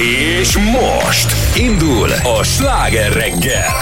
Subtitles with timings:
[0.00, 3.72] És most indul a sláger reggel.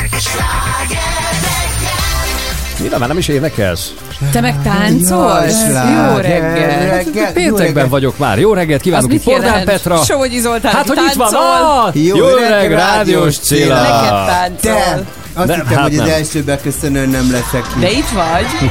[2.83, 3.93] Mire már nem is énekelsz?
[4.33, 5.67] Te meg táncolsz?
[5.67, 6.89] Jó reggel.
[6.89, 7.33] reggel.
[7.33, 8.39] Péntekben vagyok már.
[8.39, 10.03] Jó reggelt kívánok itt Bordán Petra.
[10.05, 11.31] Sovogyi Zoltán, Hát, hogy itt van.
[11.31, 11.81] táncol.
[11.85, 13.75] Ah, Jó jó reggel, rádiós Cilla.
[13.83, 14.59] Neked táncol.
[14.61, 15.05] Te!
[15.35, 16.15] Azt Nem, hittem, hát hogy az nem.
[16.15, 17.81] első beköszönőn nem leszek ki.
[17.81, 18.71] De itt vagy.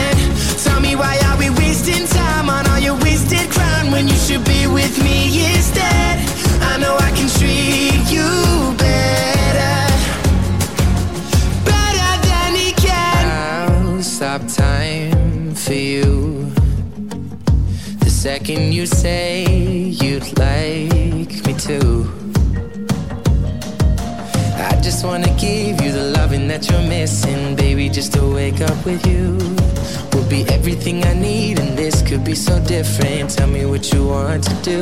[4.01, 6.17] When you should be with me instead?
[6.71, 9.77] I know I can treat you better,
[11.71, 13.21] better than he can.
[13.29, 16.51] I'll stop time for you.
[17.99, 19.45] The second you say
[20.01, 20.90] you'd like
[25.01, 27.89] just wanna give you the loving that you're missing, baby.
[27.89, 29.35] Just to wake up with you
[30.13, 33.31] will be everything I need, and this could be so different.
[33.31, 34.79] Tell me what you want to do.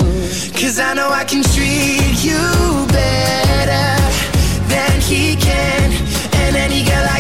[0.60, 2.44] Cause I know I can treat you
[2.92, 3.88] better
[4.68, 5.88] than he can,
[6.42, 7.19] and any girl like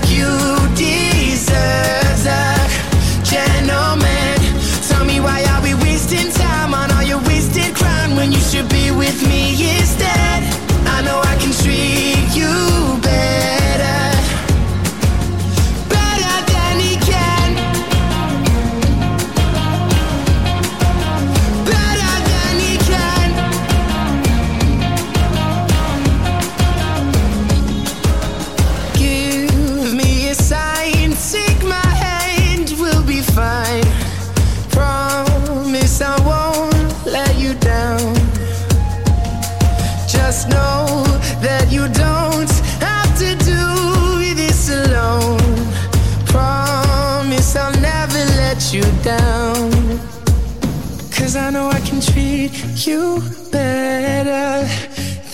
[52.85, 53.21] you
[53.51, 54.67] better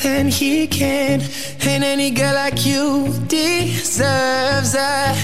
[0.04, 1.22] than he can.
[1.62, 5.16] And any girl like you deserves a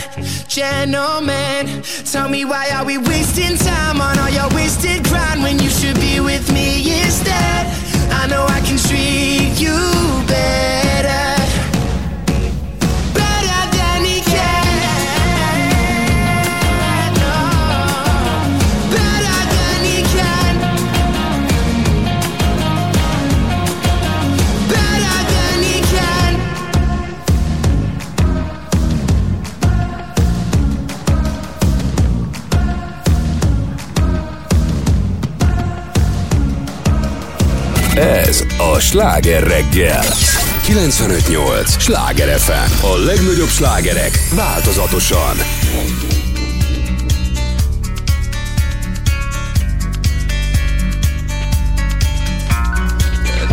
[0.47, 1.84] gentleman.
[2.12, 6.00] Tell me why are we wasting time on all your wasted grind when you should
[6.00, 7.68] be with me instead?
[8.12, 9.78] I know I can treat you.
[10.28, 10.91] Better
[38.01, 40.03] Ez a sláger reggel.
[40.67, 42.85] 95.8 sláger FM.
[42.85, 45.38] A legnagyobb slágerek változatosan.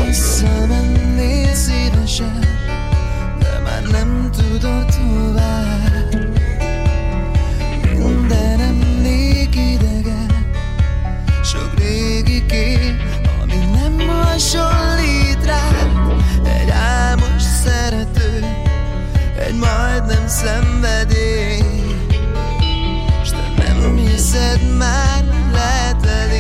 [0.07, 2.47] Visszamennél szívesen,
[3.39, 5.68] de már nem tudod tovább.
[14.39, 16.15] Hasonlít rád.
[16.45, 18.45] Egy álmos szerető,
[19.39, 21.63] egy majdnem szenvedély.
[23.25, 26.38] S te nem hiszed már lehet elég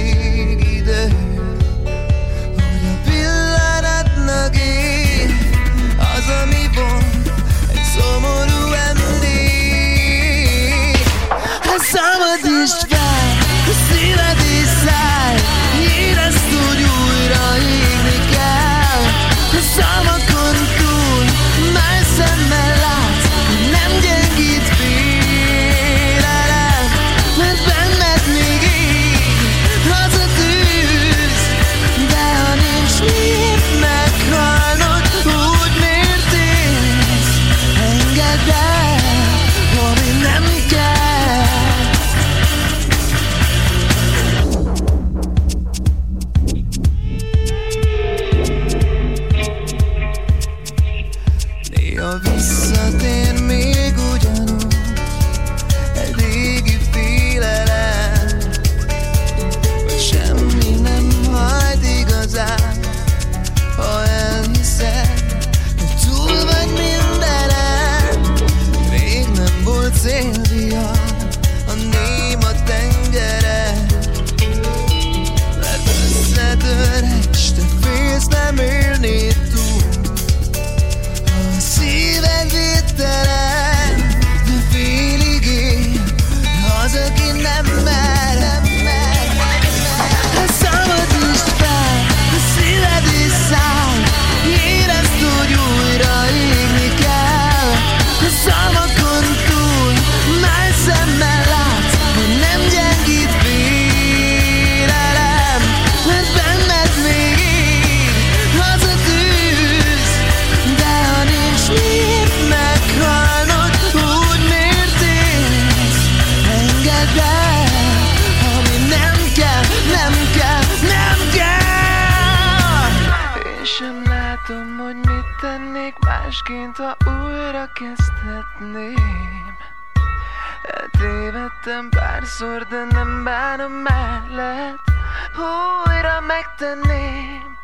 [136.39, 137.57] megtenném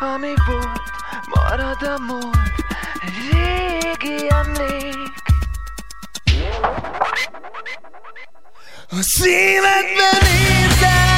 [0.00, 0.92] Ami volt,
[1.34, 2.54] marad a múlt
[3.30, 5.12] régi emlék.
[8.90, 11.13] A szívedben érzed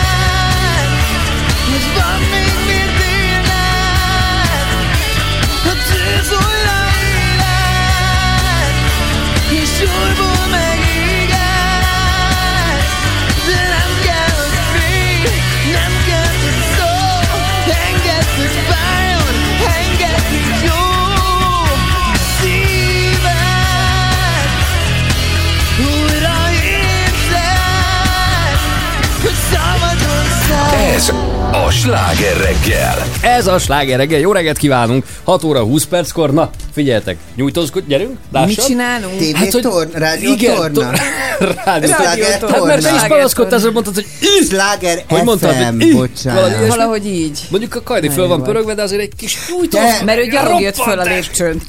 [31.77, 33.03] sláger reggel.
[33.21, 34.19] Ez a sláger reggel.
[34.19, 35.05] Jó reggelt kívánunk.
[35.25, 36.33] 6 óra 20 perckor.
[36.33, 37.17] Na, figyeljetek.
[37.35, 38.17] Nyújtózkodj, gyerünk.
[38.33, 38.49] Lássad.
[38.49, 39.17] Mit csinálunk?
[39.19, 40.91] TV Hát, hogy- torn, rádió Igen, torna.
[40.91, 41.01] to-
[41.65, 41.93] rádió.
[41.93, 43.15] Sláger Hát mert te is torna.
[43.15, 44.07] panaszkodtál, hogy mondtad, hogy!
[44.49, 46.67] Sláger Hogy mondtad, hogy bocsánat.
[46.69, 47.41] Valahogy így.
[47.51, 49.79] Mondjuk a Kajdi föl van pörögve, de azért egy kis nyújtó.
[49.79, 51.61] De- Mert ő gyalog jött föl a lépcsőn.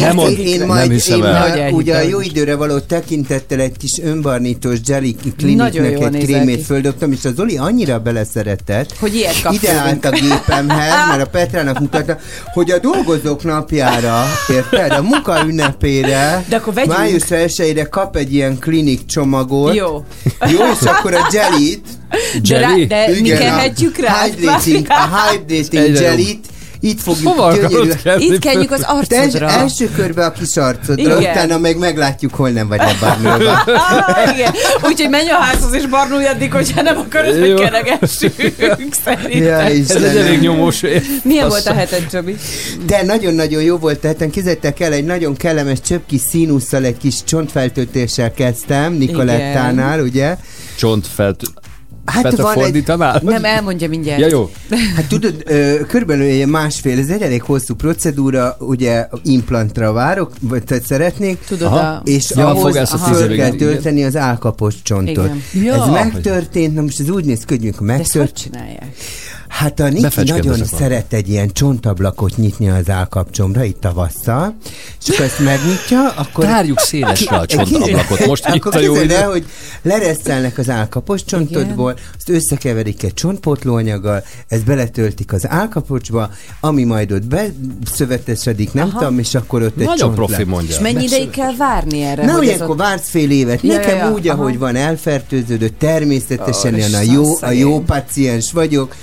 [0.00, 1.70] Nem mond- én nem majd, hiszem én el.
[1.72, 7.24] Ugye a jó időre való tekintettel egy kis önbarnítós jelly kliniknek egy krémét földobtam, és
[7.24, 12.18] az Zoli annyira beleszeretett, Hogy ilyet ide állt a gépemhez, mert a Petrának mutatta,
[12.52, 14.90] hogy a dolgozók napjára, érted?
[14.92, 16.96] A munka ünnepére, De akkor vegyünk.
[16.96, 19.74] május 1 kap egy ilyen klinik csomagot.
[19.74, 20.04] Jó.
[20.50, 21.86] Jó, és akkor a jellit,
[22.48, 24.22] De, rá, de mi igen, kehetjük a rá?
[24.22, 26.46] hydrating, a hydrating jellit,
[26.84, 27.54] itt fogjuk Hova?
[28.18, 29.48] Itt kenjük az arcodra.
[29.50, 31.18] első körbe a kis arcodra, Igen.
[31.32, 33.62] utána meg meglátjuk, hol nem vagy lebarnulva.
[34.06, 34.52] Ah, igen.
[34.84, 39.42] Úgyhogy menj a házhoz és barnulj addig, hogyha nem akarod, hogy keregessünk szerintem.
[39.42, 41.02] Ja, Ez egy elég nyomós év.
[41.22, 42.36] Milyen Azt- volt a heted, Csabi?
[42.86, 47.24] De nagyon-nagyon jó volt, tehát képzeljétek el, egy nagyon kellemes csöpp kis színusszal, egy kis
[47.24, 50.36] csontfeltöltéssel kezdtem, Nikolettánál, ugye?
[50.78, 51.40] Csontfelt...
[52.04, 53.20] Hát Petra van egy, fordítanál?
[53.22, 54.20] Nem, elmondja mindjárt.
[54.20, 54.50] Ja, jó.
[54.96, 55.42] hát tudod,
[55.88, 61.66] körülbelül egy másfél, ez egy elég hosszú procedúra, ugye implantra várok, vagy tehát szeretnék, Tudod,
[61.66, 61.78] Aha.
[61.78, 62.02] a...
[62.04, 65.30] és Ja, ahhoz a föl kell tölteni az állkapos csontot.
[65.52, 65.64] Igen.
[65.64, 68.86] Ja, ez megtörtént, na most ez úgy néz hogy mikor De ezt hogy megtört, csinálják?
[69.52, 74.56] Hát a Niki nagyon szeret egy ilyen csontablakot nyitni az állkapcsomra itt tavasszal,
[75.02, 76.44] és akkor ezt megnyitja, akkor...
[76.44, 78.26] Tárjuk szélesre a csontablakot.
[78.26, 79.14] Most itt akkor a jó idő.
[79.14, 79.44] hogy
[79.82, 86.30] leresztelnek az állkapos csontodból, azt összekeverik egy csontpótlóanyaggal, ezt beletöltik az állkapocsba,
[86.60, 88.98] ami majd ott beszövetesedik, nem Aha.
[88.98, 90.74] tudom, és akkor ott egy Nagyon profi mondja.
[90.74, 92.24] És mennyi ideig kell várni erre?
[92.24, 92.78] Nem, ilyenkor ott...
[92.78, 93.60] vársz fél évet.
[93.62, 94.40] Ja, Nekem ja, ja, úgy, aha.
[94.40, 98.94] ahogy van, elfertőződött, természetesen ilyen a jó, a jó paciens vagyok.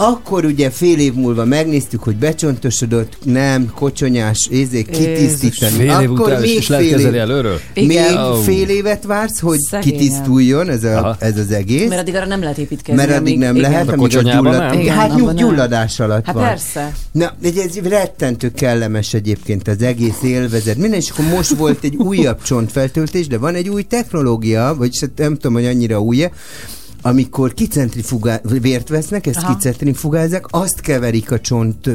[0.00, 5.72] Akkor ugye fél év múlva megnéztük, hogy becsontosodott, nem, kocsonyás, ézék, kitisztítani.
[5.76, 7.60] Fél év Akkor után is, még is lehet fél, év, előről?
[7.74, 7.98] Még
[8.32, 8.34] Ó.
[8.34, 9.98] fél évet vársz, hogy Szegényem.
[9.98, 11.16] kitisztuljon ez, a, Aha.
[11.18, 11.88] ez az egész.
[11.88, 13.04] Mert addig arra nem lehet építkezni.
[13.04, 13.70] Mert addig nem igen.
[13.70, 14.58] lehet, A amíg a gyullad...
[14.58, 14.80] nem?
[14.80, 15.34] Igen, Hát nyug, nem.
[15.36, 16.44] gyulladás alatt Hát van.
[16.44, 16.94] persze.
[17.12, 20.76] Na, egy ez rettentő kellemes egyébként az egész élvezet.
[20.76, 25.10] Minden, és akkor most volt egy újabb csontfeltöltés, de van egy új technológia, vagyis hát
[25.16, 26.24] nem tudom, hogy annyira új
[27.02, 28.40] amikor kicentrifugá...
[28.60, 29.54] vért vesznek, ezt Aha.
[29.54, 31.90] kicentrifugázzák, azt keverik a csont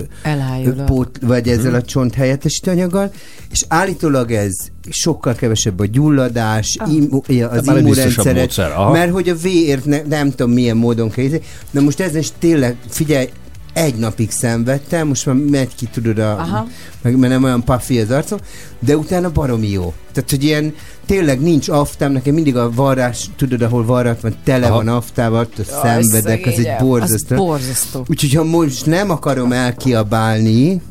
[0.86, 3.12] pót, vagy ezzel a csont helyettesítő anyaggal,
[3.52, 4.54] és állítólag ez
[4.90, 6.94] sokkal kevesebb a gyulladás, Ah.
[6.94, 11.30] im, az biztosabb immunrendszeret, mert hogy a vért ne, nem tudom milyen módon kell.
[11.72, 13.30] Na most ez is tényleg, figyelj,
[13.74, 16.68] egy napig szenvedtem, most már megy ki, tudod, a, Aha.
[17.02, 18.40] meg, mert nem olyan puffi az arcom,
[18.80, 19.94] de utána baromi jó.
[20.12, 20.76] Tehát, hogy ilyen,
[21.06, 24.76] tényleg nincs aftám, nekem mindig a varrás, tudod, ahol varrat van, tele Aha.
[24.76, 27.36] van aftával, ott szenvedek, az egy borzasztó.
[27.36, 28.06] Az borzasztó.
[28.10, 30.82] Úgyhogy ha most nem akarom elkiabálni,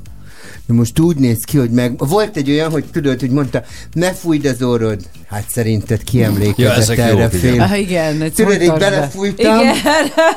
[0.72, 1.94] most úgy néz ki, hogy meg...
[1.98, 3.62] Volt egy olyan, hogy tudod, hogy mondta,
[3.92, 5.00] ne fújd az orrod.
[5.30, 7.60] Hát szerinted ki Ja, erre a film?
[7.60, 9.58] Ah, igen, Tudod, így belefújtam.
[9.60, 9.74] Igen.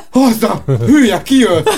[0.10, 0.64] Haza!
[0.86, 1.70] Hülye, kijött!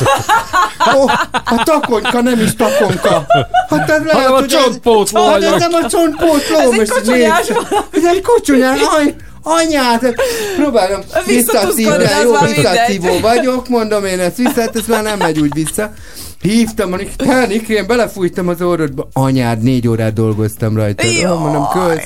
[0.96, 1.12] Oh,
[1.46, 3.26] a takonyka nem is takonka.
[3.70, 6.58] Hát ez lehet, a hogy ez- csontpótló Hát ez nem a csontpótló.
[6.58, 7.48] Ez egy kocsonyás.
[7.92, 8.80] Ez egy kocsonyás.
[8.98, 10.16] Aj, anyád!
[10.58, 15.18] Próbálom Visszatuszkodni, visszaszívni, az jó visszaszívó vagyok, mondom én ezt vissza, hát ez már nem
[15.18, 15.94] megy úgy vissza.
[16.42, 19.08] Hívtam, mondjuk, Henrik, én belefújtam az orrodba.
[19.14, 21.04] Anyád, négy órát dolgoztam rajta.
[21.08, 22.00] Oh, mondom, köz.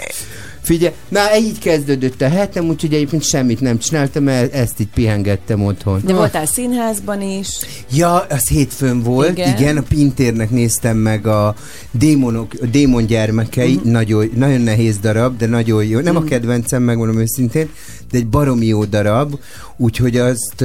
[0.62, 5.64] Figyelj, na így kezdődött a hetem, úgyhogy egyébként semmit nem csináltam, mert ezt így pihengettem
[5.64, 6.02] otthon.
[6.06, 7.48] De voltál színházban is.
[7.94, 9.78] Ja, az hétfőn volt, igen, Igen.
[9.78, 11.56] a Pintérnek néztem meg a
[11.92, 13.92] démonok, a démon gyermekei, uh-huh.
[13.92, 16.00] nagyon, nagyon nehéz darab, de nagyon jó.
[16.00, 16.28] Nem uh-huh.
[16.28, 17.70] a kedvencem, megmondom őszintén,
[18.12, 19.40] de egy baromi jó darab,
[19.78, 20.64] úgyhogy azt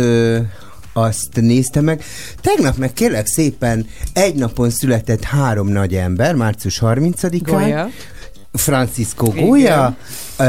[0.97, 2.05] azt néztem meg.
[2.41, 7.41] Tegnap meg kérlek szépen egy napon született három nagy ember, március 30-án.
[7.43, 7.89] Golya.
[8.53, 9.97] Francisco Goya,
[10.39, 10.47] uh,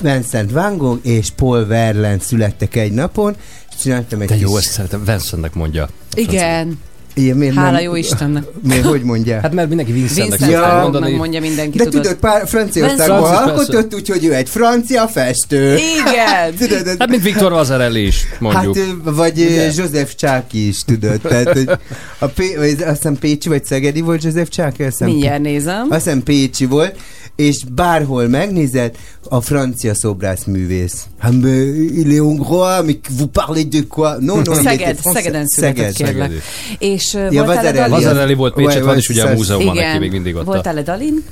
[0.00, 3.36] Vincent Van Gogh és Paul Verlaine születtek egy napon,
[3.70, 5.04] és csináltam egy De jó, kis- ezt szeretem.
[5.04, 5.88] Vincentnek mondja.
[6.14, 6.78] Igen.
[7.18, 8.44] Ilyen, miért Hála nem- jó Istennek.
[8.68, 9.40] Miért, hogy mondják?
[9.42, 10.78] Hát mert mindenki Vincentnek Vincent Ja.
[10.82, 11.12] mondani.
[11.16, 12.02] mondja mindenki, De tudod.
[12.02, 15.74] tudod, pár Franciaországban alkotott, úgyhogy ő egy francia festő.
[15.76, 16.54] Igen.
[16.68, 18.76] Tudod, Hát mint Viktor Vazarelli is, mondjuk.
[18.76, 19.62] Hát, vagy Ugye?
[19.64, 21.20] József Csáki is, tudod.
[21.20, 21.70] Tehát, hogy
[22.18, 25.86] a P- vagy azt hiszem Pécsi vagy Szegedi volt József Csáki, Mindjárt nézem.
[25.90, 26.96] azt hiszem Pécsi volt,
[27.36, 28.96] és bárhol megnézed,
[29.28, 31.04] a francia szobrászművész.
[31.18, 34.16] Hát, mais il est hongrois, mais vous parlez de quoi?
[34.20, 34.98] Non, il Szeged.
[35.02, 36.12] Szegeden született, Szeged.
[36.12, 36.32] kérlek.
[36.78, 38.34] És uh, Ja, voltál a Vazarelli.
[38.34, 40.40] Volt Pécset, van is ugye a múzeumban neki még mindig ott.
[40.42, 41.24] a- Voltál a Dalin?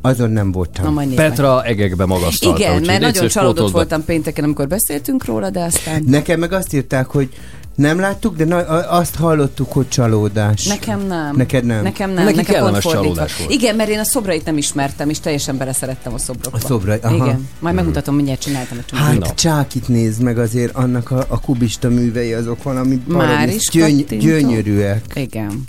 [0.00, 0.94] Azon nem voltam.
[0.94, 1.28] Na, nézd meg.
[1.28, 2.58] Petra egekbe magasztalta.
[2.58, 7.06] Igen, mert nagyon csalódott voltam pénteken, amikor beszéltünk róla, de aztán Nekem meg azt írták,
[7.06, 7.28] hogy
[7.74, 10.66] nem láttuk, de na- a- azt hallottuk, hogy csalódás.
[10.66, 11.36] nekem nem.
[11.36, 11.82] Neked nem?
[11.82, 12.24] Nekem nem.
[12.24, 13.50] Neki nekem kellemes csalódás volt.
[13.50, 16.58] Igen, mert én a szobrait nem ismertem, és teljesen beleszerettem a szobrokba.
[16.58, 17.14] A szobrai, aha.
[17.14, 19.02] Igen, majd megmutatom, mindjárt csináltam csomó.
[19.02, 19.34] Hát Na.
[19.34, 25.04] Csákit nézd meg azért, annak a, a kubista művei azok valami Már is gyöny, gyönyörűek.
[25.14, 25.62] Igen.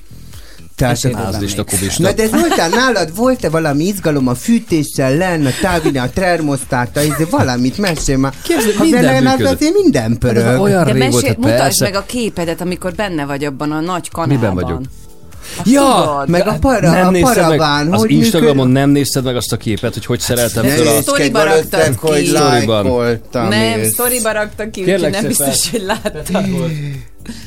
[0.82, 2.04] Tehát a- kubista.
[2.04, 7.26] Na de voltál nálad, volt-e valami izgalom a fűtéssel lenn, a távina, a termosztáta, izé,
[7.30, 8.34] valamit mesélj már.
[8.44, 9.54] Képzeld, Ha minden működött.
[9.54, 10.60] azért minden pörög.
[10.60, 11.84] Olyan De mesél, mutasd persze.
[11.84, 14.38] meg a képedet, amikor benne vagy abban a nagy kanálban.
[14.38, 14.82] Miben vagyok?
[15.58, 18.74] Hát Ja, tudod, Meg a, para, nem a nézted paraván, meg, az hogy Instagramon működik?
[18.74, 21.02] nem nézted meg azt a képet, hogy hogy szereltem föl a...
[21.02, 22.08] Sztoriba raktad ki.
[22.08, 23.20] hogy.
[23.32, 26.28] Nem, sztoriba raktak ki, Kérlek nem biztos, hogy láttad.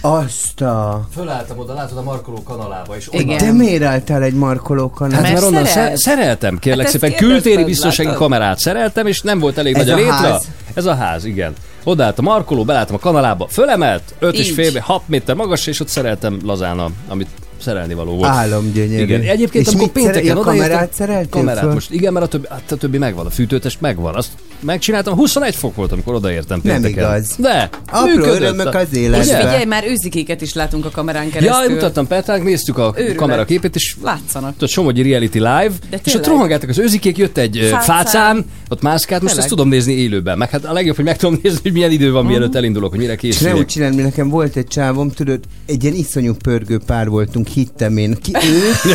[0.00, 1.06] Azt a...
[1.14, 3.38] Fölálltam oda, látod a markoló kanalába, és Igen.
[3.38, 5.20] De miért álltál egy markoló Hát kanál?
[5.20, 5.96] Mert mert onnan szerelt?
[5.96, 7.14] szer- szereltem, kérlek Hát szépen.
[7.14, 8.22] Kültéri biztonsági látod?
[8.22, 10.12] kamerát szereltem, és nem volt elég Ez nagy a a létre.
[10.12, 10.48] ház?
[10.74, 11.52] Ez a ház, igen.
[11.84, 15.88] Odaállt a markoló, belálltam a kanalába, fölemelt, 5 és fél, 6 méter magas, és ott
[15.88, 17.28] szereltem lazán, amit
[17.60, 18.30] szerelni való volt.
[18.30, 19.02] Álomgyönyörű.
[19.02, 20.68] Igen, egyébként és amikor mit szere- pénteken a odaértem...
[20.68, 21.72] kamerát szereltél Kamerát föl?
[21.72, 24.14] most, igen, mert a többi, hát a többi megvan, a fűtőtest megvan.
[24.14, 24.28] Azt
[24.64, 27.04] megcsináltam, 21 fok volt, amikor odaértem Nem pénteken.
[27.16, 27.34] igaz.
[27.38, 28.40] De, Apró működött.
[28.40, 29.22] örömök az És életben.
[29.22, 31.62] figyelj, már őzikéket is látunk a kamerán keresztül.
[31.68, 33.16] Ja, mutattam Petrának, néztük a Őrület.
[33.16, 34.52] kameraképét, és Látszanak.
[34.52, 35.70] tudod, Somogyi Reality Live,
[36.04, 37.96] és ott rohangáltak az őzikék, jött egy ö, Fácán.
[37.96, 41.38] fácán, ott mászkált, most ezt tudom nézni élőben, meg hát a legjobb, hogy meg tudom
[41.42, 43.66] nézni, hogy milyen idő van, mielőtt elindulok, hogy mire És ne úgy készülök.
[43.66, 48.16] csinálni, nekem volt egy csávom, tudod, egy ilyen iszonyú pörgő pár voltunk, hittem én.
[48.22, 48.90] Ki, ő,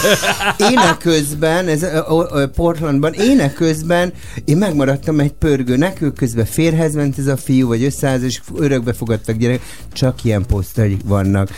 [0.71, 4.13] ének közben, ez a, a, a Portlandban, ének közben
[4.45, 5.31] én megmaradtam egy
[5.66, 9.62] pörgőnek, ő közben férhez ment ez a fiú, vagy összeház, és örökbe fogadtak gyerek,
[9.94, 11.50] csak ilyen posztai vannak.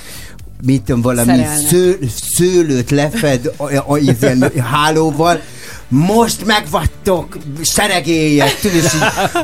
[0.65, 1.99] Mit tudom, valami sző,
[2.35, 5.41] szőlőt lefed a, a, a, ilyen hálóval,
[5.87, 8.83] most megvattok, seregélyek, tudod,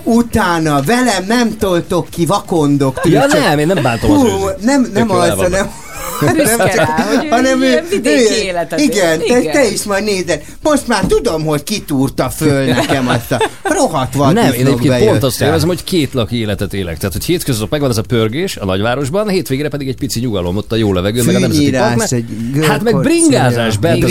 [0.04, 4.26] utána velem nem toltok ki vakondok, tudod, Ja csak- nem, én nem bántom az Hú,
[4.28, 4.62] őzőt.
[4.62, 5.72] nem, nem jól az, el
[6.20, 6.36] hanem...
[6.36, 8.86] Büszke rá, hogy ő ilyen vidéki életet él.
[8.86, 9.52] Igen, te, Igen.
[9.52, 10.44] te is majd nézed.
[10.62, 15.42] Most már tudom, hogy kitúrta föl nekem azt a rohadt Nem, én egyébként pont azt
[15.42, 16.98] élvezem, hogy két laki életet élek.
[16.98, 20.72] Tehát, hogy hétköznap megvan ez a pörgés a nagyvárosban, hétvégére pedig egy pici nyugalom ott
[20.72, 22.12] a jó levegő, meg a nemzeti park.
[22.12, 22.26] egy
[22.68, 24.04] Hát meg bringázás, bent,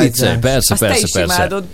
[0.00, 1.34] viccelj, persze, persze, persze.
[1.34, 1.64] imádod.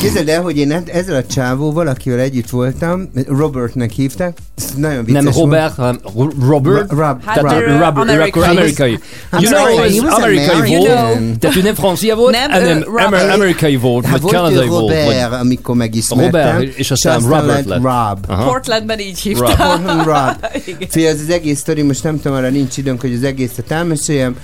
[0.00, 5.04] Képzeld el, hogy én e- ezzel a csávóval, akivel együtt voltam, Robertnek hívták, Ez nagyon
[5.04, 5.32] vicces Nem.
[5.32, 6.00] Robert, hanem
[6.40, 6.90] Robert.
[6.90, 8.98] Ro- Rob, Hát Tehát ő Robert, amerikai.
[9.40, 13.06] You know, ez was amerikai volt, tehát ő nem francia volt, Nem, hanem Robert.
[13.06, 14.92] amer- amerikai volt, Hát vagy kanadai volt.
[14.92, 16.52] vagy- Robert, amikor megismertem.
[16.52, 17.82] Robert, és aztán Robert lett.
[17.82, 18.18] Rob.
[18.28, 18.44] Aha.
[18.44, 19.46] Portlandben így hívta.
[19.46, 19.56] Rob.
[19.56, 20.46] Portland Rob.
[20.90, 24.36] Fél, ez az egész sztori, most nem tudom, arra nincs időnk, hogy az egészet elmeséljem,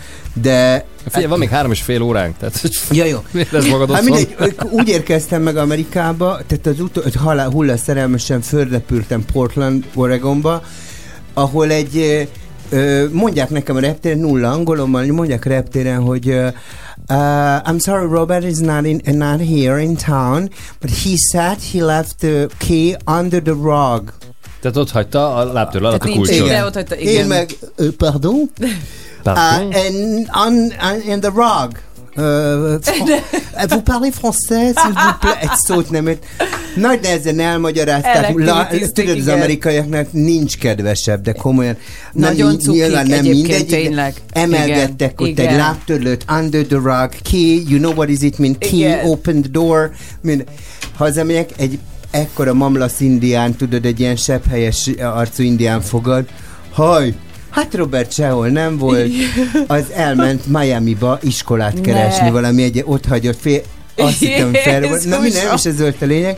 [0.43, 0.85] de...
[1.09, 2.61] Figyelj, van még három és fél óránk, tehát
[2.91, 3.19] Ja, jó.
[3.53, 4.35] érezd magad Hát mindegy,
[4.71, 10.63] úgy érkeztem meg Amerikába, tehát az utó, hogy halál, hulla szerelmesen fölrepültem Portland, Oregonba,
[11.35, 12.29] ahol egy
[13.13, 16.47] mondják nekem a reptéren, nulla angolommal, mondják a reptéren, hogy uh,
[17.09, 20.51] uh, I'm sorry, Robert is not, in, not here in town,
[20.81, 24.13] but he said he left the key under the rug.
[24.61, 26.47] Tehát ott hagyta a lábtör alatt a Tehát kulcsot.
[26.47, 27.27] ide, ott hagyta, Én igen.
[27.27, 28.51] meg, uh, pardon?
[29.23, 29.67] Pardon?
[29.69, 31.71] Uh, and on, on, in the rug.
[32.17, 35.37] Uh, fr- vous parlez français, s'il vous plaît?
[35.41, 36.25] Egy szót nem ért.
[36.77, 38.33] Nagy nehezen elmagyarázták.
[38.39, 41.77] La, tudod, az amerikaiaknak nincs kedvesebb, de komolyan.
[42.13, 44.15] Nagyon cukik egyébként, mindegy, de tényleg.
[44.33, 45.47] Emelgettek Igen, ott igen.
[45.49, 49.07] egy lábtörlőt, under the rug, key, you know what is it mean, key, Igen.
[49.07, 49.91] open the door.
[50.21, 50.45] Mind.
[50.97, 51.79] Hazamegyek, egy
[52.11, 56.25] ekkora mamlasz indián, tudod, egy ilyen sepphelyes arcú indián fogad.
[56.73, 57.15] Haj,
[57.51, 59.13] Hát Robert sehol nem volt,
[59.67, 62.31] az elment Miami-ba iskolát keresni, Ne.
[62.31, 63.61] valami egy ott hagyott fél,
[63.97, 65.55] azt hittem fel, na minden, nem?
[65.55, 66.37] is ez volt a lényeg.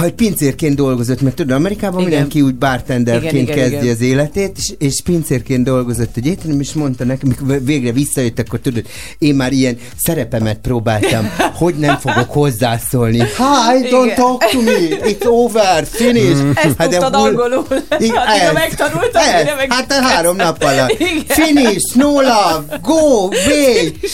[0.00, 2.10] Hogy pincérként dolgozott, mert tudod, Amerikában Igen.
[2.12, 3.94] mindenki úgy bartenderként Igen, igen, kezdi igen.
[3.94, 8.58] az életét, és, és pincérként dolgozott egy étterem, és mondta nekem, mikor végre visszajött, akkor
[8.58, 8.84] tudod,
[9.18, 13.18] én már ilyen szerepemet próbáltam, hogy nem fogok hozzászólni.
[13.18, 14.14] Hi, don't Igen.
[14.14, 14.72] talk to me,
[15.04, 16.40] it's over, finish.
[16.54, 17.66] Ezt Hát de tudtad hol- angolul.
[17.98, 18.52] Igen, Addigra ez.
[18.52, 19.44] megtanultad, Ez.
[19.56, 19.72] meg...
[19.72, 20.90] Hát a három nap alatt.
[20.98, 21.24] Igen.
[21.26, 24.06] Finish, no love, go, wait.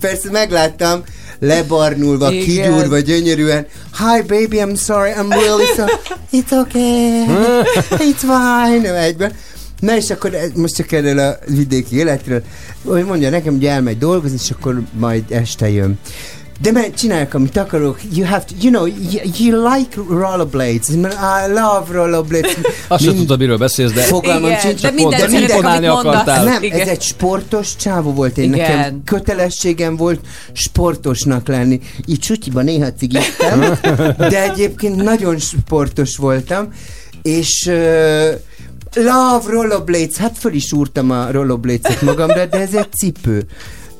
[0.00, 1.02] Persze megláttam,
[1.38, 2.44] lebarnulva, Igen.
[2.44, 3.66] kigyúrva, gyönyörűen.
[3.98, 5.92] Hi baby, I'm sorry, I'm really sorry.
[6.32, 7.24] It's okay.
[8.10, 9.00] It's fine.
[9.02, 9.32] Egyben.
[9.80, 12.42] Na és akkor most csak erről a vidéki életről,
[12.84, 15.98] hogy mondja nekem, hogy elmegy dolgozni, és akkor majd este jön.
[16.60, 18.00] De mert csinálják, amit akarok.
[18.12, 20.88] You have to, you know, you, you like rollerblades.
[20.88, 22.56] I love rollerblades.
[22.88, 26.04] Azt sem tudta, miről beszélsz, de Fogalmam Igen, sincs, de csak minden amit mondasz.
[26.04, 26.44] akartál.
[26.44, 26.80] nem, Igen.
[26.80, 28.38] ez egy sportos csávó volt.
[28.38, 28.76] Én Igen.
[28.76, 30.20] nekem kötelességem volt
[30.52, 31.80] sportosnak lenni.
[32.06, 33.78] Így csutyiban néha cigiztem,
[34.30, 36.68] de egyébként nagyon sportos voltam,
[37.22, 37.74] és uh,
[38.94, 43.46] love rollerblades, hát föl is úrtam a rollerblades-et magamra, de ez egy cipő.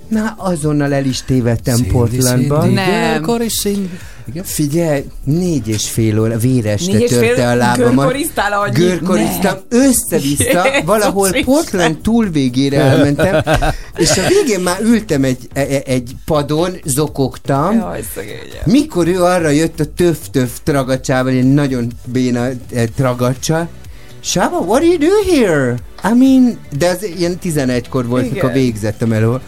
[0.09, 2.65] Na, azonnal el is tévedtem Portlandba.
[2.65, 3.23] Nem.
[4.43, 7.95] Figyelj, négy és fél óra véreste Négy és fél törte a lábamat.
[7.95, 8.75] görkoriztál annyit?
[8.75, 13.43] Görkoriztam, össze-vissza, valahol Portland túlvégére elmentem,
[13.97, 18.05] és a végén már ültem egy, e- egy padon, zokogtam, Jaj,
[18.65, 22.55] mikor ő arra jött a töv-töv tragacsával, egy nagyon béna eh,
[22.97, 23.69] tragacsa,
[24.27, 25.77] Saba, what do you do here?
[26.03, 28.35] I mean, de az ilyen 11-kor volt, Igen.
[28.35, 29.23] mikor végzettem el.
[29.23, 29.41] Jó,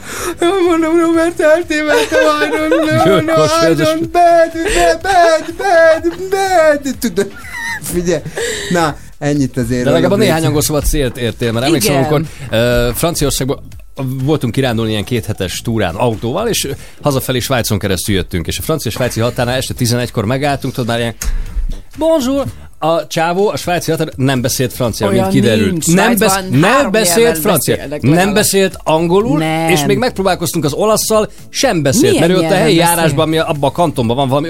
[0.69, 4.53] mondom, Robert, eltévedtem, I don't know, no, I don't, bad,
[5.03, 7.33] bad, bad, bad, tudod,
[7.83, 8.23] figyelj,
[8.71, 9.85] na, ennyit azért.
[9.85, 13.59] De legalább néhány angol szóval célt értél, mert emlékszem, amikor uh, Franciaországban
[14.25, 16.69] voltunk kirándulni ilyen kéthetes túrán autóval, és
[17.03, 21.15] hazafelé Svájcon keresztül jöttünk, és a francia-svájci határnál este 11-kor megálltunk, tudod már ilyen
[21.97, 22.45] Bonjour!
[22.81, 25.71] A csávó a svájci határ nem beszélt francia, Olyan mint kiderült.
[25.71, 25.87] nincs.
[25.87, 29.69] Nem, besz- nem beszélt francia, nem beszélt angolul, Nem.
[29.69, 32.95] és még megpróbálkoztunk az olasszal, sem beszélt, Milyen mert ő ott a helyi beszél?
[32.95, 34.49] járásban, ami abban a kantonban van valami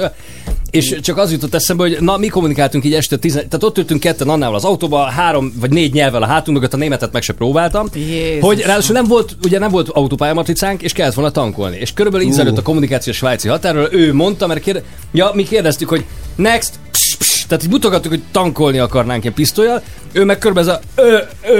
[0.70, 4.00] és csak az jutott eszembe, hogy na, mi kommunikáltunk így este, tizen, tehát ott ültünk
[4.00, 7.32] ketten Annával az autóba, három vagy négy nyelvvel a hátunk mögött, a németet meg se
[7.32, 7.88] próbáltam.
[7.94, 8.40] Jézusom.
[8.40, 11.76] Hogy ráadásul nem volt, ugye nem volt autópályamatricánk, és kellett volna tankolni.
[11.76, 13.88] És körülbelül így zajlott a kommunikáció a svájci határról.
[13.92, 16.04] Ő mondta, mert kérde, ja, mi kérdeztük, hogy
[16.36, 16.74] next,
[17.48, 19.82] tehát így mutogattuk, hogy tankolni akarnánk ilyen pisztolyjal.
[20.12, 21.16] Ő meg körülbelül ez a ö,
[21.48, 21.58] ö,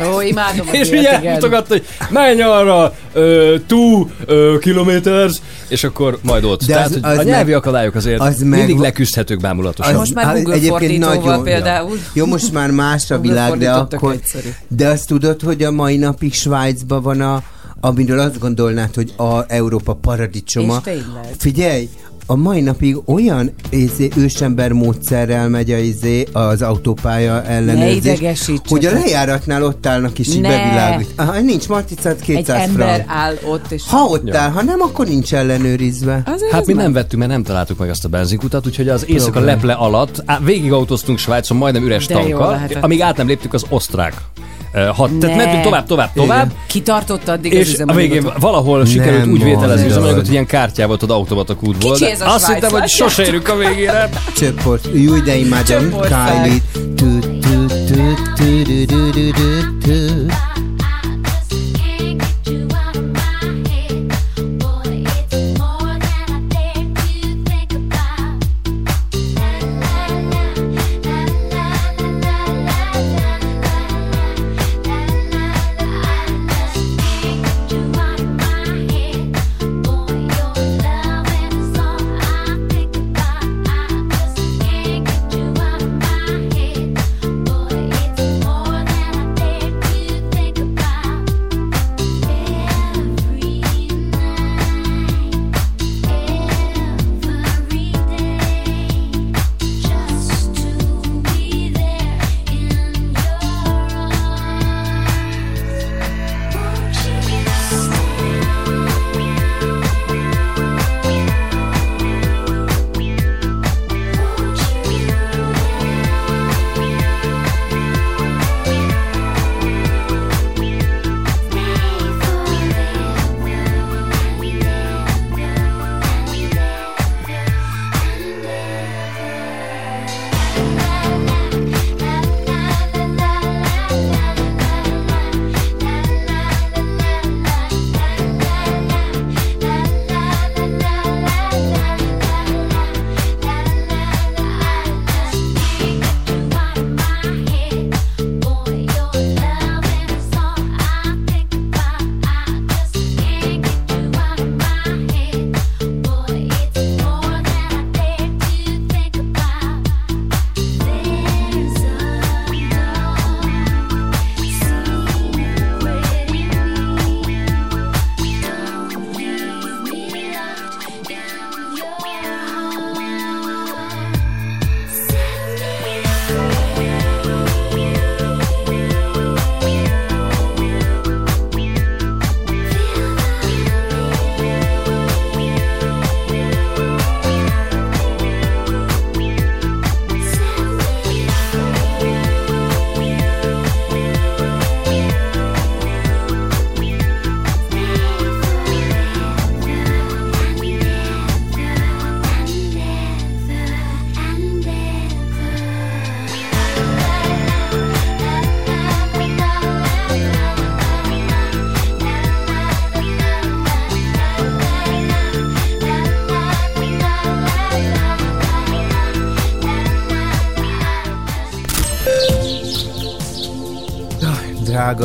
[0.00, 5.36] ö, Ó, imádom az és ugye mutogatta, hogy menj arra, ö, two ö, kilométers,
[5.68, 6.60] és akkor majd ott.
[6.64, 9.94] De Tehát, az- hogy az a nyelvi meg- akadályok azért az meg- mindig leküzdhetők bámulatosan.
[9.94, 11.98] Most már Hát Google egyébként fordítóval például.
[12.12, 14.12] Jó, most már más a világ, de akkor...
[14.12, 14.48] egyszerű.
[14.68, 17.42] De azt tudod, hogy a mai napig Svájcban van a
[17.80, 20.82] amiről azt gondolnád, hogy a Európa paradicsoma.
[21.38, 21.88] Figyelj,
[22.28, 28.92] a mai napig olyan izé, ősember módszerrel megy a izé, az autópálya ellenőrzés, hogy a
[28.92, 30.48] lejáratnál ott állnak és így Ne.
[30.48, 31.12] bevilágít.
[31.16, 33.10] Aha, nincs matricát, 200 Egy ember frank.
[33.10, 33.82] áll ott, és...
[33.88, 34.38] Ha ott Ja.
[34.38, 36.22] áll, ha nem, akkor nincs ellenőrizve.
[36.26, 39.04] Azért Hát mi már- nem vettük, mert nem találtuk meg azt a benzinkutat, úgyhogy az
[39.08, 43.54] éjszaka leple alatt á, végig autóztunk Svájcon majdnem üres De tankkal, amíg át nem léptük
[43.54, 44.14] az osztrák
[44.72, 45.44] Hat, tehát Ne.
[45.44, 48.10] mentünk tovább, tovább, tovább, Kitartott addig az és a üzemanyagot.
[48.12, 51.98] végén valahol sikerült Nem úgy vételezni az üzemanyagot, hogy ilyen kártyával tudod automata kút volt.
[51.98, 54.08] Kicsi de ez a Azt hittem, hogy sose érünk a végére.
[54.36, 54.88] Csöpport.
[54.92, 55.90] Jó, de imádom.
[55.90, 56.62] Kylie.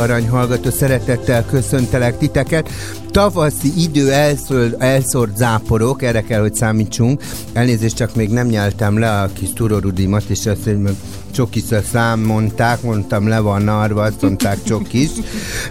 [0.02, 2.70] Drága aranyhallgató, szeretettel köszöntelek titeket.
[3.12, 7.22] Tavaszi idő elszor, elszórt záporok, erre kell, hogy számítsunk.
[7.54, 10.82] Elnézést, csak még nem nyeltem le a kis turorudimat, és azt, hogy
[11.32, 15.10] csokis a szám mondták, mondtam le van narva, azt mondták csokis.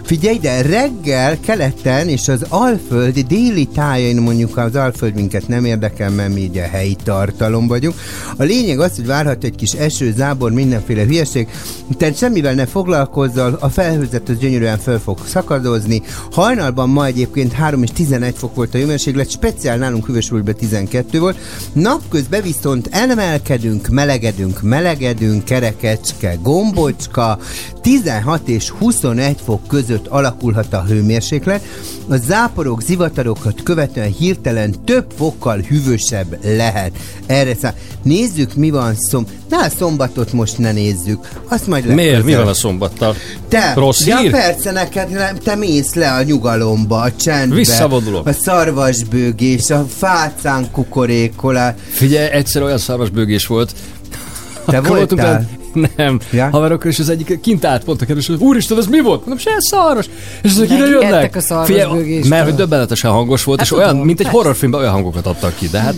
[0.03, 6.09] Figyelj, de reggel keleten és az Alföld déli tájain, mondjuk az Alföld minket nem érdekel,
[6.09, 7.95] mert mi ugye helyi tartalom vagyunk.
[8.37, 11.47] A lényeg az, hogy várhat egy kis eső, zábor, mindenféle hülyeség,
[11.97, 16.01] tehát semmivel ne foglalkozzal, a felhőzet az gyönyörűen föl fog szakadozni.
[16.31, 21.37] Hajnalban ma egyébként 3 és 11 fok volt a hőmérséklet, speciál nálunk Hűvösvölgyben 12 volt.
[21.73, 27.37] Napközben viszont emelkedünk, melegedünk, melegedünk, kerekecske, gombocska,
[27.81, 31.63] 16 és 21 fok között alakulhat a hőmérséklet.
[32.09, 36.91] A záporok, zivatarokat követően hirtelen több fokkal hűvösebb lehet.
[37.25, 37.73] Erre szá...
[38.03, 39.25] Nézzük, mi van szom...
[39.49, 41.27] Na, a szombatot most ne nézzük.
[41.47, 42.23] Azt majd Miért?
[42.23, 43.15] Mi van a szombattal?
[43.47, 44.31] Te, Rossz ja, hír?
[44.31, 47.55] persze, neked nem, te mész le a nyugalomba, a csendbe.
[47.55, 48.27] Visszavonulok.
[48.27, 51.73] A szarvasbőgés, a fácán kukorékolás.
[51.89, 53.73] Figyelj, egyszer olyan szarvasbőgés volt.
[54.65, 55.47] Te Akkor voltunk voltál?
[55.73, 56.49] le- Nem, Ja?
[56.51, 59.19] haverokkal, és az egyik kint állt pont a kedves, hogy úristen, ez mi volt?
[59.19, 60.09] Mondom, se szarvas.
[60.41, 61.35] És azok ide jönnek.
[61.35, 62.29] a szarvasbőgéstől.
[62.29, 64.39] mert hogy döbbenetesen hangos volt, Hát és olyan, tudom, mint egy persze.
[64.39, 65.95] horrorfilmben olyan hangokat adtak ki, de hát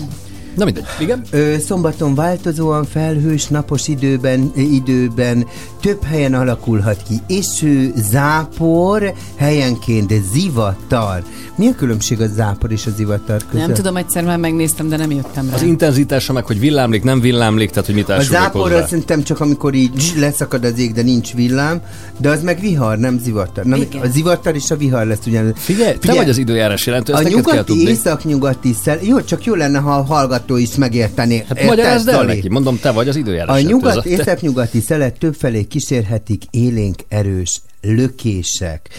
[0.55, 1.21] Na mindegy, igen.
[1.31, 5.45] Ö, szombaton változóan felhős, napos időben, időben
[5.81, 11.23] több helyen alakulhat ki eső, zápor, helyenként zivatar.
[11.55, 13.65] Mi a különbség a zápor és a zivatar között?
[13.67, 15.55] Nem tudom, egyszer már megnéztem, de nem jöttem rá.
[15.55, 18.75] Az intenzitása meg, hogy villámlik, nem villámlik, tehát hogy mit A zápor hozzá.
[18.81, 21.81] azt szerintem csak amikor így leszakad az ég, de nincs villám,
[22.17, 23.63] de az meg vihar, nem zivatar.
[23.65, 24.01] Na, Igen.
[24.01, 25.53] a zivatar és a vihar lesz ugyan.
[25.55, 28.97] Figyelj, te vagy az időjárás jelentő, ezt a neked kell nyugati, északnyugati szel...
[29.01, 30.03] Jó, csak jó lenne, ha a
[30.43, 31.43] hallgató is megértené.
[31.47, 36.43] Hát magyarázd el neki, mondom, te vagy az időjárás A nyugat északnyugati szelet többfelé kísérhetik
[36.49, 38.89] élénk erős lökések.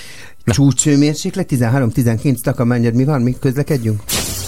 [0.44, 4.02] Csúcsőmérséklet 13-19 takamányod, mi van, mi közlekedjünk?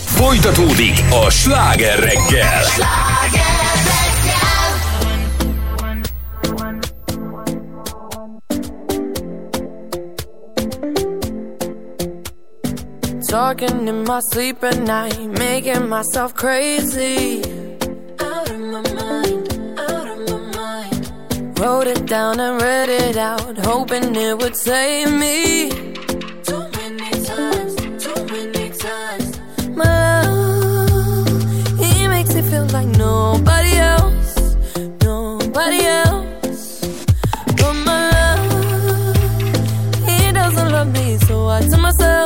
[0.04, 0.94] Folytatódik
[1.26, 2.62] a sláger reggel.
[13.42, 17.42] Talking in my sleep at night, making myself crazy.
[18.18, 21.58] Out of my mind, out of my mind.
[21.60, 25.68] Wrote it down and read it out, hoping it would save me.
[26.48, 29.38] Too many times, too many times.
[29.68, 34.56] My love, he makes me feel like nobody else,
[35.02, 36.80] nobody else.
[37.58, 39.16] But my love,
[40.08, 42.25] he doesn't love me, so I tell myself.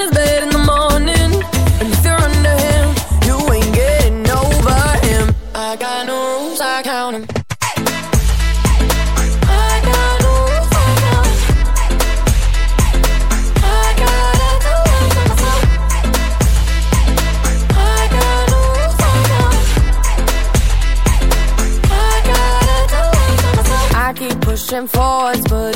[24.71, 25.70] pushing forwards, but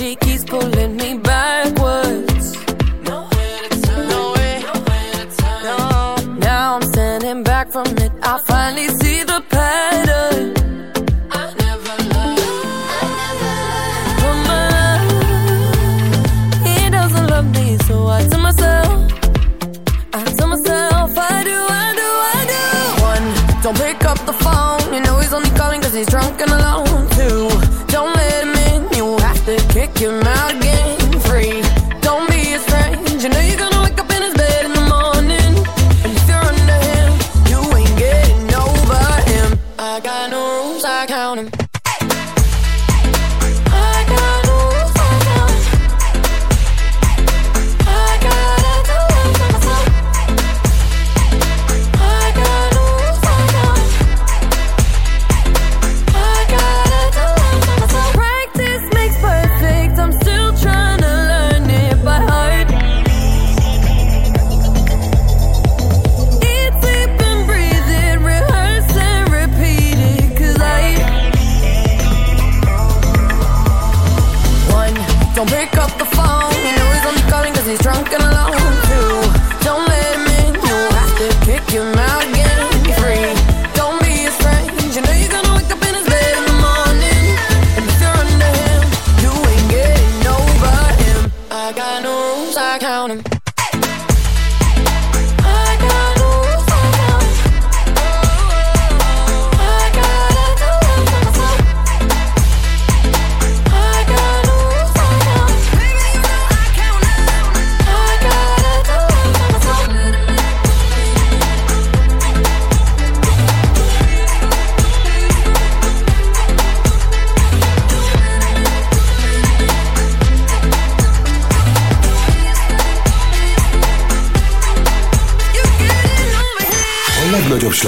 [93.07, 93.34] rules, I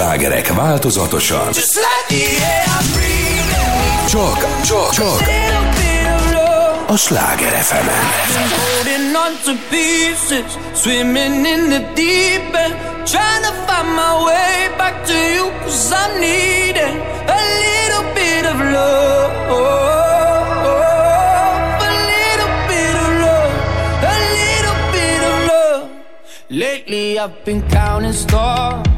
[0.08, 1.52] slágerek változatosan.
[4.06, 5.20] Csak, csak, csak
[6.86, 7.88] a Sláger fm
[8.50, 15.04] Holding on to pieces, swimming in the deep end, trying to find my way back
[15.06, 16.94] to you, cause I need it.
[17.36, 19.32] A little bit of love,
[21.80, 23.54] a little bit of love,
[24.14, 25.90] a little bit of love.
[26.48, 28.97] Lately I've been counting stars,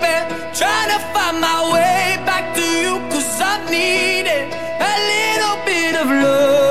[0.61, 4.45] Trying to find my way back to you Cause I need it
[4.91, 6.61] A little bit of love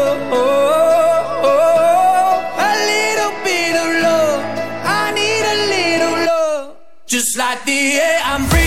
[2.69, 4.41] a little bit of love.
[4.85, 6.77] I need a little love.
[7.07, 8.60] Just like the air I'm breathing,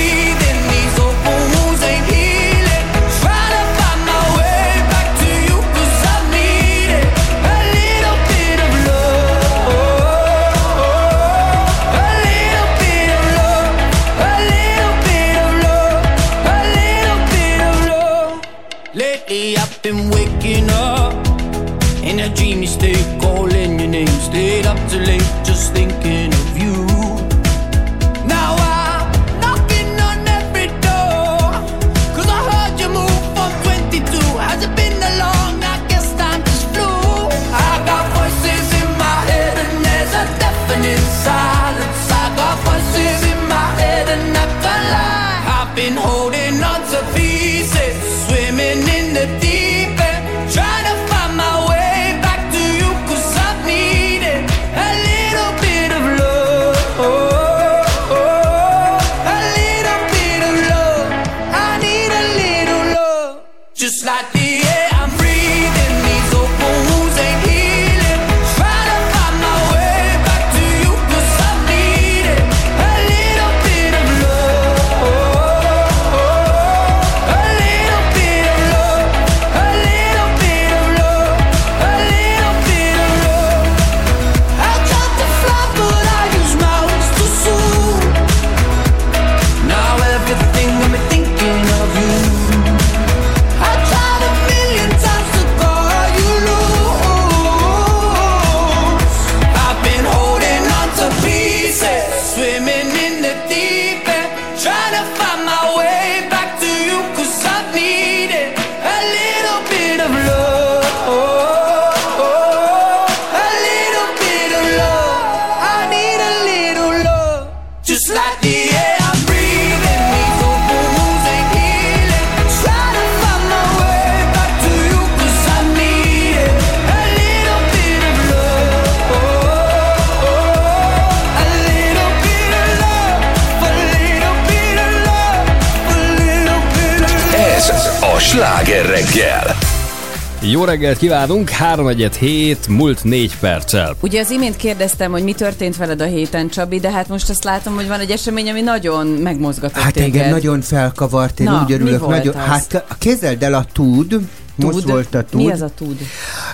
[140.53, 141.87] Jó reggelt kívánunk, 3
[142.19, 143.95] hét múlt 4 perccel.
[144.01, 147.43] Ugye az imént kérdeztem, hogy mi történt veled a héten, Csabi, de hát most azt
[147.43, 150.15] látom, hogy van egy esemény, ami nagyon megmozgatott Hát téged.
[150.15, 151.91] engem nagyon felkavart, én Na, úgy örülök.
[151.91, 152.47] mi volt nagyon, az?
[152.47, 154.19] Hát kezdeld el a Tud,
[154.55, 154.89] most Tud?
[154.89, 155.41] volt a Tud.
[155.41, 155.97] Mi az a tud?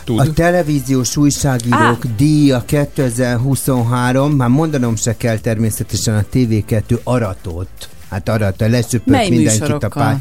[0.04, 0.20] Tud?
[0.20, 2.10] A televíziós újságírók Á.
[2.18, 7.90] díja 2023, már mondanom se kell természetesen a TV2 aratott.
[8.10, 10.16] Hát aratta, lesöpött Mely mindenkit a pály.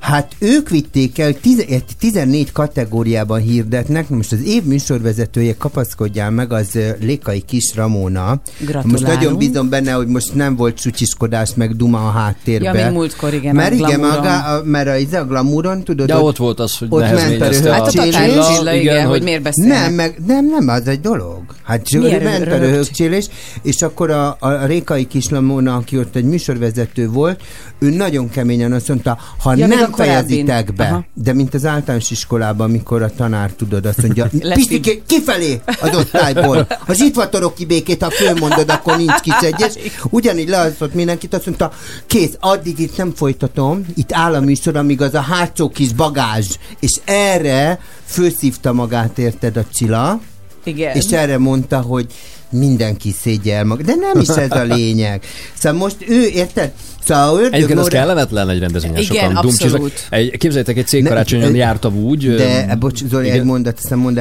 [0.00, 6.52] Hát ők vitték el, tiz, egy 14 kategóriában hirdetnek, most az év műsorvezetője kapaszkodjál meg,
[6.52, 8.40] az Lékai Kis Ramóna.
[8.58, 8.90] Gratulálunk.
[8.92, 12.76] Most nagyon bízom benne, hogy most nem volt sucsiskodás, meg duma a háttérben.
[12.76, 16.16] Ja, múltkor, igen, Mert a igen, a, a, mert a, izé, a glamouron, tudod, De
[16.16, 19.42] ott- ott volt az, hogy ott ment a Hát a igen, igen, hogy hogy miért
[19.42, 19.78] beszélnek.
[19.78, 21.42] nem, meg, nem, nem, az egy dolog.
[21.62, 23.26] Hát ment a röhög- röhögcsélés,
[23.62, 27.42] és akkor a, a Rékai Kislamóna, aki ott egy műsorvezető volt,
[27.78, 31.04] ő nagyon keményen azt mondta, ha Ja, nem fejezitek be, Aha.
[31.14, 35.96] de mint az általános iskolában, amikor a tanár tudod, azt mondja, Lesz Pistiké, kifelé az
[35.96, 36.66] osztályból.
[36.86, 39.72] Ha zsitvatorok ki békét, ha fölmondod, akkor nincs kisegyes.
[40.10, 41.72] Ugyanígy leazott mindenkit, azt mondta,
[42.06, 46.56] kész, addig itt nem folytatom, itt áll a műsor, amíg az a hátsó kis bagázs,
[46.80, 50.20] és erre főszívta magát, érted a Csilla,
[50.64, 50.96] Igen.
[50.96, 52.06] és erre mondta, hogy
[52.50, 53.82] mindenki szégyel maga.
[53.82, 55.24] De nem is ez a lényeg.
[55.54, 56.72] Szóval most ő, érted?
[57.04, 60.06] Szóval ördög Egyébként az Nóra- kellemetlen egy rendezvényen Igen, sokan abszolút.
[60.10, 62.34] Egy, képzeljétek, egy cégkarácsonyon jártam úgy.
[62.36, 63.38] De, ö, e, bocs, Zoli, igen.
[63.38, 64.20] egy mondat, azt mondd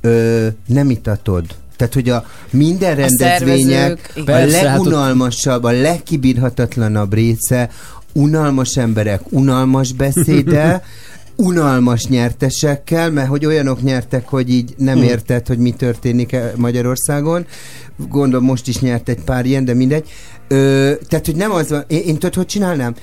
[0.00, 1.44] ö, nem itatod.
[1.76, 7.70] Tehát, hogy a minden rendezvények a, a hát legunalmasabb, a legkibírhatatlanabb része,
[8.12, 10.82] unalmas emberek, unalmas beszéde,
[11.40, 15.02] unalmas nyertesekkel, mert hogy olyanok nyertek, hogy így nem Hm.
[15.02, 17.46] érted, hogy mi történik Magyarországon.
[18.08, 20.08] Gondolom most is nyert egy pár ilyen, de mindegy.
[20.48, 22.94] Ö, tehát, hogy nem az van, én, én tudod, hogy csinálnám?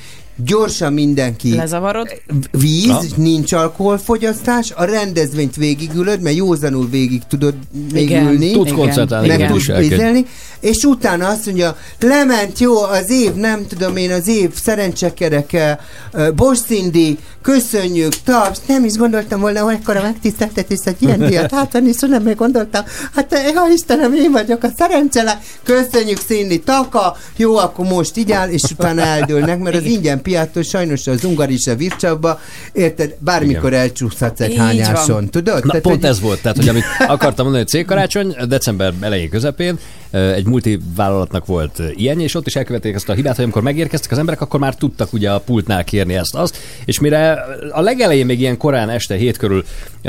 [0.45, 2.21] Gyorsan mindenki Lezavarod?
[2.51, 3.01] víz, Na.
[3.15, 7.53] nincs alkoholfogyasztás, a rendezvényt végigülöd, mert józanul végig tudod
[7.93, 8.27] még Igen.
[8.27, 8.51] ülni.
[8.51, 8.79] Tudsz Igen.
[8.79, 10.25] koncentrálni, meg tudsz vizelni,
[10.59, 15.79] és utána azt mondja, lement jó az év, nem tudom én, az év szerencsekereke,
[16.13, 21.53] uh, Bosch Cindy, köszönjük, taps, nem is gondoltam volna, hogy ekkora megtiszteltetés egy ilyen díjat
[21.53, 22.83] átvenni, és nem még gondoltam,
[23.15, 28.31] hát eh, ja Istenem, én vagyok a szerencsele, köszönjük Cindy, taka, jó, akkor most így
[28.31, 32.39] áll, és utána eldőlnek, mert az ingyen piától sajnos az ungari se vircsabba,
[32.73, 34.65] érted, bármikor elcsúszhatsz egy Így van.
[34.65, 35.65] hányáson, tudod?
[35.65, 39.77] Na, pont hogy- ez volt, tehát hogy amit akartam mondani, hogy cégkarácsony, december elején közepén
[40.11, 44.17] egy multivállalatnak volt ilyen, és ott is elkövették ezt a hibát, hogy amikor megérkeztek az
[44.17, 48.39] emberek, akkor már tudtak ugye a pultnál kérni ezt, azt, és mire a legelején még
[48.39, 49.65] ilyen korán este hét körül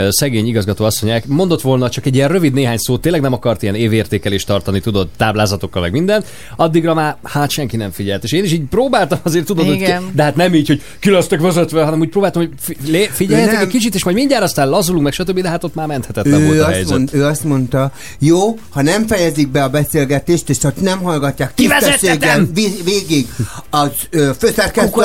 [0.09, 3.63] szegény igazgató azt mondják, mondott volna csak egy ilyen rövid néhány szót, tényleg nem akart
[3.63, 6.25] ilyen évértékelést tartani, tudod, táblázatokkal meg minden,
[6.57, 8.25] addigra már hát senki nem figyelt.
[8.25, 11.11] És én is így próbáltam azért, tudod, hogy ki, de hát nem így, hogy ki
[11.11, 12.53] lesztek vezetve, hanem úgy próbáltam, hogy
[13.13, 16.45] figyeljetek egy kicsit, és majd mindjárt aztán lazulunk, meg stb., de hát ott már menthetetlen
[16.45, 16.97] volt ő a azt, helyzet.
[16.97, 21.55] mond, ő azt mondta, jó, ha nem fejezik be a beszélgetést, és ott nem hallgatják
[21.55, 23.27] tisztességgel vé- végig
[23.71, 23.91] az
[24.39, 25.01] főszerkesztő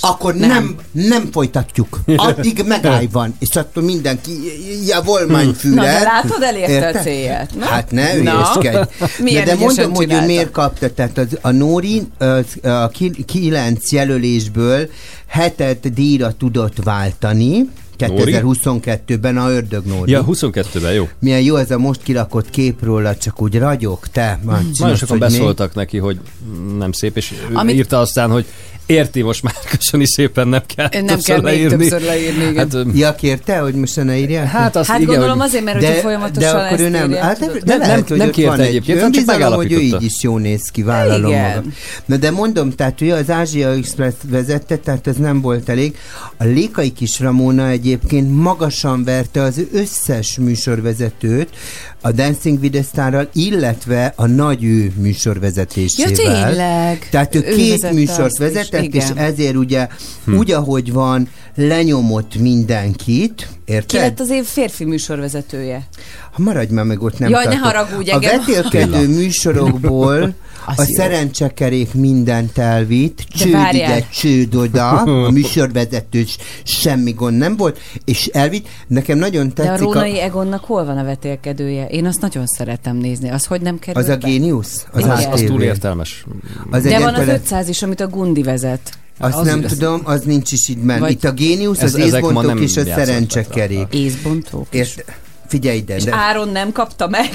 [0.00, 0.48] akkor nem.
[0.48, 1.98] nem, nem folytatjuk.
[2.16, 4.30] Addig megállj van, és attól mindenki
[4.86, 5.74] ja, volmány füle.
[5.74, 7.02] Na, de látod, elérte a Érted?
[7.02, 7.54] célját.
[7.58, 7.64] Na?
[7.64, 8.20] Hát ne Na.
[8.20, 8.76] ügyeskedj.
[9.22, 10.92] Milyen de, mondom, hogy ő miért kapta.
[10.94, 14.88] Tehát az, a Nóri az, a ki- kilenc jelölésből
[15.26, 17.68] hetet díjra tudott váltani.
[18.08, 18.38] Nóri?
[18.42, 20.10] 2022-ben a Ördög Nóri.
[20.10, 21.08] Ja, 22-ben, jó.
[21.18, 24.40] Milyen jó ez a most kirakott kép róla, csak úgy ragyog, te.
[24.78, 26.20] Nagyon sokan beszóltak neki, hogy
[26.78, 28.46] nem szép, és ő Amit- írta aztán, hogy
[28.90, 31.88] érti most már, köszöni szépen, nem kell Nem többször kell még leírni.
[31.88, 32.70] többször leírni, igen.
[32.70, 34.46] Hát, Ja, kérte, hogy most ne írják?
[34.46, 35.46] hát azt Hát igen, gondolom hogy...
[35.48, 38.18] azért, mert de, folyamatosan de akkor ő nem, írják, hát de Nem- lehet, nem- hogy
[38.18, 41.48] nem kérte egyébként, hanem csak önbizalom, hogy ő így is jól néz ki, vállalom Igen.
[41.48, 41.72] magam.
[42.04, 45.96] Na de mondom, tehát ő az Ázsia Express vezette, tehát ez nem volt elég.
[46.36, 51.48] A Lékai kis Ramona egyébként magasan verte az összes műsorvezetőt,
[52.00, 56.10] a Dancing with the Starral, illetve a nagy ő műsorvezetésével.
[56.10, 57.08] Ja, tényleg.
[57.10, 59.88] Tehát ő, Ő két műsort azt is, vezetett, és ezért ugye
[60.24, 60.36] Hm.
[60.36, 63.86] úgy, ahogy van, lenyomott mindenkit, érted?
[63.86, 65.86] Ki lett az év férfi műsorvezetője?
[66.32, 67.66] Ha maradj már meg ott, nem Jaj, ne tartok.
[67.66, 70.18] haragudj, A vetélkedő műsorokból
[70.78, 70.94] a jó.
[70.94, 74.88] szerencsekerék mindent elvitt, csőd ide, csőd oda,
[75.26, 78.68] a műsorvezető s- semmi gond nem volt, és elvitt.
[78.86, 81.86] Nekem nagyon De a tetszik Rónai Egonnak hol van a vetélkedője?
[81.86, 83.30] Én azt nagyon szeretem nézni.
[83.30, 84.28] Az hogy nem kerül az a be?
[84.28, 84.86] géniusz?
[84.92, 85.04] Az.
[85.04, 86.24] Az, az túl értelmes.
[86.70, 88.98] Az De van az ember- 500 is, amit a Gundi vezet.
[89.18, 91.08] Azt Az- nem tudom, az nincs is itt benne.
[91.10, 93.86] Itt a géniusz, Ez- az ma észbontók és a szerencsekerék.
[93.90, 94.66] Észbontók.
[94.70, 95.04] Ért,
[95.46, 96.14] figyelj ide, És de...
[96.14, 97.28] Áron nem kapta meg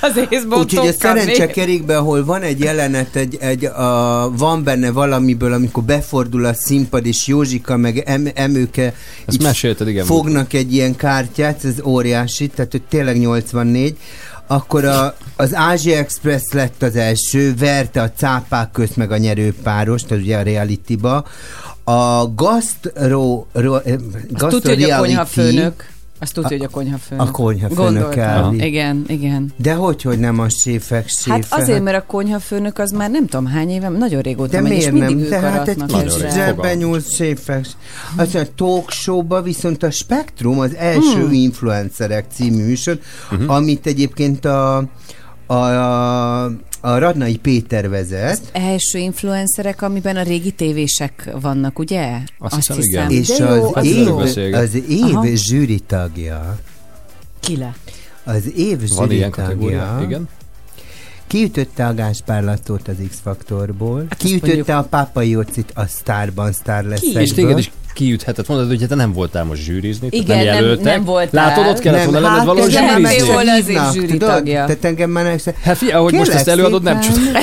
[0.00, 0.60] az észbontókkal.
[0.60, 6.44] Úgyhogy a szerencsekerékben, ahol van egy jelenet, egy, egy, a, van benne valamiből, amikor befordul
[6.44, 8.94] a színpad, és Józsika meg em, Emőke
[9.24, 10.04] Ezt mesélted, igen.
[10.04, 13.96] fognak egy ilyen kártyát, ez óriási, tehát hogy tényleg 84,
[14.46, 20.02] akkor a, az Ázsia Express lett az első, verte a cápák közt meg a nyerőpáros,
[20.02, 21.24] tehát ugye a reality-ba.
[21.84, 25.94] A gastro, ro, eh, Azt gastro tudja, hogy a konyhafőnök.
[26.18, 27.26] Azt tudja, hogy a konyhafőnök.
[27.26, 28.62] A konyhafőnök elvitt.
[28.62, 29.52] Igen, igen.
[29.56, 31.32] De hogy, hogy nem a séfek séfe?
[31.32, 34.72] Hát azért, mert a konyhafőnök az már nem tudom hány éve, nagyon régóta De megy,
[34.72, 35.24] és miért mindig nem?
[35.24, 36.44] ők Tehát egy aratnak kis Nagyon ezzel.
[36.46, 36.54] rég.
[36.54, 37.66] zsebben nyúlt séfek.
[38.16, 41.32] Azt mondja, talk viszont a Spektrum az első Hmm.
[41.32, 42.98] influencerek című műsor,
[43.46, 44.76] amit egyébként a,
[45.46, 46.50] a, a,
[46.86, 52.18] a Radnai Péter vezet, Első influencerek, amiben a régi tévések vannak, ugye?
[52.38, 53.10] Azt hiszem, igen.
[53.10, 55.26] és De jó, az az év, az év Aha.
[55.34, 56.58] zsűri tagja,
[57.40, 57.74] Ki le?
[58.24, 60.28] az év Van zsűri tagja, Igen.
[61.26, 66.52] kiütötte a Gáspár Latót az X-faktorból, Hát azt mondjuk- kiütötte a Pápa Jócit a Sztárban
[66.52, 67.02] Sztár lesz?
[67.02, 68.48] És téged is kiüthetett.
[68.48, 70.84] Mondod, hogy te nem voltál most zsűrizni, Igen, nem nem- jelöltek.
[70.84, 71.46] nem voltál.
[71.48, 73.32] Látod, ott kellett volna lenned való ez zsűrizni.
[73.32, 74.28] volna se az év zsűri tudod?
[74.28, 74.64] tagja.
[74.64, 75.54] Tehát engem már se...
[75.62, 77.20] Hát figyelj, ahogy most Kérlek ezt előadod, nem csoda.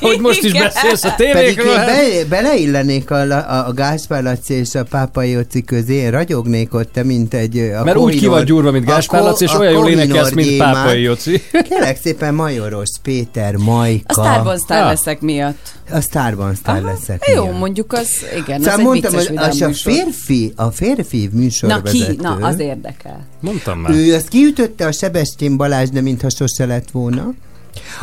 [0.00, 1.74] Ahogy most is beszélsz a Pedig tévékről.
[1.76, 6.74] hát- be, beleillenék a, a, a Gáspár Laci és a Pápa Jóci közé, én ragyognék
[6.74, 7.58] ott, te, mint egy...
[7.80, 10.56] A Mert úgy ki vagy gyúrva, mint Gáspár Laci, és olyan jól énekelsz, mint.
[10.56, 11.42] Pápai Jóci.
[11.68, 14.22] Kérlek szépen Majoros Péter, Majka.
[14.22, 14.88] A Starban sztár Ah.
[14.88, 15.58] leszek miatt.
[15.92, 17.30] A Starban sztár leszek.
[17.34, 21.38] Jó, mondjuk az, igen, Szóval az egy mondtam, vicces az a férfi, a férfi Na
[21.38, 22.12] műsorvezető.
[22.14, 22.22] ki?
[22.22, 23.26] Na, az érdekel.
[23.40, 23.92] Mondtam már.
[23.92, 27.32] Ő azt kiütötte a Sebestyén Balázs, de mintha sose lett volna.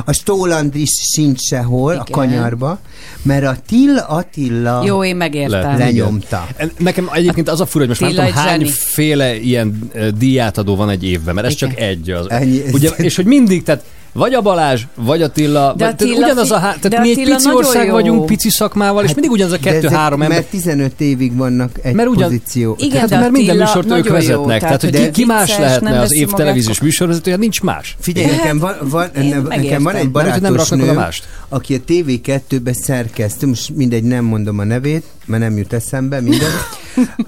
[0.06, 2.04] A Stóland is sincs sehol, Igen.
[2.08, 2.80] a kanyarba,
[3.22, 5.78] mert a Till Attila Jó, én megértem.
[5.78, 6.48] Lenyomta.
[6.78, 8.72] Nekem egyébként az a fura, hogy most Tilla nem tudom, egy hány zseni.
[8.72, 11.70] féle ilyen díjátadó van egy évben, mert ez Igen.
[11.70, 12.30] csak egy az.
[12.30, 12.62] Ennyi.
[12.74, 13.84] Ugye, és hogy mindig, tehát
[14.18, 16.76] vagy a Balázs, vagy Attila, De vagy, Attila tehát ugyanaz a há...
[16.82, 17.91] de tehát mi egy pici ország jó.
[17.93, 20.38] vagyunk, pici szakmával, és mindig ugyanaz a Hát kettő-három ember.
[20.38, 22.76] Mert 15 évig vannak egy Mert ugyan- pozíció.
[22.80, 24.61] Igen, Tehát, de mert minden műsort ők nagyon jó, vezetnek.
[24.61, 27.95] Tehát, hogy ki, ki más lehetne nem az év televíziós műsorvezetője, nincs más.
[27.99, 28.76] Figyelj, nekem van,
[29.49, 31.28] nekem van egy Mert hogy nem barátos raknak oda nő, mást.
[31.49, 36.49] aki a TV2-be szerkesztő, most mindegy, nem mondom a nevét, mert nem jut eszembe, minden.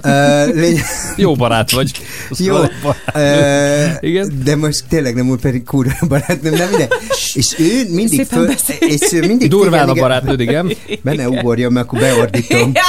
[0.04, 0.82] uh, lény-
[1.16, 1.92] Jó barát vagy.
[2.38, 3.92] Jó, barát.
[4.02, 4.42] uh, Igen.
[4.44, 6.88] de most tényleg nem úgy pedig kurva barátnőm, nem ide.
[7.34, 10.74] És ő mindig, Szépen föl, és ő mindig Durván a igen, barátnőd, igen.
[11.02, 12.72] Be ne ugorjam, mert akkor beordítom.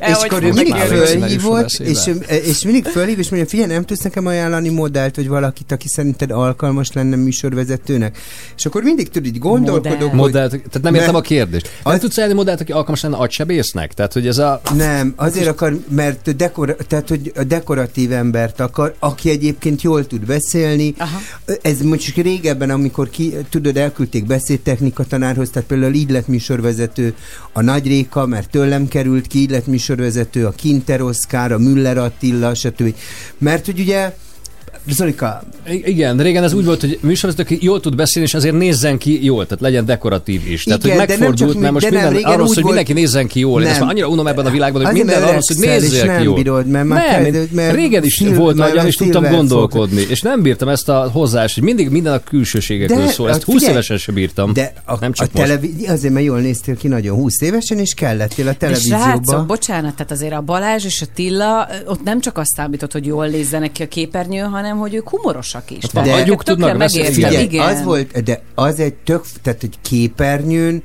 [0.00, 1.98] És akkor ő mindig fölhívott, és,
[2.28, 6.30] és mindig fölhív, és mondja, figyelj, nem tudsz nekem ajánlani modellt, vagy valakit, aki szerinted
[6.30, 8.18] alkalmas lenne műsorvezetőnek.
[8.56, 10.08] És akkor mindig tudod, így gondolkodok, Modell.
[10.08, 11.70] hogy Modellt, tehát nem értem a kérdést.
[11.84, 13.94] Nem tudsz elni modellt, aki alkalmas lenne agysebésznek?
[13.94, 14.60] Tehát, hogy ez a...
[14.74, 20.26] nem, azért akar, mert dekor, tehát, hogy a dekoratív embert akar, aki egyébként jól tud
[20.26, 20.94] beszélni.
[20.98, 21.18] Aha.
[21.62, 27.14] Ez mondjuk régebben, amikor ki, tudod, elküldték beszédtechnika tanárhoz, tehát például így lett műsorvezető
[27.52, 31.98] a Nagy Réka, mert tőlem került ki, így lett műsorvezető a Kinter Oszkár, a Müller
[31.98, 32.94] Attila, stb.
[33.38, 34.14] Mert hogy ugye
[34.88, 35.42] Zolika,
[35.84, 39.24] Igen, régen ez úgy volt, hogy műsorvezető, aki jól tud beszélni, és azért nézzen ki
[39.24, 40.64] jól, tehát legyen dekoratív is.
[40.64, 43.40] Tehát, Igen, hogy de nem megfordult, mert most minden arról hogy volt- mindenki nézzen ki
[43.40, 43.60] jól.
[43.62, 43.70] Nem.
[43.80, 46.34] már annyira unom ebben a világban, hogy Azért, minden arról hogy nézzél ki jól.
[46.34, 50.20] bírod, mert már nem, kell- mert régen is szil- volt nagyon, és tudtam gondolkodni, és
[50.20, 53.28] nem bírtam ezt a hozzáást, hogy mindig minden a külsőségekről szól.
[53.30, 54.52] Ezt a- 20 figyelj, évesen sem bírtam.
[54.52, 55.46] De a, nem a csak most.
[55.46, 59.44] televízió, azért, mert jól néztél ki nagyon 20 évesen, és kellettél a televízióba.
[59.46, 63.26] bocsánat, tehát azért a Balázs és a Tilla, ott nem csak azt számított, hogy jól
[63.26, 65.84] nézzenek ki a képernyőn, hanem hogy ők humorosak is.
[65.92, 67.66] van Tehát de- tökre tudnak megértem, Figyelj, igen.
[67.66, 70.82] az volt, de az egy tök, tehát egy képernyőn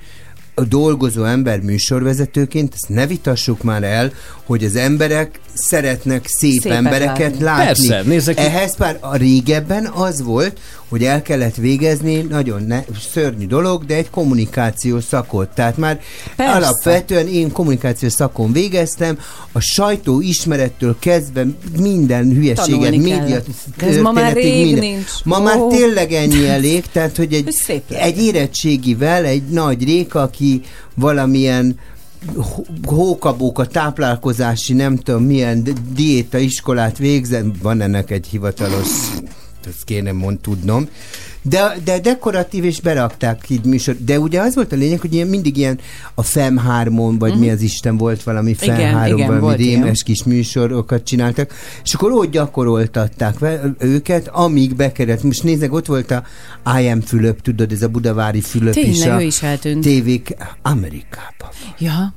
[0.58, 4.12] a dolgozó ember műsorvezetőként, ezt ne vitassuk már el,
[4.46, 7.44] hogy az emberek szeretnek szép Szépet embereket látni.
[7.44, 7.88] látni.
[7.88, 10.60] Persze, nézzek Ehhez pár a régebben az volt,
[10.90, 15.50] hogy el kellett végezni, nagyon ne, szörnyű dolog, de egy kommunikációs szakot.
[15.50, 16.00] Tehát már
[16.36, 16.54] Persze.
[16.54, 19.20] alapvetően én kommunikációs szakon végeztem,
[19.52, 21.46] a sajtó ismerettől kezdve
[21.80, 23.42] minden hülyeséget, média
[23.78, 24.80] ez ma már rég minden.
[24.80, 25.10] nincs.
[25.24, 25.70] Ma már Ó.
[25.70, 27.56] tényleg ennyi elég, tehát hogy egy,
[27.90, 30.62] egy érettségivel egy nagy rék, aki
[30.96, 31.80] valamilyen
[32.36, 38.88] hó- hókabóka táplálkozási, nem tudom milyen di- diéta iskolát végzett, van ennek egy hivatalos
[39.66, 40.88] ezt kéne mond tudnom.
[41.42, 43.96] De, de dekoratív, és berakták így műsor.
[44.06, 45.80] De ugye az volt a lényeg, hogy ilyen, mindig ilyen
[46.16, 48.80] a FEM 3 vagy mi az Isten volt valami FEM Mhm.
[48.80, 51.54] Igen, 3 igen, valami rémes kis műsorokat csináltak,
[51.84, 53.36] és akkor ott gyakoroltatták
[53.80, 55.24] őket, amíg bekerült.
[55.24, 56.24] Most nézzek, ott volt a
[56.80, 59.00] I am Fülöp, tudod, ez a budavári Fülöp is.
[59.00, 59.82] Tényleg, a ő is eltűnt.
[59.82, 61.50] Tévék Amerikában.
[61.80, 62.14] Ja.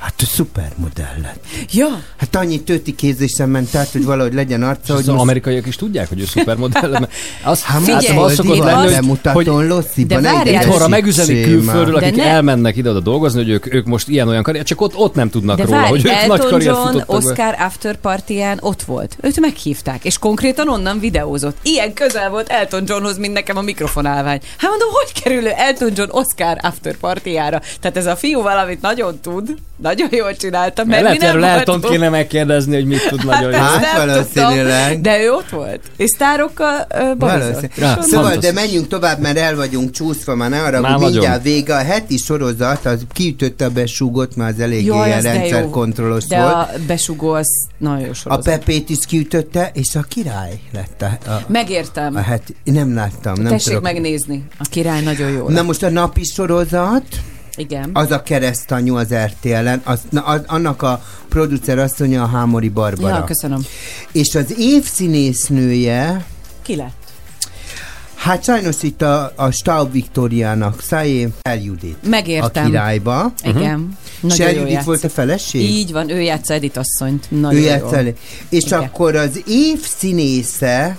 [0.00, 1.44] Hát a szupermodell lett.
[1.72, 2.02] Ja.
[2.16, 5.20] Hát annyi tőti kézésen ment át, hogy valahogy legyen arca, hogy az most...
[5.20, 6.90] amerikaiak is tudják, hogy ő szupermodell.
[6.90, 11.96] mert Azt, Hát Figyelj, az szokott lenni, hogy, hogy De ne várjál, itthonra megüzenik külföldről,
[11.96, 15.30] akik ne- elmennek ide-oda dolgozni, hogy ők, ők most ilyen-olyan karrier, csak ott, ott nem
[15.30, 17.14] tudnak De róla, várj, hogy ők nagy Elton karriert John futottak be.
[17.14, 19.16] Oscar after partyján ott volt.
[19.20, 21.56] Őt meghívták, és konkrétan onnan videózott.
[21.62, 24.40] Ilyen közel volt Elton Johnhoz, mint nekem a mikrofonálvány.
[24.56, 27.60] Hát mondom, hogy kerül ő Elton John Oscar after partyjára?
[27.80, 29.54] Tehát ez a fiú valamit nagyon tud,
[29.94, 31.84] nagyon jól csinálta, mert Lehet mi nem voltunk.
[31.92, 33.60] kéne megkérdezni, hogy mit tud nagyon jól.
[33.60, 35.00] Hát nem valószínűleg.
[35.00, 35.80] de ő ott volt.
[35.96, 36.86] És sztárokkal
[37.18, 38.00] uh.
[38.00, 41.74] Szóval, de menjünk tovább, mert el vagyunk csúszva, már ne arra, Már hogy mindjárt vége.
[41.74, 46.40] A heti sorozat, az kiütötte a besúgott, már az eléggé Jaj, ilyen de rendszerkontrollos De
[46.40, 46.52] volt.
[46.52, 47.46] a besugó az
[47.78, 48.44] nagyon jó A sorozat.
[48.44, 52.16] Pepét is kiütötte, és a király lett a, a, Megértem.
[52.16, 52.54] a heti.
[52.64, 53.82] Nem láttam, nem Tessék tudok.
[53.82, 54.44] megnézni.
[54.58, 55.48] A király nagyon jó.
[55.48, 57.04] Na most a napi sorozat,
[57.60, 57.90] Igen.
[57.92, 63.14] az a keresztanyú az RTL-en, az, na, az, annak a producer asszonya a Hámori Barbara.
[63.14, 63.64] Ja, köszönöm.
[64.12, 66.24] És az évszínésznője,
[66.62, 66.98] Ki lett?
[68.14, 71.96] hát sajnos itt a, a Staub Viktoriának Szájé Eljudit.
[72.08, 72.64] Megértem.
[72.64, 73.32] A királyba.
[73.44, 73.98] Igen.
[74.30, 75.60] Se jó Eljudit volt a feleség?
[75.60, 77.26] Így van, ő játsza Edith asszonyt.
[77.30, 78.00] Nagyon ő játsza.
[78.48, 78.80] És Igen.
[78.80, 80.98] akkor az év színésze,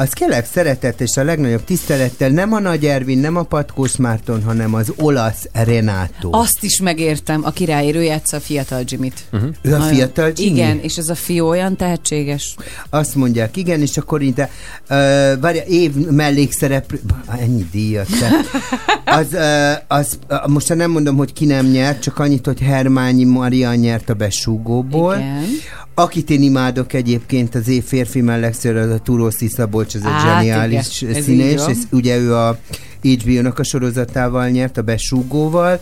[0.00, 4.42] az kérlek szeretett és a legnagyobb tisztelettel nem a Nagy Ervin, nem a Patkós Márton,
[4.42, 6.32] hanem az olasz Renátó.
[6.32, 9.20] Azt is megértem, a király, ő játsza a fiatal Jimmy-t.
[9.30, 9.46] Mhm.
[9.62, 10.56] ő a fiatal Jimmy?
[10.56, 12.56] Igen, és ez a fiú olyan tehetséges.
[12.90, 14.46] Azt mondják, igen, és akkor itt, uh,
[15.40, 17.00] várja, év mellékszereplő,
[17.40, 18.30] ennyi díjat, te.
[19.04, 23.24] Az, uh, az, uh, most nem mondom, hogy ki nem nyert, csak annyit, hogy Hermányi
[23.24, 25.14] Maria nyert a besúgóból.
[25.16, 25.44] Igen.
[25.98, 30.20] Akit én imádok egyébként az év férfi mellekször, az a Turószi Szabolcs, az egy Hát,
[30.20, 32.58] zseniális igen, ez és ugye ő a
[33.02, 35.80] HBO-nak a sorozatával nyert, a besúgóval,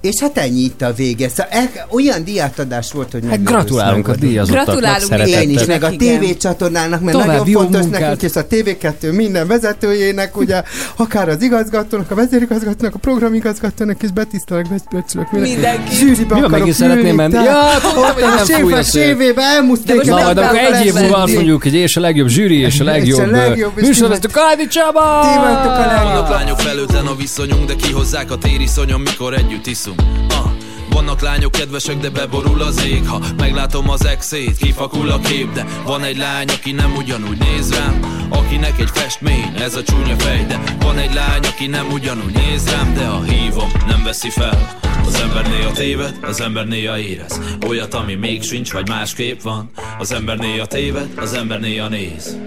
[0.00, 1.28] és hát ennyi itt a vége.
[1.28, 5.28] Szóval el, olyan diátadás volt, hogy Hát gratulálunk a díjazottaknak Gratulálunk.
[5.28, 5.90] Én is, meg a.
[5.90, 8.00] TV csatornának, mert További nagyon fontos munkát.
[8.00, 10.62] nekünk, és a TV2 minden vezetőjének, ugye,
[10.96, 15.94] akár az igazgatónak, a vezérigazgatónak, a programigazgatónak, és betisztelek, becsülök Mindenki.
[15.94, 17.34] Zsűribe Mi van, akarok megint szeretném menni?
[17.34, 19.02] Ja, tudtam, hogy ott nem a fúj a séfes szél.
[19.02, 22.58] évébe elmuszték, Na, majd akkor egy év múlva azt mondjuk, hogy és a legjobb zsűri,
[22.58, 25.20] és a legjobb, a legjobb, és műsor, ti ezt a Kádi Csaba!
[25.22, 26.28] Ti a legjobb.
[26.30, 30.02] Lányok felőtlen a viszonyunk, de kihozzák a tériszonyom, mikor együtt iszunk.
[30.28, 30.50] Ah.
[30.96, 33.08] Vannak lányok kedvesek, de beborul az ég.
[33.08, 37.74] Ha meglátom az exét, kifakul a kép De van egy lány, aki nem ugyanúgy néz
[37.74, 38.26] rám.
[38.30, 42.70] Akinek egy festmény, ez a csúnya fej De van egy lány, aki nem ugyanúgy néz
[42.70, 42.94] rám.
[42.94, 44.78] De a hívom nem veszi fel.
[45.06, 47.40] Az ember néha téved, az ember néha érez.
[47.66, 49.70] Olyat, ami még sincs, vagy másképp van.
[49.98, 52.45] Az ember néha téved, az ember néha néz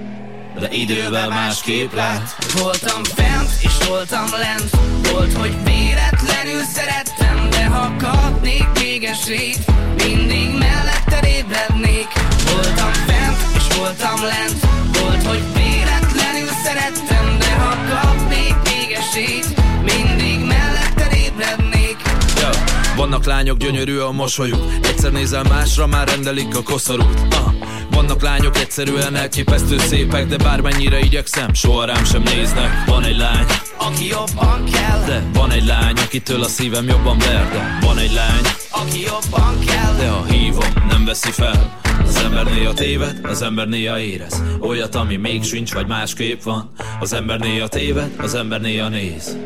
[0.59, 2.35] de idővel másképp lát.
[2.61, 4.69] Voltam fent és voltam lent.
[5.11, 9.71] Volt, hogy véletlenül szerettem De ha kapnék még esélyt
[10.05, 12.07] Mindig melletted ébrednék
[12.53, 14.59] Voltam fent és voltam lent.
[15.01, 19.47] Volt, hogy véletlenül szerettem De ha kapnék még esélyt
[19.83, 21.97] Mindig melletted ébrednék
[22.35, 22.49] Ja,
[22.95, 24.63] vannak lányok, gyönyörű a mosolyuk.
[24.81, 27.19] Egyszer nézel másra, már rendelik a koszorút.
[27.29, 27.68] Ah.
[27.91, 32.83] Vannak lányok egyszerűen elképesztő szépek De bármennyire igyekszem, soha rám sem néznek.
[32.85, 33.45] Van egy lány,
[33.77, 38.13] Aki jobban kell de van egy lány, akitől a szívem jobban ver De van egy
[38.13, 41.77] lány, Aki jobban kell de a hívom nem veszi fel.
[42.05, 44.43] Az ember néha téved, az ember néha érez.
[44.59, 46.71] Olyat, ami még sincs, vagy másképp van.
[46.99, 49.37] Az ember néha téved, az ember néha néz.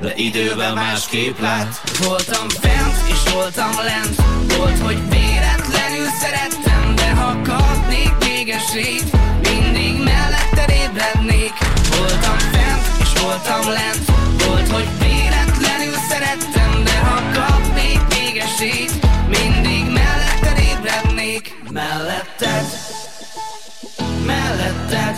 [0.00, 1.80] De idővel másképp lát.
[2.04, 4.22] Voltam fent és voltam lent.
[4.56, 7.75] Volt, hogy véletlenül szerettem De ha kapnék
[8.46, 11.52] még esélyt Mindig melletted ébrednék.
[11.98, 14.04] Voltam fent és voltam lent.
[14.46, 18.92] Volt, hogy véletlenül szerettem De ha kapnék még esélyt
[19.28, 21.54] Mindig melletted ébrednék.
[21.70, 22.66] Melletted.
[24.26, 25.16] Melletted.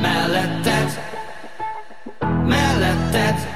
[0.00, 0.98] Melletted.
[2.46, 3.48] Melletted.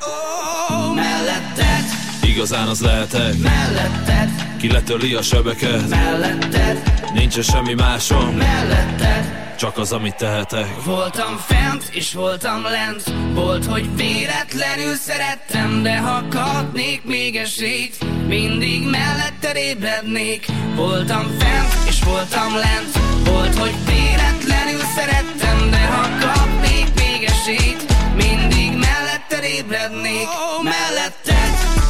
[0.00, 1.84] Oh, melletted.
[2.22, 5.88] Igazán az lehetek, Melletted ki letörli a sebeket.
[5.88, 6.82] Melletted.
[7.14, 9.56] Nincs semmi másom, Melletted.
[9.58, 10.84] Csak az, amit tehetek.
[10.84, 13.02] Voltam fent, és voltam lent.
[13.34, 20.46] Volt, hogy véletlenül szerettem De ha kapnék még esélyt Mindig melletted ébrednék.
[20.74, 22.92] Voltam fent, és voltam lent.
[23.28, 27.84] Volt, hogy véletlenül szerettem De ha kapnék még esélyt
[28.16, 30.26] Mindig melletted ébrednék.
[30.62, 31.83] Melletted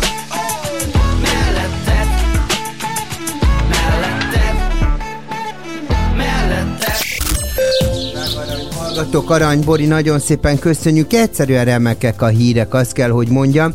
[8.95, 11.13] Hallgatók, Arany nagyon szépen köszönjük.
[11.13, 13.73] Egyszerűen remekek a hírek, azt kell, hogy mondjam.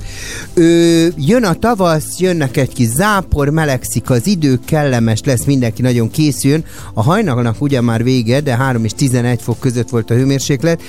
[0.54, 6.12] Ö, jön a tavasz, jönnek egy kis zápor, melegszik az idő, kellemes lesz, mindenki nagyon
[6.12, 6.66] készüljön.
[6.94, 10.82] A hajnalnak ugye már vége, de 3 és 11 fok között volt a hőmérséklet.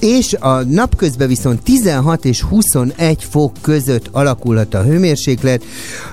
[0.00, 5.64] És a napközben viszont 16 és 21 fok között alakulhat a hőmérséklet.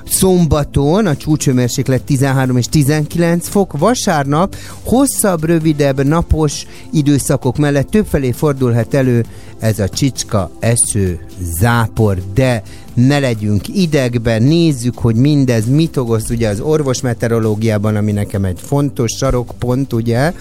[0.09, 3.77] Szombaton a csúcshőmérséklet 13 és 19 fok.
[3.77, 9.25] Vasárnap hosszabb, rövidebb, napos időszakok mellett többfelé fordulhat elő
[9.59, 11.25] ez a csicska, eső,
[11.59, 12.63] zápor, de
[12.95, 19.11] ne legyünk idegben, nézzük, hogy mindez mit okoz ugye az orvosmeteorológiában, ami nekem egy fontos
[19.17, 20.33] sarokpont, ugye.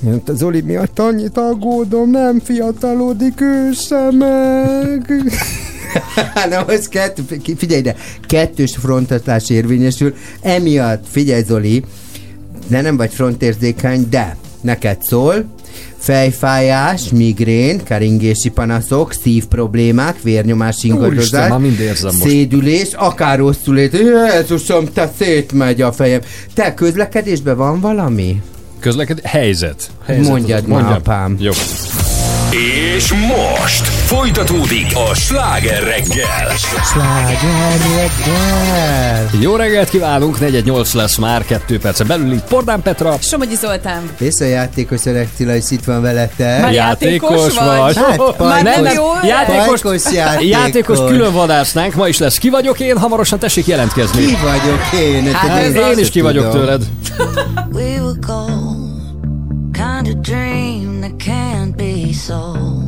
[0.00, 5.22] Mert az Zoli miatt annyit aggódom, nem fiatalodik ő sem meg.
[6.50, 7.22] Na, az kettő,
[7.56, 11.84] figyelj ide, kettős frontatás érvényesül, emiatt, figyelj Zoli,
[12.66, 15.44] de nem vagy frontérzékeny, de neked szól,
[16.08, 22.28] fejfájás, migrén, keringési panaszok, szívproblémák, vérnyomás ingadozás, érzem most.
[22.30, 23.96] szédülés, akár rosszul lét,
[24.34, 26.20] Jézusom, te szétmegy a fejem.
[26.54, 28.42] Te közlekedésben van valami?
[28.80, 29.20] Közleked...
[29.22, 29.90] Helyzet.
[30.04, 30.92] Helyzet Mondjad mondjam.
[30.92, 31.36] apám.
[31.38, 31.50] Jó.
[32.96, 36.48] És most folytatódik a sláger reggel.
[36.84, 39.30] Sláger reggel!
[39.40, 43.16] Jó reggelt kívánunk, 418 lesz már, kettő perce belül itt Pordán Petra.
[43.20, 44.02] Somogyi Zoltán.
[44.18, 46.60] És a játékos Öreg is itt van veletek.
[46.60, 47.96] Már játékos vagy?
[47.96, 50.46] Hát, Már nem pajkos- jó játékos, Pajkos játékos.
[50.48, 52.38] játékos külön vadásznánk, ma is lesz.
[52.38, 52.98] Ki vagyok én?
[52.98, 54.24] Hamarosan tessék jelentkezni.
[54.26, 55.34] Ki vagyok én?
[55.34, 56.60] Hát ez én Én is ki vagyok tudom.
[56.60, 56.82] tőled.
[57.72, 59.02] We were gold,
[59.72, 62.87] kind of dream that can't be sold.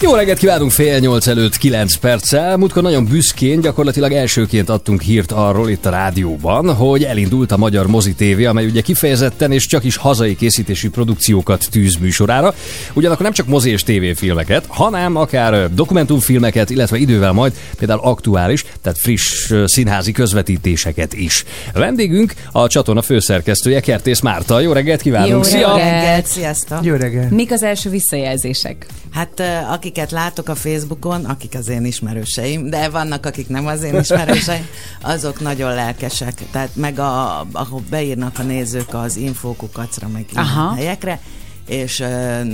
[0.00, 2.56] Jó reggelt kívánunk fél nyolc előtt, kilenc perccel.
[2.56, 7.86] Múltkor nagyon büszkén, gyakorlatilag elsőként adtunk hírt arról itt a rádióban, hogy elindult a Magyar
[7.86, 12.54] Mozi TV, amely ugye kifejezetten és csak is hazai készítésű produkciókat tűz műsorára.
[12.92, 18.98] Ugyanakkor nem csak mozi és tévéfilmeket, hanem akár dokumentumfilmeket, illetve idővel majd például aktuális, tehát
[18.98, 21.44] friss színházi közvetítéseket is.
[21.72, 24.60] Vendégünk a csatorna főszerkesztője Kertész Márta.
[24.60, 25.30] Jó reggelt kívánunk!
[25.30, 25.76] Jó Szia!
[25.76, 26.26] reggelt!
[26.26, 26.78] Sziasztok!
[26.84, 27.30] Jó reggelt!
[27.30, 28.86] Mik az első visszajelzések?
[29.12, 33.82] Hát aki akiket látok a Facebookon, akik az én ismerőseim, de vannak, akik nem az
[33.82, 34.66] én ismerőseim,
[35.02, 36.50] azok nagyon lelkesek.
[36.50, 40.74] Tehát meg a, ahol beírnak a nézők az infókukacra, meg Aha.
[40.74, 41.20] helyekre,
[41.66, 42.04] és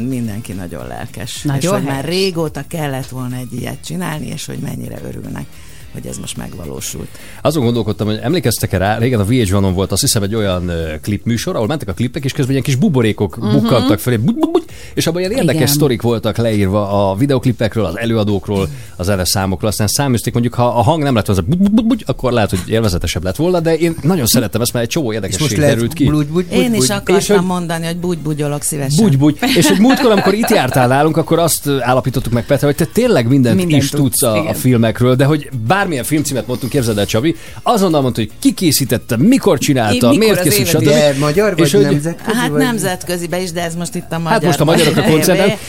[0.09, 1.43] mindenki nagyon lelkes.
[1.43, 5.47] Nagyon és hogy már régóta kellett volna egy ilyet csinálni, és hogy mennyire örülnek
[5.95, 7.09] hogy ez most megvalósult.
[7.43, 11.55] Azon gondolkodtam, hogy emlékeztek-e rá, régen a VH1-on volt azt hiszem egy olyan uh, klipműsor,
[11.55, 13.53] ahol mentek a klipek, és közben ilyen kis buborékok uh-huh.
[13.53, 14.65] bukkantak bugy, bugy, bugy,
[14.95, 15.67] és abban ilyen érdekes Igen.
[15.67, 20.83] sztorik voltak leírva a videoklipekről, az előadókról, az zene számokról, aztán száműzték, mondjuk ha a
[20.83, 23.61] hang nem lett az a bugy, bugy, bugy, bugy, akkor lehet, hogy élvezetesebb lett volna,
[23.61, 26.05] de én nagyon szerettem ezt, mert egy csomó érdekesség derült ki.
[26.05, 26.91] bugy, bugy, bugy, Én is bugy.
[26.91, 29.05] akartam És hogy- mondani, hogy bugy-bugyolok szívesen.
[29.05, 29.39] Bugy, bugy.
[29.57, 33.29] És egy múltkor, amikor itt jártál nálunk, akkor azt állapítottuk meg, Petra, hogy te tényleg
[33.29, 35.49] mindent, Mindent is tudsz, tudsz a, a filmekről, de hogy
[35.85, 40.39] bármilyen filmcímet mondtunk, képzeld el, Csabi, azonnal mondta, hogy ki készítette, mikor csinálta, Mikor miért
[40.47, 41.19] az készült, stb.
[41.19, 42.37] Magyar vagy És hogy- nemzetközi?
[42.37, 42.61] Hát vagy?
[42.63, 44.33] nemzetközibe is, de ez most itt a magyar.
[44.33, 44.65] Hát most a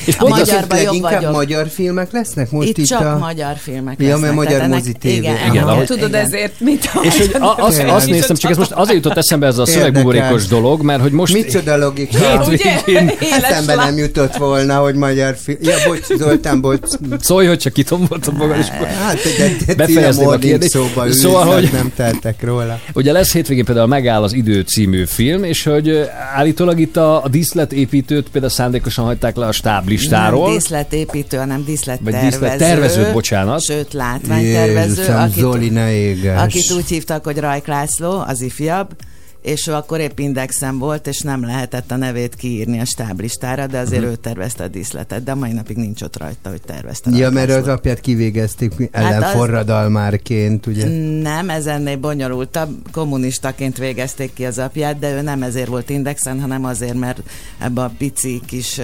[0.05, 1.31] és a pont azt, Magyarban magyarban jobb leginkább vagyok.
[1.33, 3.17] magyar filmek lesznek most Itt, itt, csak a...
[3.17, 5.15] magyar filmek Ja, mert lesznek, magyar mozi tévé.
[5.15, 8.71] Igen, Igen, ahogy- Tudod ezért, mit És hogy a, azt, azt néztem, csak ez most
[8.71, 12.17] azért jutott eszembe ez a szövegbuborékos dolog, mert hogy most Micsoda logika.
[12.17, 13.11] hétvégén
[13.41, 15.57] Eszembe nem jutott volna, hogy magyar film.
[15.61, 16.79] Ja, bocs, Zoltán, bocs.
[17.19, 19.17] szólj, hogy csak kitomboltad magad, és Hát,
[19.65, 20.71] de, de Befejezném a kérdést.
[20.71, 22.79] szóba ülsz, Szóval, hogy- nem teltek róla.
[22.93, 27.27] Ugye lesz hétvégén például Megáll az idő című film, és hogy állítólag itt a, a
[27.27, 30.45] díszletépítőt például szándékosan hagyták le a stáblistáról.
[30.47, 32.29] Nem díszletépítő, hanem Vagy díszlettervező.
[32.29, 33.61] díszlet- tervező, bocsánat.
[33.63, 34.89] Sőt, látványtervező.
[35.01, 36.41] Jézusom, akit- Zoli, ne éges.
[36.41, 38.87] akit úgy hívtak, hogy Rajk László, az ifjabb,
[39.45, 43.79] és ő akkor épp indexen volt, és nem lehetett a nevét kiírni a stáblistára, de
[43.79, 44.11] azért Mhm.
[44.11, 47.09] ő tervezte a díszletet, de mai napig nincs ott rajta, hogy tervezte.
[47.11, 50.87] Ja, mert az apját kivégezték Hát ellenforradalmárként, ugye?
[51.21, 52.69] Nem, ez ennél bonyolultabb.
[52.91, 57.21] Kommunistaként végezték ki az apját, de ő nem ezért volt indexen, hanem azért, mert
[57.59, 58.79] ebbe a pici kis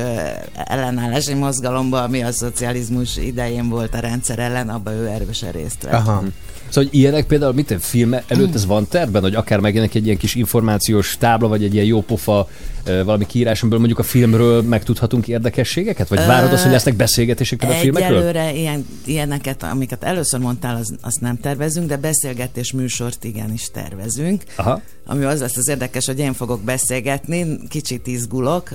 [0.66, 5.94] ellenállási mozgalomba, ami a szocializmus idején volt a rendszer ellen, abba ő erősen részt vett.
[5.94, 6.24] Aha.
[6.72, 10.18] Szóval hogy ilyenek például, mit film előtt ez van tervben, hogy akár megjelenik egy ilyen
[10.18, 14.62] kis információs tábla, vagy egy ilyen jó pofa ö, valami kiírás, amiből mondjuk a filmről
[14.62, 16.08] megtudhatunk érdekességeket?
[16.08, 18.18] Vagy várod azt, hogy lesznek beszélgetések a filmekről?
[18.18, 24.44] Egyelőre ilyen, ilyeneket, amiket először mondtál, az, azt nem tervezünk, de beszélgetés műsort igenis tervezünk.
[24.56, 24.82] Aha.
[25.06, 28.70] Ami az lesz az érdekes, hogy én fogok beszélgetni, kicsit izgulok.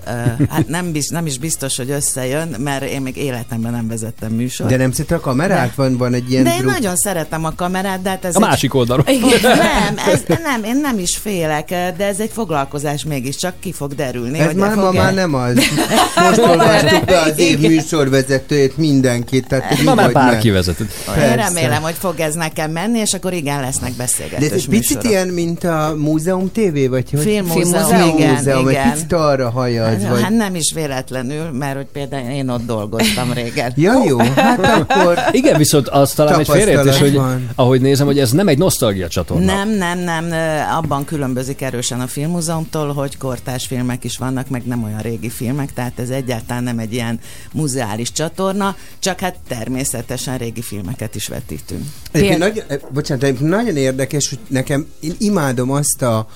[0.49, 4.71] Hát nem, biz, nem is biztos, hogy összejön, mert én még életemben nem vezettem műsort.
[4.71, 5.75] De nem szét a kamerát?
[5.75, 8.39] Van, van egy ilyen De én druk- nagyon szeretem a kamerát, de hát ez A
[8.39, 9.07] másik oldalról.
[9.07, 9.21] Egy...
[9.43, 14.39] Nem, ez, nem, én nem is félek, de ez egy foglalkozás mégiscsak ki fog derülni.
[14.39, 15.55] Ez már ma már nem az.
[16.29, 20.89] Most olvastuk be az év műsorvezetőjét mindenkit, tehát te Ma már bárki vezetett.
[21.35, 25.03] Remélem, hogy fog ez nekem menni, és akkor igen, lesznek De beszélgetős ez egy picit
[25.03, 27.21] ilyen, mint a múzeum TV, vagy hogy?
[27.21, 28.93] Filmmúzeum, Filmmúzeum, igen, egy igen.
[28.93, 30.23] picit arra hajaz, vagy...
[30.23, 33.73] Hát nem is véletlenül, mert hogy például én ott dolgoztam régen.
[33.77, 35.19] Ja, jó, hát akkor...
[35.33, 37.21] Igen, viszont az talán egy félreértés, hogy
[37.55, 39.45] ahogy nézem, hogy ez nem egy nosztalgia csatorna.
[39.45, 40.33] Nem, nem, nem,
[40.77, 45.73] abban különbözik erősen a filmmúzeumtól, hogy kortárs filmek is vannak, meg nem olyan régi filmek,
[45.73, 47.21] tehát ez egyáltalán nem egy ilyen
[47.53, 51.85] muzeális csatorna, csak hát természetesen régi filmeket is vetítünk.
[52.13, 56.29] Egyébként nagyon, eh, bocsánat, egyébként nagyon érdekes, hogy nekem, én imádom azt a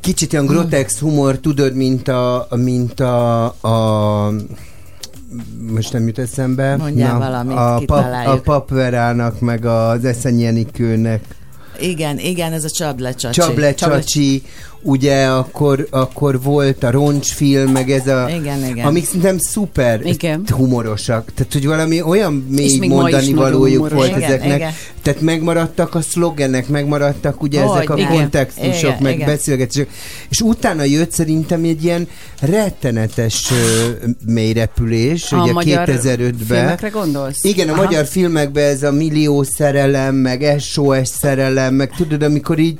[0.00, 4.32] kicsit olyan grotex humor, tudod, mint a, mint a, a
[5.70, 6.76] most nem jut eszembe.
[6.76, 11.24] Mondjál valamit, a, pap, a papverának, meg az Eszenyi Enikőnek.
[11.80, 13.14] Igen, igen, ez a Csable
[13.74, 14.42] Csacsi.
[14.82, 18.28] Ugye akkor, akkor volt a roncsfilm, meg ez a...
[18.28, 18.86] Igen, igen.
[18.86, 20.42] Amik szerintem szuper Igen.
[20.50, 21.32] humorosak.
[21.34, 24.56] Tehát, hogy valami olyan még mondani valójuk volt Igen, ezeknek.
[24.56, 24.72] igen.
[25.02, 28.10] Tehát megmaradtak a szlogenek, megmaradtak ugye Hogy, ezek a igen.
[28.10, 29.26] kontextusok, Igen, meg igen.
[29.26, 29.88] beszélgetések.
[30.28, 32.08] És utána jött szerintem egy ilyen
[32.40, 33.88] rettenetes ö,
[34.26, 36.32] mélyrepülés, A ugye magyar 2005-ben.
[36.58, 37.44] filmekre gondolsz?
[37.44, 37.82] Igen, a Aha.
[37.82, 42.78] magyar filmekben ez a millió szerelem, meg SOS szerelem, meg tudod, amikor így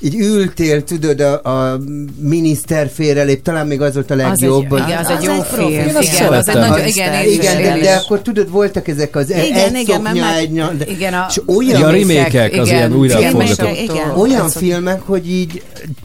[0.00, 1.78] így ültél, tudod, a, a
[2.20, 4.72] miniszter félrelép, talán még az volt a Az egy, legjobb.
[4.72, 5.68] igen, az egy jó film.
[5.68, 5.68] film.
[5.68, 9.30] Igen, az egy nagyon, Az- igen, igen, igen, de, de akkor tudod, voltak ezek az
[9.30, 9.48] Igen, egy
[9.80, 12.92] igen, szoknya, meg- egy nyal, de, Igen, a, és olyan, a remake-ek, az igen, ilyen
[12.94, 13.78] újra filmek- forgatott.
[13.82, 14.10] Igen.
[14.16, 15.62] olyan filmek, hogy így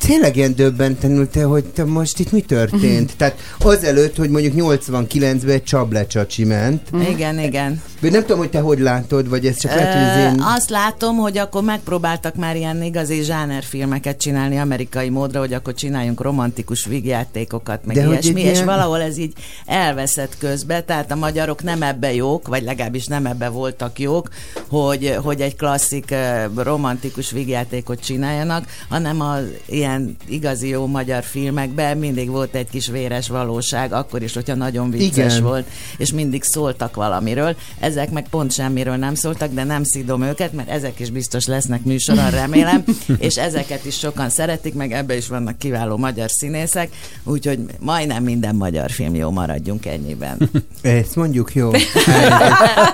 [0.08, 3.12] tényleg ilyen döbbentenül te, hogy te most itt mi történt.
[3.18, 6.82] Tehát azelőtt, hogy mondjuk 89-ben egy csablecsacsi ment.
[7.10, 7.82] Igen, igen.
[8.04, 10.40] Vagy nem tudom, hogy te hogy látod, vagy ez csak lehet, hogy az én...
[10.40, 15.74] Ö, Azt látom, hogy akkor megpróbáltak már ilyen igazi zsánerfilmeket csinálni amerikai módra, hogy akkor
[15.74, 19.34] csináljunk romantikus vígjátékokat, meg De ilyesmi, és ilyen- valahol ez így
[19.66, 24.30] elveszett közbe, tehát a magyarok nem ebbe jók, vagy legalábbis nem ebbe voltak jók,
[24.70, 31.98] hogy, hogy egy klasszik ö, romantikus vígjátékot csináljanak, hanem az ilyen igazi jó magyar filmekben
[31.98, 35.44] mindig volt egy kis véres valóság, akkor is, hogyha nagyon vicces Igen.
[35.44, 37.56] volt, és mindig szóltak valamiről.
[37.80, 41.46] Ez ezek meg pont semmiről nem szóltak, de nem szidom őket, mert ezek is biztos
[41.46, 42.84] lesznek műsoron, remélem,
[43.18, 46.90] és ezeket is sokan szeretik, meg ebbe is vannak kiváló magyar színészek,
[47.24, 50.50] úgyhogy majdnem minden magyar film jó, maradjunk ennyiben.
[50.82, 51.72] Ezt mondjuk jó.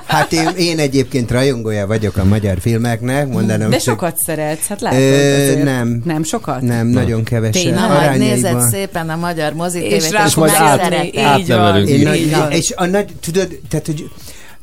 [0.05, 4.81] Hát én, én egyébként rajongója vagyok a magyar filmeknek, mondanom De csak- sokat szeretsz, hát
[4.81, 6.01] látod Ö, nem.
[6.05, 6.61] Nem sokat?
[6.61, 7.61] Nem, nagyon kevesen.
[7.63, 7.89] Tényleg?
[7.89, 11.89] Na, nézed szépen a magyar mozitévét, És És majd át- átnevelünk.
[11.89, 12.51] Így van, Én így nagy, van.
[12.51, 14.09] és a nagy, tudod, tehát, hogy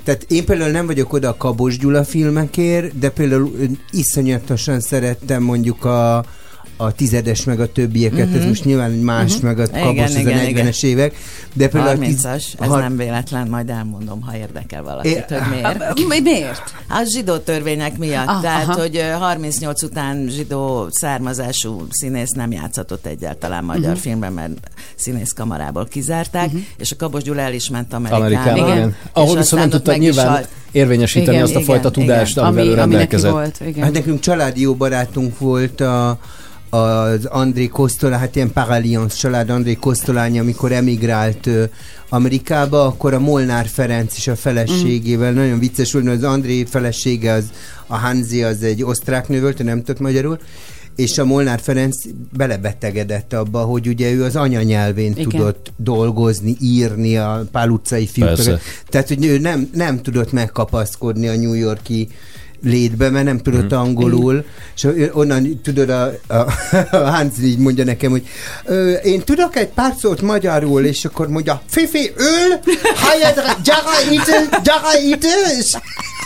[0.06, 3.50] tehát én például nem vagyok oda a Kabos Gyula filmekért, de például
[3.90, 6.24] iszonyatosan szerettem mondjuk a
[6.76, 9.88] a tizedes meg a többieket, ez most nyilván más, meg a Mhm.
[9.88, 11.14] Igen, ez a igen, 40-es évek,
[11.52, 15.34] de például a tiz- 30-as, ez ha- nem véletlen, majd elmondom, ha érdekel valakit, É,
[15.34, 15.94] hogy miért.
[16.08, 16.62] Mi- Miért?
[16.88, 18.80] A zsidó törvények miatt, Ah, tehát, aha.
[18.80, 23.88] hogy ö, 38 után zsidó származású színész nem játszhatott egyáltalán magyar Mhm.
[23.90, 24.02] uh-huh.
[24.02, 24.52] filmben, mert
[24.96, 26.60] színészkamarából kizárták, uh-huh.
[26.78, 28.24] és a Kabos Gyula el is ment Amerikába.
[28.24, 28.76] Amerikában, Igen.
[28.76, 28.96] igen.
[29.12, 30.48] Ahol viszont nem tudta nyilván halt.
[30.72, 32.06] érvényesíteni Igen, azt a igen, fajta igen.
[32.06, 33.30] tudást, amivel Ami, neki rendelkezett.
[33.30, 33.84] volt, igen.
[33.84, 36.18] Hát nekünk családi jó barátunk volt a,
[36.70, 41.64] az André Kosztolá, hát ilyen Paralliance család André Kosztolány, amikor emigrált ö,
[42.08, 45.34] Amerikába, akkor a Molnár Ferenc is a feleségével, Mm.
[45.34, 47.44] nagyon vicces volt, mert az André felesége, az,
[47.86, 50.38] a Hanzi, az egy osztrák nő volt, nem tudott magyarul,
[50.96, 51.96] és a Molnár Ferenc
[52.36, 55.28] belebetegedett abba, hogy ugye ő az anyanyelvén Igen.
[55.28, 58.42] tudott dolgozni, írni a Pál utcai Persze.
[58.42, 58.60] fiúk.
[58.88, 62.08] Tehát, hogy ő nem, nem tudott megkapaszkodni a New Yorki
[62.62, 63.80] létbe, mert nem tudott Mhm.
[63.80, 64.44] angolul,
[64.76, 66.34] és onnan tudod, a, a,
[66.90, 68.26] a Hans így mondja nekem, hogy
[69.02, 75.06] én tudok egy pár szót magyarul, és akkor mondja, Fifi, ül, helyedre, gyere ide, gyere
[75.06, 75.28] ide,
[75.58, 75.72] és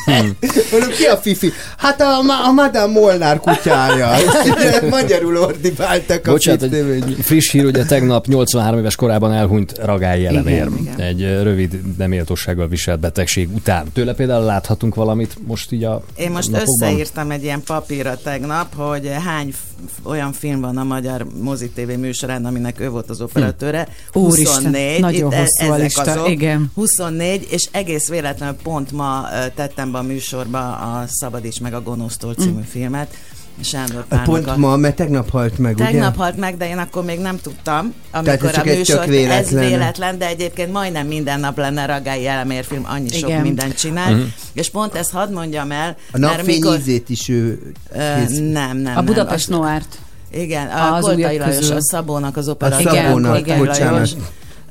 [0.73, 1.53] mondom, ki a Fifi?
[1.77, 4.11] Hát a, a Madame Molnár kutyája.
[4.91, 10.95] Magyarul ordibáltak a Bocsánat, egy friss hír, ugye tegnap 83 éves korában elhunyt Ragály igen.
[10.99, 13.87] Egy rövid neméltossággal viselt betegség után.
[13.93, 16.89] Tőle például láthatunk valamit most így a Én most napokban?
[16.89, 19.55] összeírtam egy ilyen papírra tegnap, hogy hány
[20.03, 23.89] olyan film van a magyar mozi TV műsorán, aminek ő volt az operatőre.
[24.13, 25.01] Úristen, 24.
[25.01, 26.29] nagyon Itt e- hosszú a ezek lista, azok.
[26.29, 26.71] igen.
[26.75, 32.35] 24, és egész véletlenül pont ma tettem be a műsorba a Szabadíts meg a Gonosztól
[32.35, 33.15] című filmet.
[33.63, 36.23] Sándor Pálnak Pont a- ma, mert tegnap halt meg, Tegnap ugye?
[36.23, 39.39] halt meg, de én akkor még nem tudtam, ez amikor csak a egy műsor, véletlen.
[39.63, 43.41] ez véletlen, de egyébként majdnem minden nap lenne Ragály Elemér film, annyi sok Igen.
[43.41, 44.23] mindent csinál, Mhm.
[44.53, 46.77] és pont ezt hadd mondjam el, A napfény mikor...
[46.79, 49.05] ízét is ő Ö, kész- nem, nem, A nem.
[49.05, 49.99] Budapest Az- Noárt.
[50.33, 51.77] Igen, a Az Koltai Lajos, közül.
[51.77, 52.93] a Szabónak az A operatőr.
[52.93, 53.93] Szabónak, Koltai bocsánat.
[53.93, 54.11] Lajos.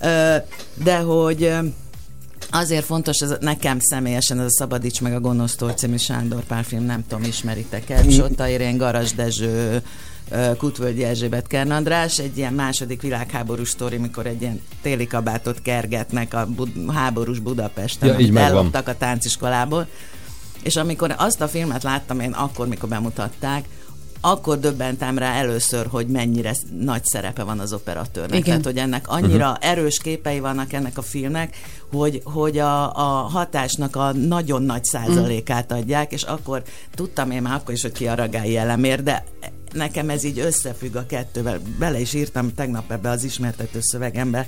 [0.02, 0.36] Ö,
[0.84, 1.58] De hogy ö,
[2.52, 6.84] azért fontos, ez nekem személyesen ez a Szabadíts meg a Gonosztól című Sándor Pál film,
[6.84, 9.82] nem tudom, ismeritek-e, Sotta Irén, Garas Dezső,
[10.58, 16.34] Kutvölgyi Erzsébet Kern András, egy ilyen második világháborús sztori, mikor egy ilyen téli kabátot kergetnek
[16.34, 19.88] a bud- háborús Budapesten, Ja, amit elloptak a tánciskolából.
[20.64, 23.66] És amikor azt a filmet láttam én akkor, mikor bemutatták,
[24.22, 28.32] akkor döbbentem rá először, hogy mennyire nagy szerepe van az operatőrnek.
[28.32, 28.44] Igen.
[28.44, 31.58] Tehát, hogy ennek annyira erős képei vannak ennek a filmnek,
[31.92, 36.64] hogy, hogy a, a hatásnak a nagyon nagy százalékát adják, és akkor
[36.96, 39.24] tudtam én már akkor is, hogy ki a ragályi elemér, de
[39.74, 41.60] nekem ez így összefügg a kettővel.
[41.80, 44.48] Bele is írtam tegnap ebbe az ismertető szövegembe,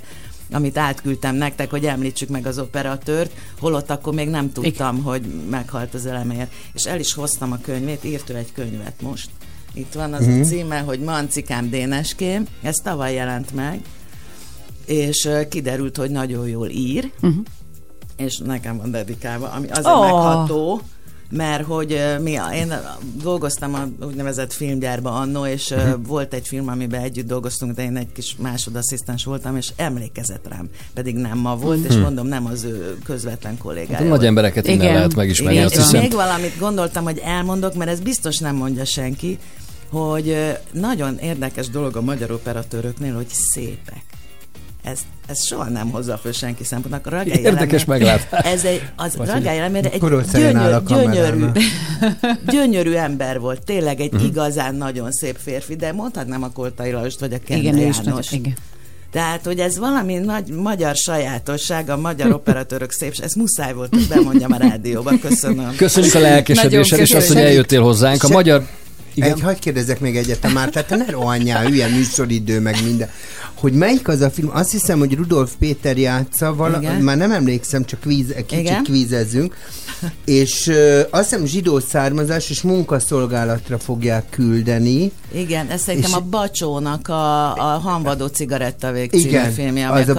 [0.50, 5.94] amit átküldtem nektek, hogy említsük meg az operatőrt, holott akkor még nem tudtam, hogy meghalt
[5.94, 6.48] az elemér.
[6.72, 9.30] És el is hoztam a könyvét, írt ő egy könyvet most.
[9.74, 10.40] Itt van az Mhm.
[10.40, 13.80] a címe, hogy Mancikám Déneském, ez tavaly jelent meg,
[14.86, 17.34] és kiderült, hogy nagyon jól ír, Uh-huh.
[18.16, 20.00] és nekem van dedikálva, ami azért oh.
[20.00, 20.80] megható,
[21.30, 22.74] mert hogy mi, én
[23.22, 26.02] dolgoztam a úgynevezett filmgyárba annó, és Mhm.
[26.06, 30.68] volt egy film, amiben együtt dolgoztunk, de én egy kis másodasszisztens voltam, és emlékezett rám,
[30.94, 32.02] pedig nem ma volt, és Mhm.
[32.02, 33.96] mondom, nem az ő közvetlen kollégája.
[33.98, 34.94] Hát nagy embereket innen Igen.
[34.94, 36.00] lehet megismerni, Igen, azt és hiszem.
[36.00, 39.38] még valamit gondoltam, hogy elmondok, mert ez biztos nem mondja senki,
[39.92, 44.02] hogy nagyon érdekes dolog a magyar operatőröknél, hogy szépek.
[44.82, 47.06] Ez, ez soha nem hozza föl senki szempontnak.
[47.06, 48.44] A Ragály Érdekes meglátás.
[48.44, 50.00] Ez egy, az Vagy Ragály Elemér egy
[50.32, 51.44] gyönyör, gyönyörű,
[52.52, 53.64] gyönyörű ember volt.
[53.64, 54.24] Tényleg egy Mhm.
[54.24, 57.98] igazán nagyon szép férfi, de mondhatnám a Koltai Lajost, vagy a Kende Igen, János.
[58.04, 58.54] nagy, igen.
[59.10, 64.06] Tehát, hogy ez valami nagy magyar sajátosság, a magyar operatőrök szép, ez muszáj volt, hogy
[64.08, 65.12] bemondjam a rádióba.
[65.20, 65.76] Köszönöm.
[65.76, 68.22] Köszönjük a lelkesedésed, Nagyon és azt, hogy eljöttél hozzánk.
[68.22, 68.66] A magyar...
[69.14, 69.30] Igen.
[69.32, 73.08] Egy, hagyd kérdezek még egyet, már, tehát te ne rohanjál, hülye műsoridő, meg minden.
[73.54, 74.50] Hogy melyik az a film?
[74.52, 77.00] Azt hiszem, hogy Rudolf Péter játsza, vala, Igen.
[77.00, 78.82] már nem emlékszem, csak kvíz, kicsit Igen.
[78.82, 79.56] kvízezzünk,
[80.24, 85.12] és ö, azt hiszem zsidó származás és munkaszolgálatra fogják küldeni.
[85.34, 90.08] Igen, ez szerintem És- a Bacsónak a, a Hanvadó cigarettavég című Igen, filmje, ami az
[90.08, 90.14] a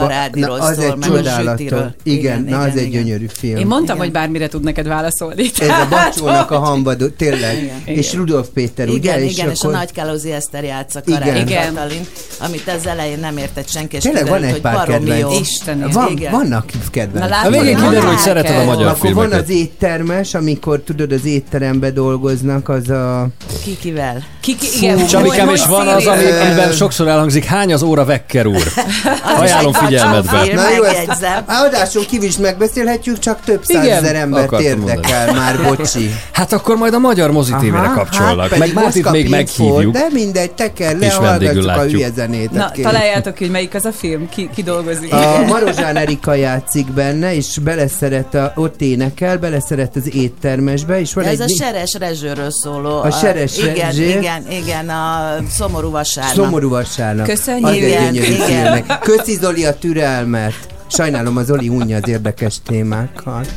[0.51, 1.95] az szól, egy meg a sütiről.
[2.03, 3.57] Igen, na, az egy gyönyörű film.
[3.57, 3.97] Én mondtam, Igen.
[3.97, 5.51] hogy bármire tud neked válaszolni.
[5.59, 7.57] Ez a Bacsónak a hambadó, tényleg.
[7.57, 7.81] Igen.
[7.97, 9.17] És Rudolf Péter, ugye?
[9.17, 11.19] Igen, igen, és a akkor- Nagy Kálózi Eszter játsza Igen.
[11.21, 11.73] Karály Igen.
[11.73, 12.07] Katalin,
[12.39, 15.39] amit az elején nem értett senki, és Tényleg van egy pár kedvenc.
[15.39, 15.89] Istenem.
[15.89, 16.31] Van, Igen.
[16.31, 17.29] vannak kedvenc.
[17.29, 21.11] Na, A végén kiderül, hogy van szereted a magyar Akkor van az éttermes, amikor tudod,
[21.11, 23.27] az étterembe dolgoznak, az a...
[23.63, 24.23] Kikivel?
[24.41, 28.63] Ki, ki, igen, Csabikám, és van az, amiben sokszor elhangzik, hány az óra Vekker úr?
[29.39, 30.53] Ajánlom figyelmetbe.
[30.53, 36.15] Na jó, ezt áldáson kívül is megbeszélhetjük, csak több Igen, százezer embert érdekel már, bocsi.
[36.31, 38.49] Hát akkor majd a magyar mozitévére kapcsolnak.
[38.49, 39.93] hát meg Mártit még meghívjuk.
[39.93, 42.51] De mindegy, te kell, És vendégül lehallgatjuk a hülye zenét.
[42.51, 42.93] Na, kérlek.
[42.93, 44.29] találjátok ki, hogy melyik az a film?
[44.29, 45.13] Ki, ki dolgozik?
[45.13, 51.23] A Marozsán Erika játszik benne, és beleszeret, a, ott énekel, beleszeret az éttermesbe, és van
[51.23, 51.51] Ez egy...
[51.51, 53.01] a Seres Rezsőről szóló.
[53.01, 54.03] A Seres igen, Rezső.
[54.03, 56.33] igen, igen, a Szomorú vasárnap.
[56.33, 57.27] Szomorú vasárnap.
[57.27, 57.75] Köszönjük.
[57.75, 58.85] Igen, igen.
[59.01, 60.53] Köszi Zoli a türelmet.
[60.87, 63.47] Sajnálom, az Zoli unja az érdekes témákat.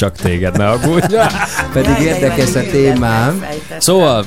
[0.00, 1.14] Csak téged ne aggódj.
[1.72, 3.46] Pedig Jaj, de érdekes a témám.
[3.78, 4.26] Szóval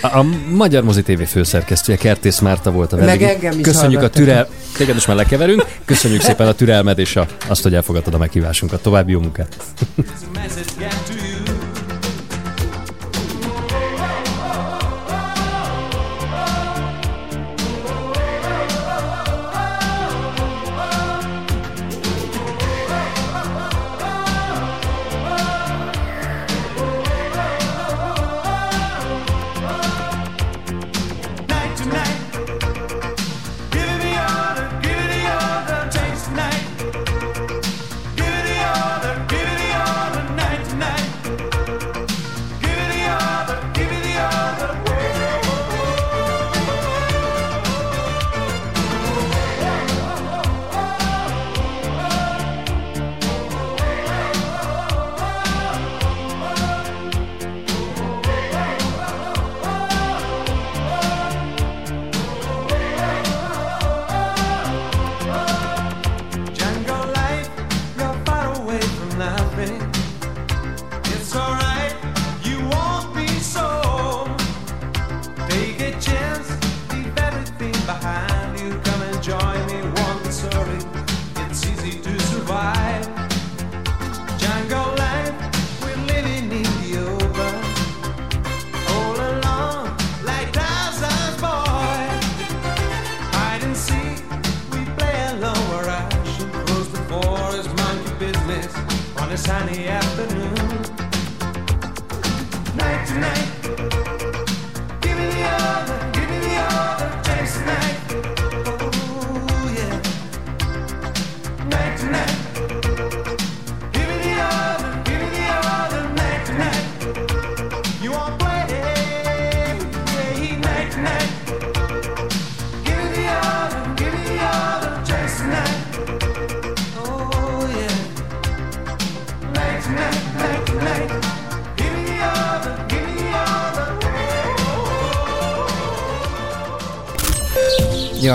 [0.00, 3.26] a, a Magyar Mozi TV főszerkesztője Kertész Márta volt a Meg vendég.
[3.28, 4.48] engem is Köszönjük a türel...
[4.76, 5.64] Téged is már lekeverünk.
[5.84, 8.82] Köszönjük szépen a türelmed és a, azt, hogy elfogadtad a meghívásunkat.
[8.82, 9.56] További jó munkát.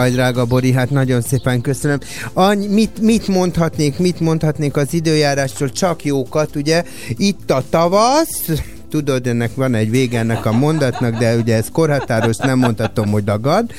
[0.09, 1.99] Jaj, drága Bori, hát nagyon szépen köszönöm.
[2.33, 5.69] Annyi, mit, mit mondhatnék, mit mondhatnék az időjárásról?
[5.69, 6.83] Csak jókat, ugye?
[7.09, 8.49] Itt a tavasz,
[8.89, 13.23] tudod, ennek van egy vége ennek a mondatnak, de ugye ez korhatáros, nem mondhatom, hogy
[13.23, 13.71] dagad.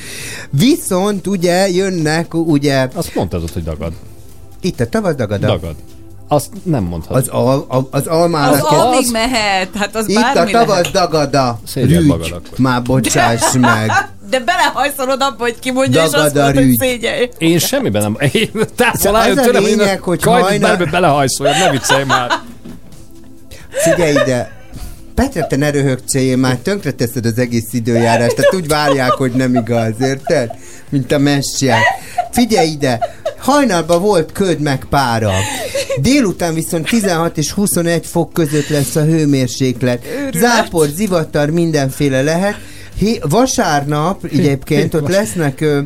[0.51, 2.89] Viszont ugye jönnek, ugye...
[2.95, 3.93] Azt mondtad, hogy dagad.
[4.61, 5.41] Itt a tavasz dagad.
[5.41, 5.75] Dagad.
[6.29, 7.23] Azt nem mondhatod.
[7.23, 8.65] Az, al, a, az almának...
[8.71, 10.91] Az addig mehet, hát az Itt a tavasz lehet.
[10.93, 11.61] dagada.
[11.75, 12.35] Rügy.
[12.57, 13.91] Már bocsáss meg.
[14.31, 17.29] De belehajszolod abba, hogy kimondja, és azt a mondod, hogy szégyelj.
[17.39, 18.17] Én semmiben nem...
[18.33, 21.71] Én távol Szóval álljon az a tőlem, én lényeg, hogy kajt hajnal- belebe belehajszoljam, ne
[21.71, 22.31] viccelj már.
[23.71, 24.59] Figyelj ide!
[25.15, 29.93] Petre, te ne röhögcsél, már tönkreteszed az egész időjárást, tehát úgy várják, hogy nem igaz,
[30.01, 30.51] érted?
[30.89, 31.83] Mint a messiák.
[32.31, 32.99] Figyelj ide!
[33.39, 35.33] Hajnalban volt köd meg pára.
[36.01, 40.05] Délután viszont 16 és 21 fok között lesz a hőmérséklet.
[40.35, 42.57] Zápor, zivatar, mindenféle lehet.
[43.01, 45.81] Hé, vasárnap egyébként ott lesznek ö,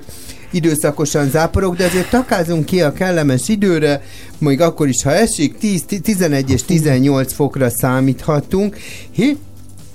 [0.51, 4.03] időszakosan záporok, de azért takázunk ki a kellemes időre,
[4.39, 8.77] még akkor is, ha esik, 10, 11 és 18 fokra számíthatunk.
[9.11, 9.37] Hé,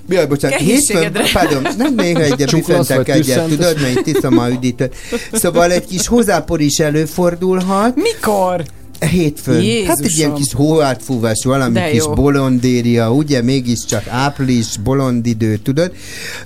[0.08, 4.94] Jaj, bocsánat, hétfőn, pardon, nem még egyet bifentek egyet, tudod, mert itt tiszom a üdítőt.
[5.32, 7.96] Szóval egy kis hozzápor is előfordulhat.
[7.96, 8.64] Mikor?
[9.10, 9.54] Hétfőn.
[9.54, 10.08] Hát egy Jézusom.
[10.18, 12.12] ilyen kis hóátfúvás, valami De kis jó.
[12.12, 15.92] bolondéria, ugye mégiscsak április, bolondidő, tudod.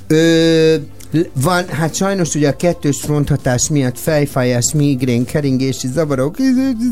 [0.06, 0.74] Ö,
[1.42, 6.36] van, hát sajnos ugye a kettős fronthatás miatt fejfájás, migrén, keringési zavarok,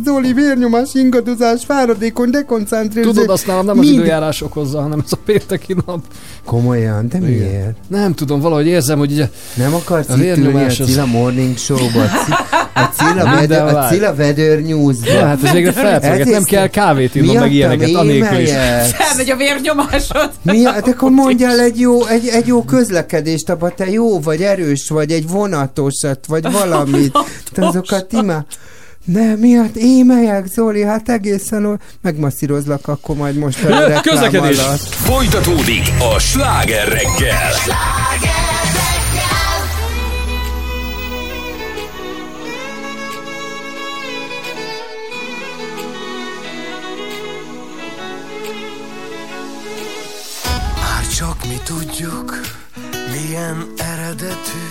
[0.04, 3.12] Zoli, vérnyomás, ingadozás, fáradékony, dekoncentrálás.
[3.12, 6.00] Tudod, azt nálam nem az mind- időjárás okozza, hanem ez a pénteki nap.
[6.44, 7.76] Komolyan, de miért?
[7.88, 11.06] Nem tudom, valahogy érzem, hogy ugye Nem akarsz A itt ülni a vérnyomás az- Cilla
[11.06, 13.88] Morning Show-ba, a Ci- a Cilla, a.
[13.92, 15.12] Cilla Weather News-ba.
[15.12, 18.50] Ja, hát ez végre felpörget, nem kell kávét innom, meg ilyeneket, anélkül is.
[18.50, 20.30] Felmegy a vérnyomásod.
[20.42, 24.88] Mi, hát akkor mondjál egy jó, egy, egy jó közlekedést, abba te jó vagy, erős
[24.88, 27.18] vagy, egy vonatosat, vagy valamit.
[27.52, 28.44] Te azokat imá...
[29.04, 31.80] Ne, miatt émelyek, Zoli, hát egészen ol...
[32.00, 34.58] Megmasszírozlak akkor majd most a reklám Közlekedés.
[34.58, 34.80] alatt.
[34.80, 37.50] Folytatódik a sláger reggel.
[50.80, 52.40] Már csak mi tudjuk,
[53.12, 54.64] milyen eredetű?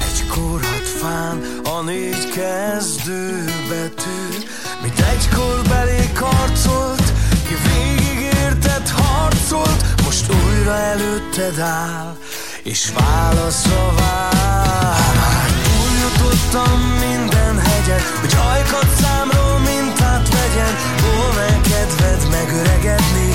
[0.00, 4.46] Egy korhat fán a négy kezdő betű.
[4.82, 7.12] Mit egykor belék harcolt,
[7.46, 12.16] ki végig érted harcolt Most újra előtted áll,
[12.62, 15.46] és válaszra vár.
[15.76, 23.28] Túljutottam minden hegyen, hogy ajkat számról mintát vegyen Volna kedved megöregedni,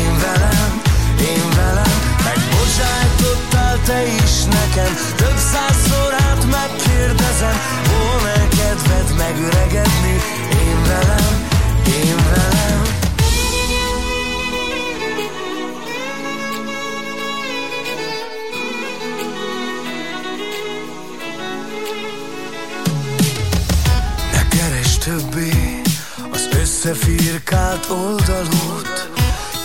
[0.00, 0.82] én velem,
[1.20, 3.09] én velem Megbocsájtottál
[3.84, 4.94] te is nekem.
[5.16, 7.56] Több százszor át megkérdezem
[7.88, 10.16] Volna kedved megöregedni?
[10.50, 11.48] Én velem,
[11.86, 12.82] én velem.
[24.32, 25.80] Ne keres többé
[26.32, 29.10] az összefirkált oldalút.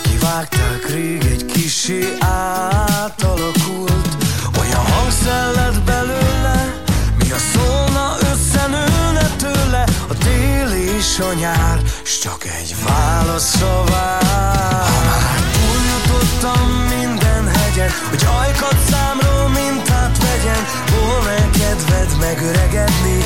[0.02, 4.05] Kivágták rég egy kisé átalakult
[5.26, 6.74] Hangszell lett belőle
[7.18, 14.84] Mi a szólna összenőne tőle A tél és a nyár S csak egy válaszra vár.
[15.08, 20.62] Ha túljutottam minden hegyen Hogy ajkat számról mintát vegyen
[20.94, 23.18] Volna kedved megöregedni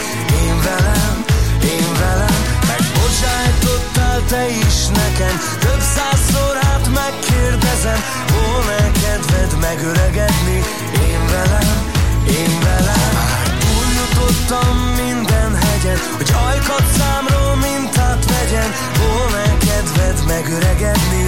[0.44, 1.24] Én velem,
[1.62, 2.36] én velem.
[2.68, 8.00] Megbocsájtottál te is nekem Több százszor át megkérdezem
[8.32, 10.58] Volna kedved megöregedni
[11.08, 11.89] Én velem,
[12.38, 13.10] én velem
[13.64, 18.70] túljutottam minden hegyen Hogy ajkat számról mintát vegyen.
[18.98, 21.24] Volna kedved megöregedni?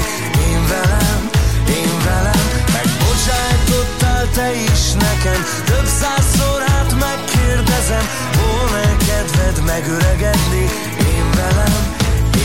[0.49, 1.21] Én velem,
[1.69, 2.45] én velem.
[2.77, 5.41] Megbocsájtottál te is nekem.
[5.65, 8.05] Több százszor át megkérdezem
[8.41, 10.65] Volna kedved megöregedni?
[11.13, 11.81] Én velem,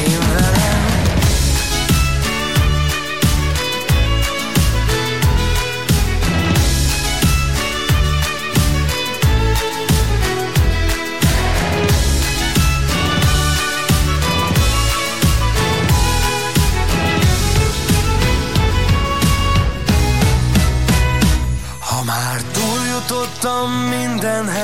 [0.05, 0.86] én velem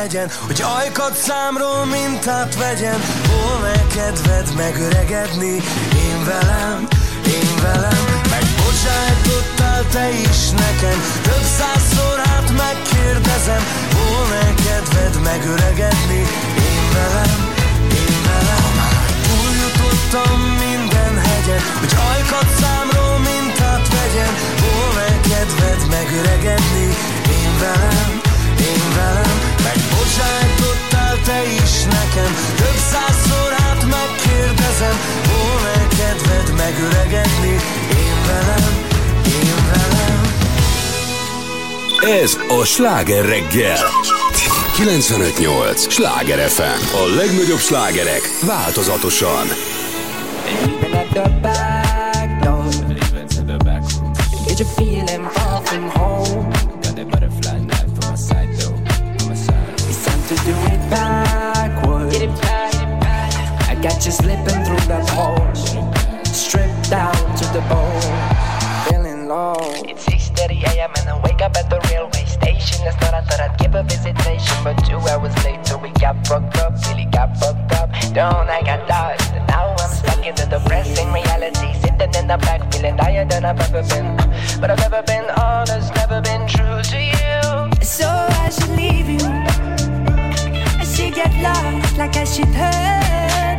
[0.03, 2.99] hegyen Hogy ajkat számról mintát vegyen.
[3.31, 5.55] Volna kedved megöregedni?
[6.07, 6.77] Én velem,
[7.37, 8.03] én velem.
[8.33, 10.97] Megbocsájtottál te is nekem.
[11.27, 13.63] Több százszor át megkérdezem.
[13.95, 16.21] Volna kedved megöregedni?
[16.71, 17.39] Én velem,
[18.03, 18.63] én velem.
[18.65, 19.01] Ha már
[20.65, 24.33] minden hegyen Hogy ajkat számról mintát vegyen.
[24.63, 26.87] Volna kedved megöregedni?
[27.41, 28.22] Én velem,
[28.73, 29.31] én velem
[29.63, 34.97] Megbocsájtottál te is nekem Több százszor át megkérdezem
[35.31, 37.55] Volna kedved megöregedni
[38.03, 38.73] Én velem,
[39.25, 40.21] én velem
[42.21, 43.77] Ez a sláger reggel.
[44.77, 46.95] 95.8 Sláger FM.
[46.95, 49.47] A legnagyobb slágerek változatosan.
[50.81, 51.72] Even
[71.07, 72.85] I wake up at the railway station.
[72.85, 76.57] Last night I thought I'd give a visitation, but two hours later we got fucked
[76.57, 77.89] up, really got fucked up.
[78.13, 82.37] Don't I got lost, and now I'm stuck in the depressing reality, sitting in the
[82.37, 84.15] back feeling higher than I've ever been.
[84.59, 87.83] But I've never been honest, never been true to you.
[87.83, 89.27] So I should leave you.
[90.81, 93.52] I should get lost like I should hurt.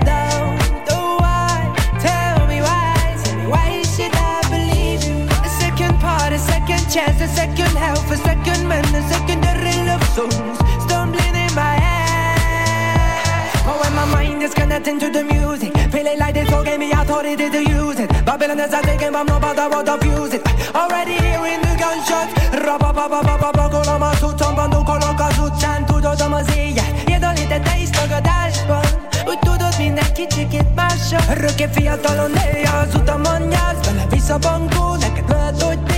[6.94, 13.50] Chance, a second help, a second man, a secondary love songs stumbling in my head.
[13.66, 16.92] But when my mind is connecting to the music, feeling like this whole game, me
[16.92, 18.08] authority to use it.
[18.24, 20.42] Babylon is a taking, but no bother what of use it.
[20.72, 22.32] Already hearing the gunshots.
[22.66, 26.92] Rabababababa, kolama szutcan, bandó kolonka utcán, tudod a mazéját.
[27.08, 28.86] Érdelítette is tagadásban,
[29.26, 31.22] úgy tudod minden kicsikét mással.
[31.30, 35.93] Örökké fiatalon élj az utamon nyász, vele vissza bankó, neked lehet, hogy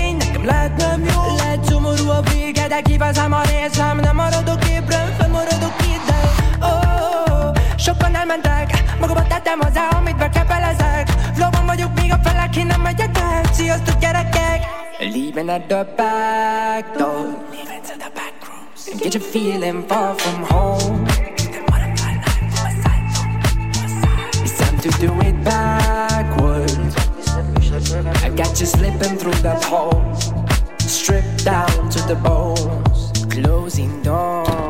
[0.47, 1.35] lehet nem jó.
[1.37, 6.21] Lehet szomorú a vége, de kivezem a részem, nem maradok ébren, fennmaradok ide.
[6.61, 11.09] Oh, sokan elmentek, magamat tettem hozzá, amit bekepelezek.
[11.35, 13.43] Flowban vagyok, még a felek, én nem megyek el.
[13.53, 14.65] Sziasztok gyerekek!
[14.99, 17.37] Leaving at the back door.
[17.51, 18.89] Leaving to the back rooms.
[18.91, 21.07] And get you feeling far from home.
[24.43, 26.95] It's time to do it backwards.
[28.25, 30.03] I got you slipping through that hole.
[31.07, 33.13] Stripped down to the bones.
[33.31, 34.66] Closing doors.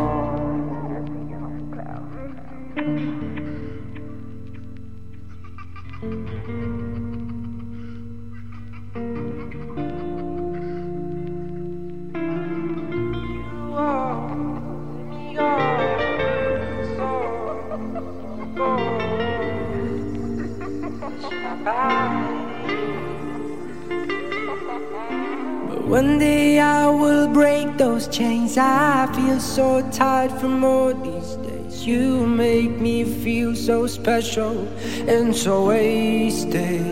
[25.87, 28.59] One day I will break those chains.
[28.59, 31.87] I feel so tired from all these days.
[31.87, 34.67] You make me feel so special
[35.07, 36.83] and so wasted.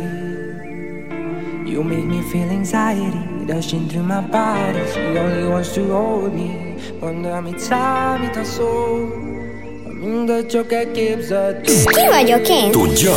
[1.66, 4.84] You make me feel anxiety rushing through my body.
[4.92, 6.76] She only wants to hold me.
[7.00, 9.22] Quando mi mi da szó.
[10.00, 10.66] Mindegy, csak.
[11.86, 12.70] Ki vagyok én?
[12.70, 13.12] Tudja?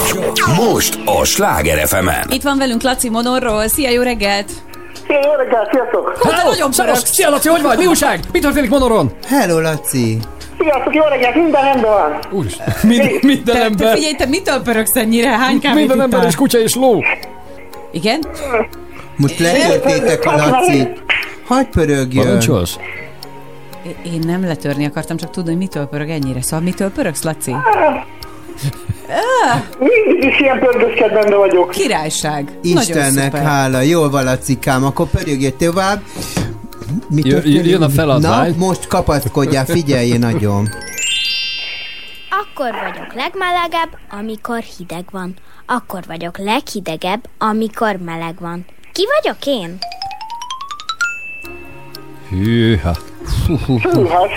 [0.56, 3.68] Most a Sláger fm Itt van velünk Laci Monorról.
[3.68, 4.67] Szia, jó reggelt!
[5.08, 6.18] Szia, jó reggelt, sziasztok!
[6.20, 7.14] Hú, te nagyon Szevasz!
[7.14, 7.78] Szia, Laci, hogy vagy?
[7.78, 8.20] Mi újság?
[8.32, 9.12] Mi történik Monoron?
[9.28, 10.18] Hello, Laci!
[10.60, 12.20] Sziasztok, jó reggelt, minden rendben van!
[12.32, 13.96] Úristen, minden, minden Te, te ember.
[13.96, 15.30] figyelj, te mitől pöröksz ennyire?
[15.30, 17.04] Hány kávét Minden ember és kutya és ló.
[17.92, 18.24] Igen?
[19.16, 21.04] Most letöltétek a Lacit.
[21.48, 22.24] Hagy pörögjön.
[22.26, 22.78] Parancsolsz?
[24.06, 26.42] Én nem letörni akartam, csak tudni, hogy mitől pörög ennyire.
[26.42, 27.56] Szóval mitől pörögsz, Laci?
[29.80, 31.70] Mindig is ilyen pörgőskedben vagyok.
[31.70, 32.52] Királyság.
[32.62, 33.82] Istennek hála.
[33.82, 36.02] Jól van, Lacikám, akkor pörögjél tovább.
[37.10, 38.56] Mi jön a feladvány.
[38.58, 40.70] Na, most kapaszkodjál, figyelj nagyon.
[42.30, 45.34] Akkor vagyok legmelegebb, amikor hideg van.
[45.66, 48.66] Akkor vagyok leghidegebb, amikor meleg van.
[48.92, 49.78] Ki vagyok én?
[52.30, 52.98] Hűha.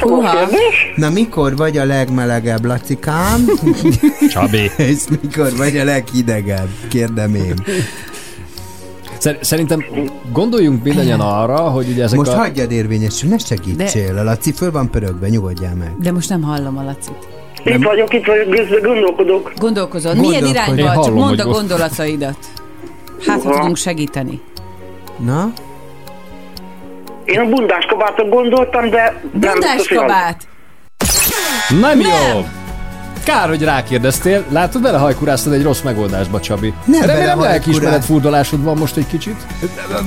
[0.01, 0.49] Húha.
[0.97, 3.45] Na, mikor vagy a legmelegebb, Lacikám?
[4.33, 4.71] Csabi.
[4.77, 6.69] És mikor vagy a leghidegebb?
[6.89, 7.55] Kérdem én.
[9.19, 9.85] Szer- Szerintem
[10.33, 12.37] gondoljunk mindannyian arra, hogy ugye ezek Most a...
[12.37, 14.19] hagyjad érvényesül, ne segítsél.
[14.19, 15.95] A Laci föl van pörögve, nyugodjál meg.
[16.01, 17.29] De most nem hallom a Lacit.
[17.65, 19.53] Itt vagyok, itt vagyok, gondolkodok.
[19.59, 20.17] Gondolkozod.
[20.17, 20.41] Gondolkodj.
[20.45, 21.05] Milyen irányba?
[21.05, 22.37] Csak mondd a gondolataidat.
[23.27, 24.41] Hát, ha tudunk segíteni.
[25.19, 25.53] Na?
[27.31, 29.15] Én a bundás kabátot gondoltam, de...
[29.41, 29.87] nem Bundás az.
[29.87, 30.49] kabát!
[31.81, 32.45] Nem jó!
[33.25, 34.45] Kár, hogy rákérdeztél.
[34.49, 36.75] Látod, belehajkuráztad egy rossz megoldásba, Csabi.
[36.85, 39.37] Nem Remélem lelkiismeret furdalásod van most egy kicsit.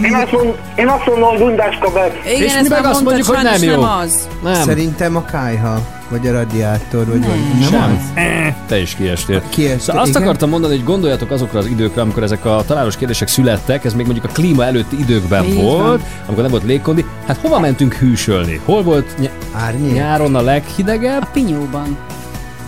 [0.03, 2.11] Én azt, mond, én azt mondom, bundás kabát.
[2.25, 3.81] Igen, És mi meg azt mondjuk, hogy nem jó.
[3.81, 4.27] nem az.
[4.43, 5.79] Nem, Szerintem a kájha,
[6.09, 7.99] vagy a radiátor, vagy vagy nem, sem.
[8.15, 8.53] az?
[8.67, 9.41] Te is kiestél.
[9.49, 10.21] Kiestél, Szóval azt igen.
[10.21, 14.05] akartam mondani, hogy gondoljatok azokra az időkre, amikor ezek a találós kérdések születtek, ez még
[14.05, 16.01] mondjuk a klíma előtti időkben Így volt, van.
[16.25, 17.05] amikor nem volt légkondi.
[17.27, 18.61] Hát hova mentünk hűsölni?
[18.65, 19.93] Hol volt ny- Árnyék.
[19.93, 21.27] nyáron a leghidegebb?
[21.31, 21.97] Pinyóban.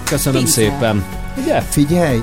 [0.06, 0.61] Köszönöm Pince.
[0.61, 1.03] szépen.
[1.38, 1.61] Ugye?
[1.61, 2.22] Figyelj,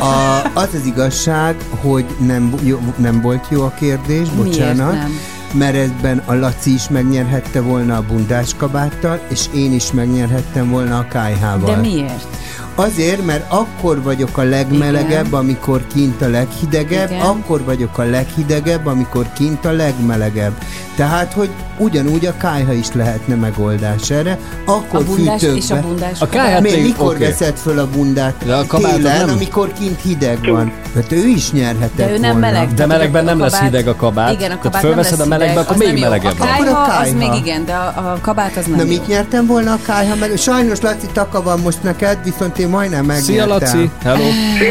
[0.00, 4.90] a, az az igazság, hogy nem, jó, nem volt jó a kérdés, bocsánat.
[4.92, 5.18] Miért nem?
[5.52, 10.98] Mert ebben a Laci is megnyerhette volna a bundás kabáttal, és én is megnyerhettem volna
[10.98, 11.74] a kájhával.
[11.74, 12.26] De miért?
[12.74, 15.38] Azért, mert akkor vagyok a legmelegebb, Igen.
[15.40, 17.20] amikor kint a leghidegebb, Igen.
[17.22, 20.52] akkor vagyok a leghidegebb, amikor kint a legmelegebb.
[20.96, 25.58] Tehát, hogy ugyanúgy a kájha is lehetne megoldás erre, akkor A bundás fűtőkbe.
[25.58, 27.24] és a bundás A kájhát Még mikor oké.
[27.24, 28.34] veszed föl a bundát?
[28.46, 29.28] De a télen, nem.
[29.34, 30.72] amikor kint hideg van.
[30.94, 32.46] Mert ő is nyerhetett De ő nem volna.
[32.46, 32.68] meleg.
[32.68, 34.32] De Tehát melegben nem lesz hideg a kabát.
[34.32, 37.16] Igen, a Tehát kabát fölveszed nem a melegbe, akkor még melegebb A kájha, az kájha.
[37.16, 38.88] még igen, de a, a kabát az nem Na jó.
[38.88, 40.36] mit nyertem volna a kájha meg?
[40.36, 43.34] Sajnos Laci taka van most neked, viszont én majdnem megnyertem.
[43.34, 43.90] Szia, Laci!
[44.02, 44.22] Hello!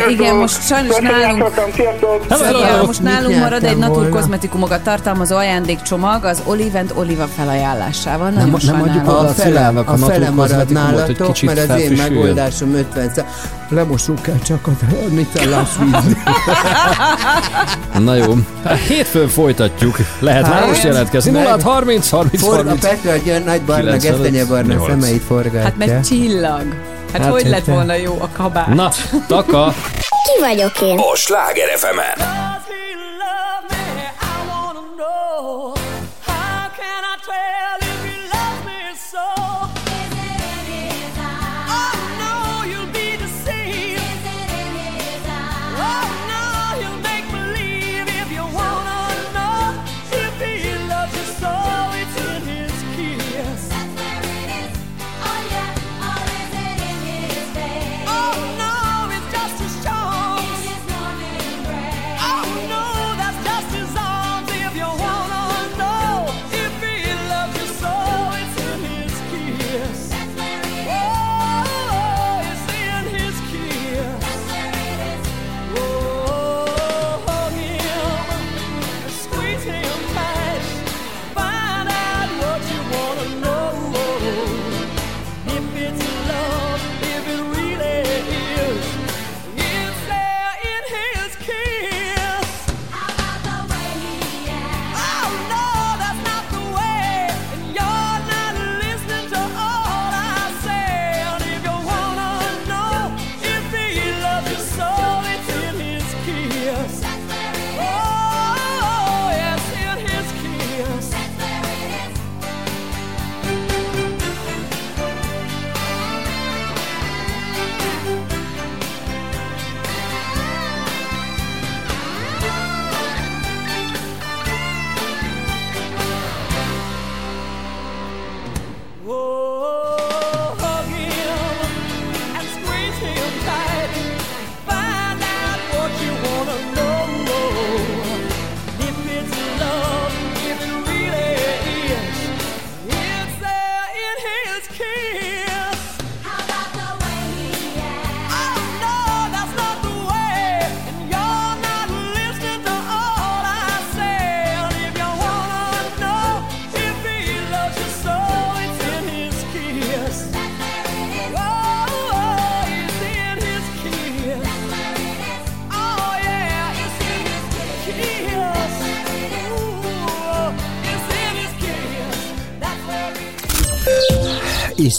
[0.09, 1.51] Igen, most sajnos nálunk,
[2.39, 8.29] Ja, most nálunk marad egy Natur kozmetikumokat tartalmazó ajándékcsomag az Olive and Oliva felajánlásával.
[8.29, 11.79] Nagyon Nem- nem adjuk oda A fele, a a fele marad nálatok, kicsit mert az
[11.79, 13.25] én megoldásom 50 szá-
[13.69, 14.71] Lemosunk kell csak a
[15.09, 16.15] micellás víz.
[18.03, 18.33] Na jó.
[18.63, 19.97] Hát hétfőn folytatjuk.
[20.19, 21.31] Lehet már Hát, most jelentkezni.
[21.31, 22.81] meg- 0 30 30 Forga 30.
[22.87, 24.89] Petra, hogy olyan nagy barna, 95, gesztenye barna 8.
[25.01, 25.61] szemeit forgatja.
[25.61, 26.63] Hát meg csillag.
[27.13, 28.67] Hát, Hát, hogy lett volna jó a kabát?
[28.67, 28.91] Na,
[29.27, 29.73] taka.
[30.09, 30.97] Ki vagyok én?
[30.97, 31.99] A Sláger fm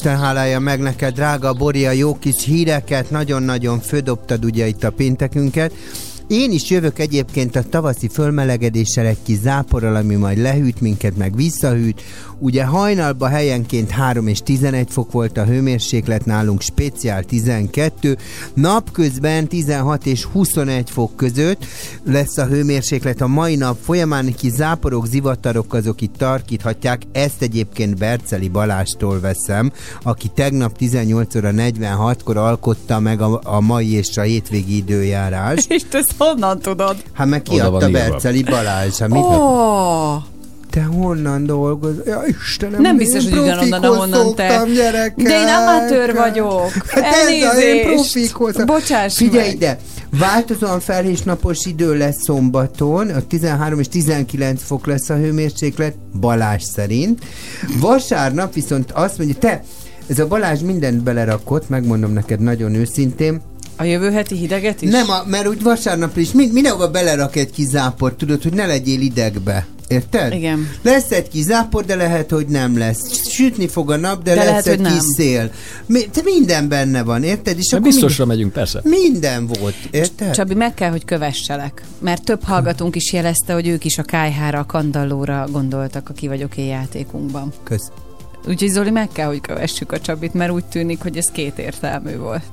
[0.03, 4.91] Isten hálája meg neked, drága Bori, a jó kis híreket, nagyon-nagyon földobtad ugye itt a
[4.91, 5.73] péntekünket.
[6.33, 11.37] Én is jövök egyébként a tavaszi fölmelegedéssel egy kis záporral, ami majd lehűt minket, meg
[11.37, 12.03] visszahűt.
[12.39, 18.17] Ugye hajnalban helyenként 3 és 11 fok volt a hőmérséklet, nálunk speciál 12.
[18.55, 21.65] Napközben 16 és 21 fok között
[22.05, 23.21] lesz a hőmérséklet.
[23.21, 27.03] A mai nap folyamán kis záporok, zivatarok azok itt tarkíthatják.
[27.13, 29.73] Ezt egyébként Berceli Balástól veszem,
[30.03, 35.65] aki tegnap 18 óra 46-kor alkotta meg a, a mai és a hétvégi időjárás.
[35.69, 35.83] És
[36.23, 36.97] honnan tudod?
[37.13, 37.89] Hát meg kiadta.
[37.89, 38.99] Berceli Balázs.
[38.99, 40.23] Hát mit Ó,
[40.71, 42.03] te honnan dolgozol?
[42.07, 44.65] Ja, Istenem, nem biztos, hogy ugyanonnan, ahonnan te.
[44.75, 45.15] gyerekek.
[45.17, 46.71] De én amatőr vagyok.
[46.89, 47.85] Hát ez a én Elnézést.
[47.87, 48.65] profikhoz.
[48.65, 49.55] Bocsáss Figyelj meg.
[49.55, 49.79] ide,
[50.19, 56.63] változóan felhős napos idő lesz szombaton, a 13 és 19 fok lesz a hőmérséklet, Balázs
[56.63, 57.25] szerint.
[57.81, 59.63] Vasárnap viszont azt mondja, te,
[60.07, 63.41] ez a Balázs mindent belerakott, megmondom neked nagyon őszintén,
[63.77, 64.91] A jövő heti hideget is?
[64.91, 68.67] nem, a, mert úgy vasárnap is mind, mindenhova belerak egy kis záport, tudod, hogy ne
[68.67, 69.67] legyél idegbe.
[69.89, 70.33] Érted?
[70.33, 70.69] Igen.
[70.83, 73.29] Lesz egy kis zápor, de lehet, hogy nem lesz.
[73.29, 75.01] Sütni fog a nap, de, De lesz lehet, egy kis nem.
[75.01, 75.51] szél.
[75.87, 77.59] Mi, te minden benne van, érted?
[77.59, 78.81] És akkor biztosra megyünk, persze.
[78.83, 80.35] minden, minden volt, érted?
[80.35, 81.83] Csabi, meg kell, hogy kövesselek.
[81.99, 86.29] Mert több hallgatónk is jelezte, hogy ők is a kájhára, a kandallóra gondoltak a Ki
[86.29, 87.53] vagyok én játékunkban.
[87.65, 87.91] Kösz.
[88.49, 92.51] Úgyhogy Zoli, meg kell, hogy kövessük a Csabit, mert úgy tűnik, hogy ez kétértelmű volt.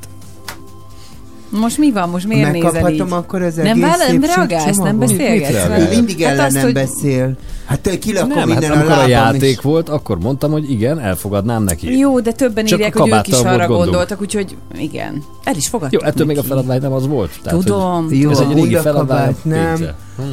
[1.49, 2.09] Most mi van?
[2.09, 2.73] Most miért nézel így?
[2.73, 6.73] Megkaphatom akkor az Nem egész velem reagálsz, nem beszélgetsz Ő mindig Hát ellenem azt, hogy-
[6.73, 7.37] beszél.
[7.65, 9.59] Hát te kilakom Nem, hát innen a amikor a lábam játék is.
[9.59, 11.97] volt, akkor mondtam, hogy igen, elfogadnám neki.
[11.97, 13.77] Jó, de többen Csak írják, a hogy ők is arra gondom.
[13.77, 15.23] gondoltak, úgyhogy igen.
[15.43, 16.49] El is fogadtuk Jó, ettől még a neki.
[16.51, 17.39] feladvány nem az volt.
[17.43, 18.03] Tehát, Tudom.
[18.07, 19.35] hogy Jó, ez egy régi feladvány.
[19.41, 19.75] nem.
[19.75, 20.23] Hm.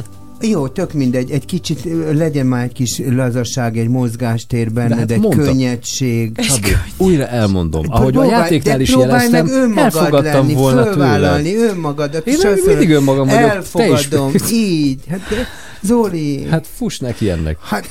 [0.41, 1.79] Jó, tök mindegy, egy kicsit
[2.13, 5.45] legyen már egy kis lazaság, egy mozgástér De benned, hát egy mondtam.
[5.45, 6.31] könnyedség.
[6.41, 7.85] Szabi, újra elmondom.
[7.87, 11.45] Ahogy a Próbálj- játéknál de is jeleztem, meg önmagad elfogadtam lenni, volna tőled.
[11.45, 12.27] önmagadat.
[12.27, 13.91] Én mindig önmagam vagyok, te is.
[13.91, 14.99] Elfogadom, így.
[15.09, 15.35] Hát de,
[15.81, 16.47] Zoli.
[16.49, 17.57] Hát fuss neki ennek.
[17.61, 17.89] Hát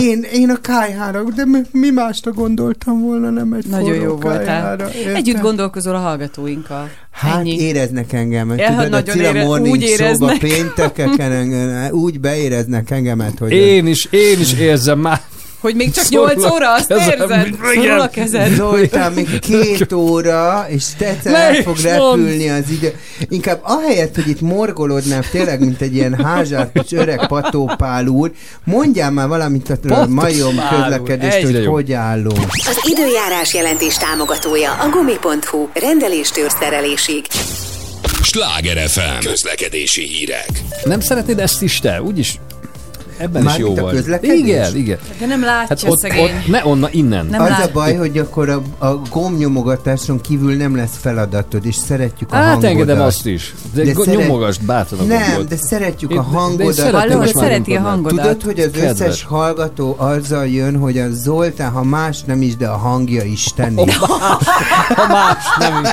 [0.00, 4.14] én, én a kájhára, de mi, mi másra gondoltam volna, nem egy Nagyon forró jó
[4.16, 4.90] voltál.
[5.14, 6.88] Együtt gondolkozol a hallgatóinkkal.
[7.10, 7.58] Hát Ennyi.
[7.60, 10.38] éreznek engem, Ja, tudod, a Cilla ére- Morning úgy éreznek.
[10.38, 13.52] péntekeken engem, úgy beéreznek engemet, hogy...
[13.52, 15.20] Én is, én is érzem már.
[15.60, 17.20] Hogy még csak Szorul 8 a óra, azt kezem.
[17.20, 17.54] érzed?
[17.74, 18.54] Szorul a kezed.
[18.54, 22.94] Zoltán, még két óra, és te egyszer Ne el is fog repülni az idő.
[23.28, 28.30] Inkább ahelyett, hogy itt morgolódnál tényleg, mint egy ilyen házsárkos öreg patópál úr,
[28.64, 32.46] mondjál már valamit a Patópál majom közlekedést, hogy hogy állunk.
[32.52, 35.68] Az időjárás jelentés támogatója a gumi.hu.
[35.74, 37.24] Rendeléstől szerelésig.
[38.22, 39.24] Sláger FM.
[39.24, 40.50] Közlekedési hírek.
[40.84, 42.02] Nem szeretnéd ezt is te?
[42.02, 42.38] Úgyis
[43.20, 44.38] ebben is Mármint jó közlekedés?
[44.38, 44.98] Igen, igen.
[45.18, 46.24] De nem látja Hát ott, szegény.
[46.24, 47.26] ott, ne onna, innen.
[47.26, 51.74] Nem az lát- a baj, hogy akkor a, a gombnyomogatáson kívül nem lesz feladatod, és
[51.74, 52.70] szeretjük a Hát hangodat.
[52.70, 53.54] engedem azt is.
[53.74, 55.48] De, de nyomogasd bátran a Nem, gombot.
[55.48, 56.74] de szeretjük Én- a de hangodat.
[56.74, 58.18] szeretem Hallod, is már szereti a hangodat.
[58.24, 58.90] Tudod, hogy az Kedves.
[58.90, 63.84] összes hallgató azzal jön, hogy a Zoltán, ha más nem is, de a hangja isteni.
[64.96, 65.90] Ha más nem is.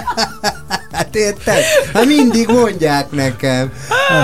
[0.98, 1.64] Hát érted?
[1.94, 3.72] Hát mindig mondják nekem.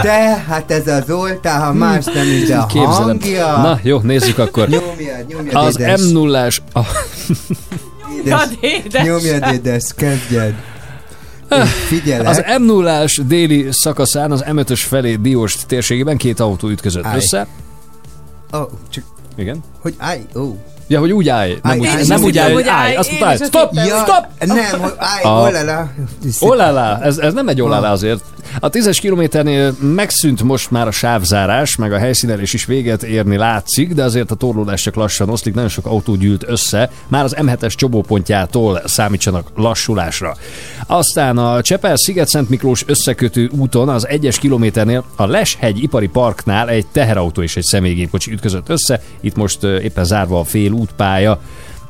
[0.01, 2.91] De hát ez a Zoltán, ha más nem is, de a Képzelem.
[3.03, 3.57] hangja.
[3.57, 4.67] Na, jó, nézzük akkor.
[4.67, 6.01] Nyomjad, nyomjad, Az édes.
[6.01, 6.79] m 0 ás a...
[8.25, 8.47] Édes.
[8.59, 9.03] édes.
[9.03, 10.53] Nyomjad, édes, kezdjed.
[11.87, 12.27] Figyelek.
[12.27, 17.15] Az m 0 ás déli szakaszán az M5-ös felé Dióst térségében két autó ütközött Állj.
[17.17, 17.47] össze.
[18.53, 18.59] Ó,
[18.89, 19.03] csak,
[19.35, 19.59] Igen.
[19.81, 20.55] hogy állj, ó.
[20.87, 21.51] Ja, hogy úgy állj.
[21.63, 22.85] Nem Állj, úgy, nem úgy állj, hogy állj.
[22.85, 23.73] állj, Azt azt stop.
[23.73, 24.27] Ja, stop.
[24.45, 25.91] Nem, hogy állj, A- olala.
[26.39, 28.21] Olala, ez, ez nem egy olala azért.
[28.59, 33.93] A tízes kilométernél megszűnt most már a sávzárás, meg a helyszínelés is véget érni látszik,
[33.93, 37.73] de azért a torlódás csak lassan oszlik, nagyon sok autó gyűlt össze, már az M7-es
[37.75, 40.35] csobópontjától számítsanak lassulásra.
[40.87, 46.85] Aztán a Csepel Sziget-Szent Miklós összekötő úton az egyes kilométernél a Leshegy ipari parknál egy
[46.91, 51.39] teherautó és egy személygépkocsi ütközött össze, itt most éppen zárva a fél útpálya.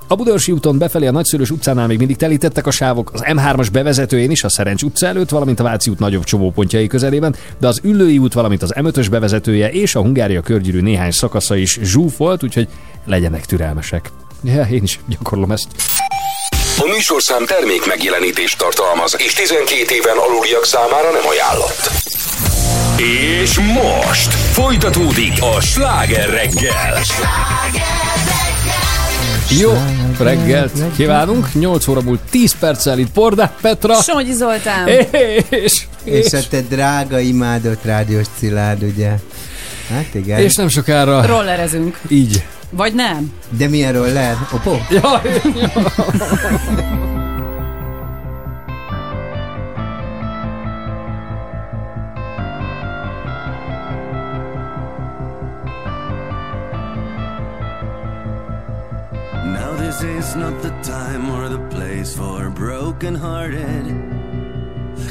[0.08, 4.32] A Budaörsi úton befelé a Nagyszülős utcánál még mindig telítettek a sávok, az M3-as bevezetőjén
[4.32, 8.18] is, a Szerencs utca előtt, valamint a Váci út nagyobb csomópontjai közelében, de az Üllői
[8.18, 12.68] út, valamint az M5-ös bevezetője és a Hungária körgyűrű néhány szakasza is zsúfolt, úgyhogy
[13.06, 14.12] legyenek türelmesek.
[14.44, 15.68] Ja, én is gyakorlom ezt.
[16.78, 21.92] A műsorszám termék megjelenítést tartalmaz, és 12 éven aluliak számára nem ajánlott.
[23.42, 27.02] És most folytatódik a sláger reggel.
[29.50, 29.72] Jó
[30.20, 33.96] reggelt kívánunk, 8 óra múlt 10 perccel itt Pordák Petra.
[34.02, 34.88] Somogyi Zoltán.
[35.50, 39.10] És, És a te drága, imádott rádiós Szilárd, ugye?
[39.90, 40.40] Hát igen.
[40.40, 42.00] és nem sokára Rollerezünk.
[42.08, 42.44] így.
[42.70, 43.32] Vagy nem?
[43.58, 44.38] De milyen roller?
[44.54, 44.82] Opó?
[44.90, 47.23] Jaj, Now
[60.04, 63.86] is not the time or the place for broken hearted.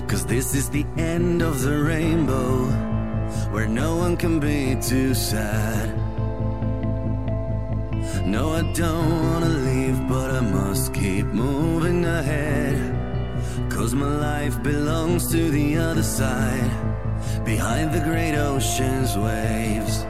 [0.06, 2.66] Cause this is the end of the rainbow,
[3.52, 5.88] where no one can be too sad.
[8.26, 12.76] No, I don't wanna leave, but I must keep moving ahead.
[13.70, 16.70] Cause my life belongs to the other side,
[17.44, 20.04] behind the great ocean's waves.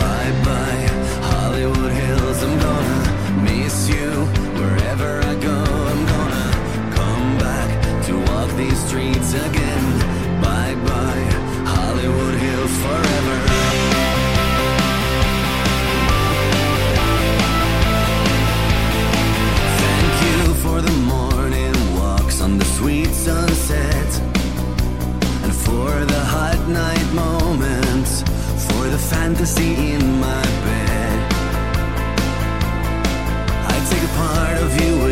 [0.00, 0.87] Bye bye,
[1.58, 2.42] Hollywood Hills.
[2.44, 4.10] I'm gonna miss you
[4.60, 5.56] wherever I go.
[5.92, 6.48] I'm gonna
[6.94, 9.86] come back to walk these streets again.
[10.40, 11.26] Bye bye,
[11.74, 13.36] Hollywood Hills forever.
[19.82, 24.10] Thank you for the morning walks on the sweet sunset.
[25.42, 28.22] And for the hot night moments,
[28.68, 30.67] for the fantasy in my bed.
[34.18, 35.07] Part of you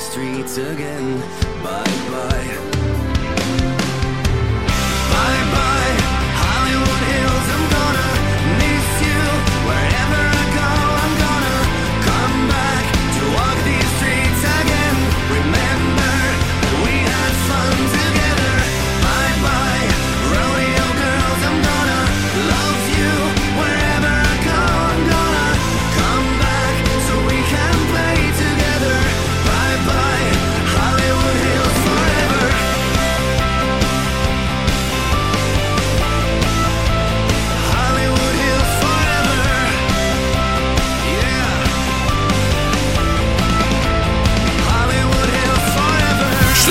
[0.00, 1.47] streets again.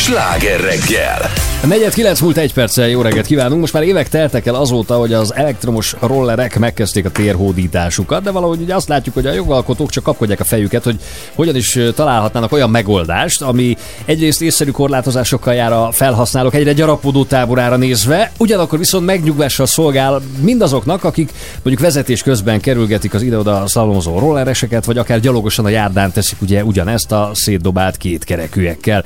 [0.00, 1.39] Sláger reggel.
[1.68, 3.60] Negyed kilenc múlt egy perccel jó reggelt kívánunk.
[3.60, 8.60] Most már évek teltek el azóta, hogy az elektromos rollerek megkezdték a térhódításukat, de valahogy
[8.60, 11.00] ugye azt látjuk, hogy a jogalkotók csak kapkodják a fejüket, hogy
[11.34, 17.76] hogyan is találhatnának olyan megoldást, ami egyrészt észszerű korlátozásokkal jár a felhasználók egyre gyarapodó táborára
[17.76, 24.84] nézve, ugyanakkor viszont megnyugvással szolgál mindazoknak, akik mondjuk vezetés közben kerülgetik az ide-oda szalonzó rollereseket,
[24.84, 29.04] vagy akár gyalogosan a járdán teszik ugye ugyanezt a szétdobált kétkerekűekkel.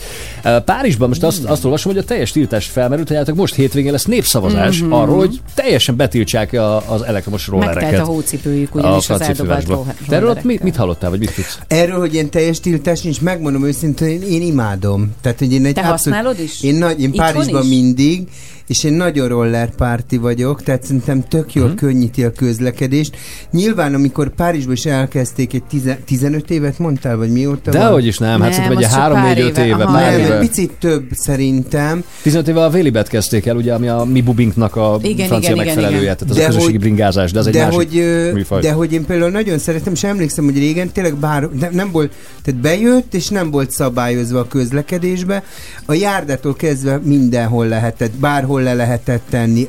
[0.64, 4.04] Párizsban most azt, azt olvasom, hogy a teljes tiltás felmerült, hogy hát most hétvégén lesz
[4.04, 4.92] népszavazás Mhm.
[4.92, 7.82] arról, hogy teljesen betiltsák a, az elektromos rollereket.
[7.82, 9.76] Megtelt a hócipőjük, ugyanis az francia eldobált fővárosban.
[9.96, 11.58] roller- Te erről ott mit, mit hallottál, vagy mit tudsz?
[11.68, 15.12] Erről, hogy ilyen teljes tiltás nincs, megmondom őszintén, én, én imádom.
[15.22, 16.62] Tehát, hogy én egy Te használod is?
[16.62, 17.68] Én, nagy, én Itthon Párizsban is?
[17.68, 18.28] mindig,
[18.66, 21.76] és én nagyon roller party vagyok, tehát szerintem tök jól Mhm.
[21.76, 23.16] könnyíti a közlekedést.
[23.50, 27.80] Nyilván, amikor Párizsban is elkezdték egy tize- 15 évet mondtál, vagy mióta van?
[27.80, 29.84] Dehogy is nem, hát szerintem egy 3-4-5 éve.
[29.84, 30.34] pár Nem, éve.
[30.34, 32.04] egy picit több szerintem.
[32.22, 35.64] 15 éve a Vélibet kezdték el, ugye, ami a mi bubinknak a Igen, francia igen,
[35.64, 36.16] megfelelője, igen.
[36.16, 38.60] tehát az De a közösségi hogy- bringázás, de az egy de másik hogy, műfaj.
[38.60, 42.12] de hogy én például nagyon szeretem, és emlékszem, hogy régen tényleg bár, nem, nem volt,
[42.44, 45.42] tehát bejött, és nem volt szabályozva a közlekedésbe.
[45.86, 49.68] A járdától kezdve mindenhol lehetett, bárhol le lehetett tenni.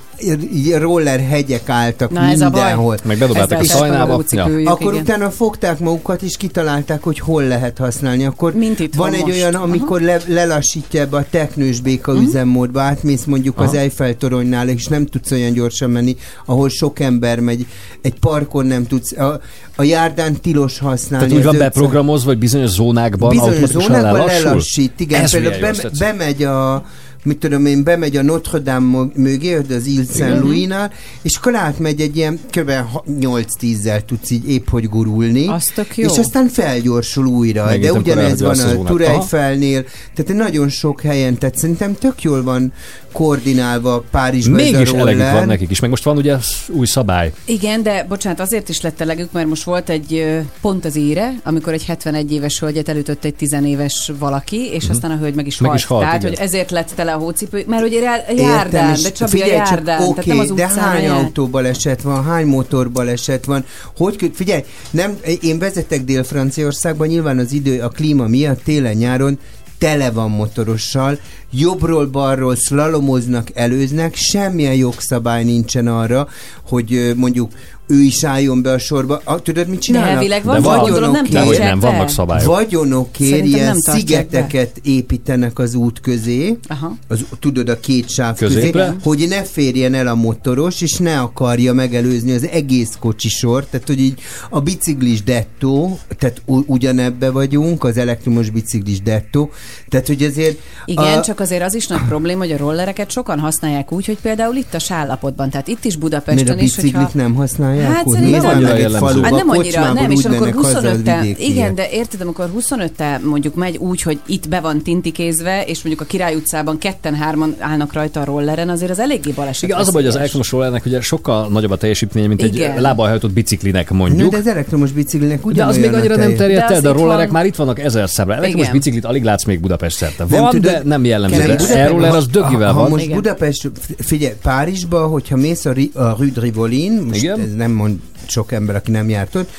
[0.77, 2.97] Roller hegyek álltak Na, mindenhol.
[3.03, 3.97] Meg bedobáltak a szajnába.
[3.99, 5.03] csapolócipőjük, Akkor igen.
[5.03, 8.25] utána fogták magukat, és kitalálták, hogy hol lehet használni.
[8.25, 9.35] Akkor Mint itt van van egy most.
[9.35, 12.23] olyan, amikor le, lelassítja ebbe a teknős béka Mhm.
[12.23, 13.77] üzemmódba, átmész mondjuk az Aha.
[13.77, 17.65] Eiffel toronynál, és nem tudsz olyan gyorsan menni, ahol sok ember megy.
[18.01, 19.17] Egy parkon nem tudsz.
[19.17, 19.39] A,
[19.75, 21.27] a járdán tilos használni.
[21.27, 24.43] Tehát úgy az van 500 beprogramozva, hogy bizonyos zónákban Bizonyos automatikusan zónákban lelassul?
[24.49, 25.21] lelassít, igen.
[25.21, 25.99] Ez például tetszik.
[25.99, 26.85] bemegy a
[27.25, 30.91] mit tudom én, bemegy a Notre Dame mögé, az Ile Saint Louis-nál,
[31.21, 32.71] és akkor átmegy egy ilyen kb.
[33.19, 35.47] 8-10-zel tudsz így épp hogy gurulni.
[35.47, 36.09] Az tök jó.
[36.11, 37.65] És aztán felgyorsul újra.
[37.65, 39.03] Megint de ugyanez van a.
[39.05, 39.85] Eiffelnél,
[40.15, 42.73] tehát nagyon sok helyen, tehát szerintem tök jól van
[43.15, 45.33] koordinálva Párizsban Mégis elegük roller.
[45.33, 46.35] van nekik is, meg most van ugye
[46.69, 47.33] új szabály.
[47.45, 51.73] Igen, de bocsánat, azért is lett elegük, mert most volt egy pont az íre, amikor
[51.73, 55.57] egy 71 éves hölgyet elütött egy 10 éves valaki, és aztán a hölgy meg is.
[55.57, 55.81] Meg halt.
[55.81, 56.29] is halt, Tehát, igen.
[56.29, 59.67] hogy ezért lett tele a hócipő, mert Értem, járdán, és de Csabi a figyelj csak,
[59.69, 61.17] járdán, tehát oké, nem az de hány jár.
[61.17, 63.65] autóbaleset van, hány motorbaleset van,
[63.97, 69.39] hogy figyelj, nem, én vezetek Dél-Franciaországban, nyilván az idő, a klíma miatt télen-nyáron
[69.77, 71.19] tele van motorossal,
[71.51, 76.27] jobbról-balról szlalomoznak, előznek, semmilyen jogszabály nincsen arra,
[76.67, 77.51] hogy mondjuk
[77.87, 79.21] ő is álljon be a sorba.
[79.23, 80.09] A, tudod, mit csinálnak?
[80.09, 81.89] elvileg van, De van, gondolom, nem tartják nem, be.
[81.89, 82.45] vannak szabályok.
[82.45, 86.95] Vagyonokért Szerintem ilyen szigeteket építenek az út közé, Aha.
[87.07, 88.71] az, tudod, a két sáv közé,
[89.03, 93.99] hogy ne férjen el a motoros, és ne akarja megelőzni az egész kocsisort, tehát hogy
[93.99, 99.49] így a biciklis dettó, tehát u- ugyanebbe vagyunk, az elektromos biciklis dettó,
[99.89, 100.59] tehát hogy azért...
[100.85, 104.17] Igen, a, csak azért az is nagy probléma, hogy a rollereket sokan használják úgy, hogy
[104.21, 107.17] például itt a sállapotban, tehát itt is Miért a Budapesten is, biciklit hogyha...
[107.17, 107.74] nem használják?
[107.83, 109.21] Hát úgy szerintem- Nem annyira egy jellemző.
[109.21, 111.49] Hát nem annyira, nem, és amikor mennek haza a 25 vidékiek.
[111.49, 112.91] igen, de érted, amikor 25
[113.23, 117.93] mondjuk megy úgy, hogy itt be van tintikézve, és mondjuk a Király utcában ketten-hárman állnak
[117.93, 119.63] rajta a rolleren, azért az eléggé baleset.
[119.63, 122.55] Igen, az a baj, hogy az elektromos rollernek ugye sokkal nagyobb a teljesítménye, mint egy
[122.55, 122.81] Igen.
[122.81, 124.31] lábbal hajtott biciklinek Na, mondjuk.
[124.31, 126.93] de az elektromos biciklinek De ugyanolyan az még annyira nem terjedt De el, de a
[126.93, 127.33] rollerek van.
[127.33, 128.33] már itt vannak ezer szemre.
[128.35, 128.77] Elektromos Igen.
[128.77, 130.23] biciklit alig látsz még Budapest szerte.
[130.25, 131.55] Van, tudod- de nem jellemző.
[131.55, 132.83] De e-roller az dögivel van.
[132.83, 133.13] Ha most.
[133.13, 137.23] Budapest, figyelj, Párizsba, hogyha mész a, Rue de Rivoli, most
[137.65, 139.49] nem mond sok ember, aki nem járt ott,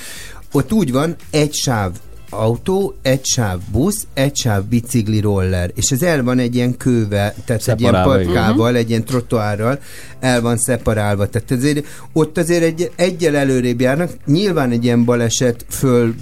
[0.53, 1.93] ott úgy van, egy sáv
[2.31, 7.35] autó, egy sáv busz, egy sáv bicikli roller, és ez el van egy ilyen kővel,
[7.45, 8.33] tehát egy ilyen Szeparálva, igen.
[8.33, 9.78] patkával, egy ilyen trottoárral
[10.20, 15.65] el van szeparálva, tehát azért, ott azért egy, egyel előrébb járnak, nyilván egy ilyen baleset
[15.69, 16.15] föl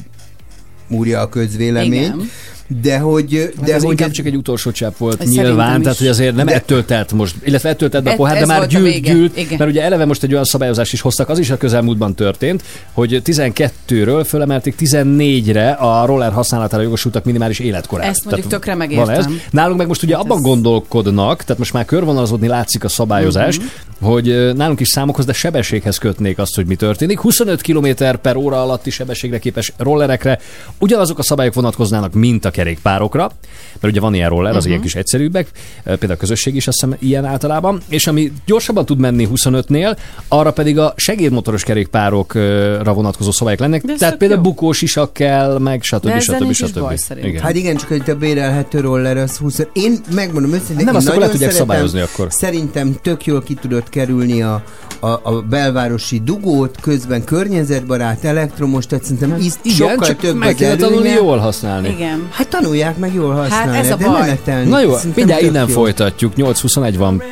[0.88, 2.30] múrja a közvélemény, Igen.
[2.82, 5.98] De hogy, De de ez hogy inkább csak egy utolsó csepp volt Ez nyilván, tehát
[5.98, 8.40] hogy azért nem De- ettől telt most, illetve ettől telt be a Ez- pohár, de
[8.40, 9.58] ez már gyűlt, gyűlt, Igen.
[9.58, 12.62] mert ugye eleve most egy olyan szabályozást is hoztak, az is a közelmúltban történt,
[12.92, 18.06] hogy 12-ről fölemelték 14-re a roller használatára jogosultak minimális életkorát.
[18.08, 19.14] Ezt mondjuk Tehát tökre megértem.
[19.14, 19.26] ez.
[19.50, 23.66] Nálunk meg most ugye abban ez- gondolkodnak, tehát most már körvonalazódni látszik a szabályozás, Mhm.
[24.00, 27.20] hogy nálunk is számokhoz, de sebességhez kötnék azt, hogy mi történik.
[27.20, 27.86] 25 km
[28.22, 30.38] per óra alatti sebességre képes rollerekre
[30.78, 33.30] ugyanazok a szabályok vonatkoznának, mint a kerékpárokra,
[33.80, 34.68] mert ugye van ilyen roller, az Mhm.
[34.68, 35.48] ilyen kis egyszerűbbek,
[35.84, 39.96] például a közösség is azt hiszem ilyen általában, és ami gyorsabban tud menni 25-nél,
[40.28, 44.50] arra pedig a segédmotoros kerékpárokra vonatkozó szabályok lennek, De tehát például jó.
[44.50, 46.18] bukós isak kell, meg stb.
[46.20, 46.50] Stb.
[46.50, 46.92] is stb.
[47.22, 47.42] Igen.
[47.42, 51.18] Hát igen, csak hogy a bérelhető roller az 20 Én megmondom őszintén, Nem, azt akkor
[51.18, 52.26] le nagyon tudják szeretem, szabályozni akkor.
[52.30, 54.62] Szerintem tök jól ki tudod kerülni a,
[55.00, 60.54] a, a belvárosi dugót, közben környezetbarát, elektromos, tehát szerintem íz, Igen, sokkal csak több meg
[60.54, 61.88] kell tanulni jól használni.
[61.88, 62.28] Igen.
[62.30, 64.20] Hát tanulják meg jól használni, ez a de baj.
[64.20, 64.68] menetelni.
[64.68, 65.74] Na jó, mindjárt innen jó.
[65.74, 66.32] folytatjuk.
[66.36, 67.22] 8.21 van.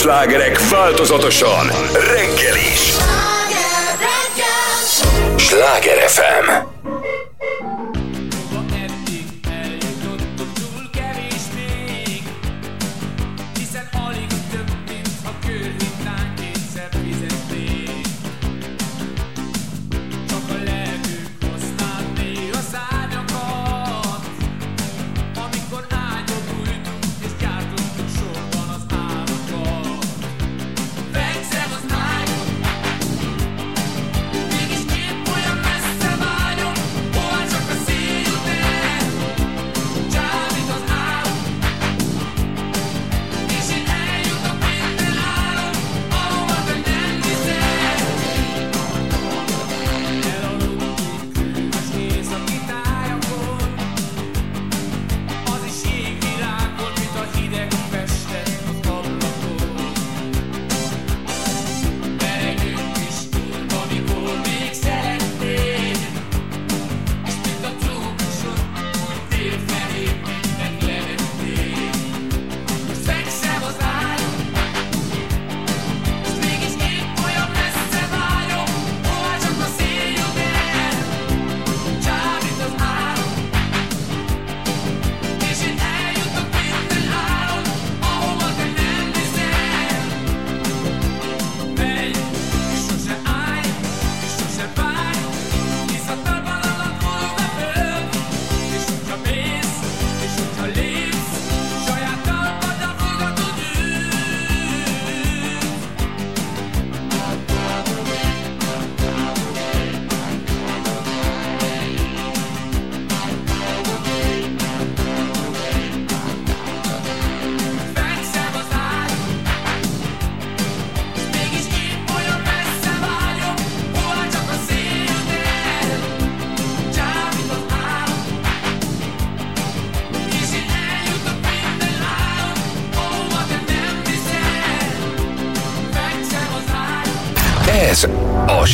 [0.00, 2.89] Slágerek változatosan reggel is.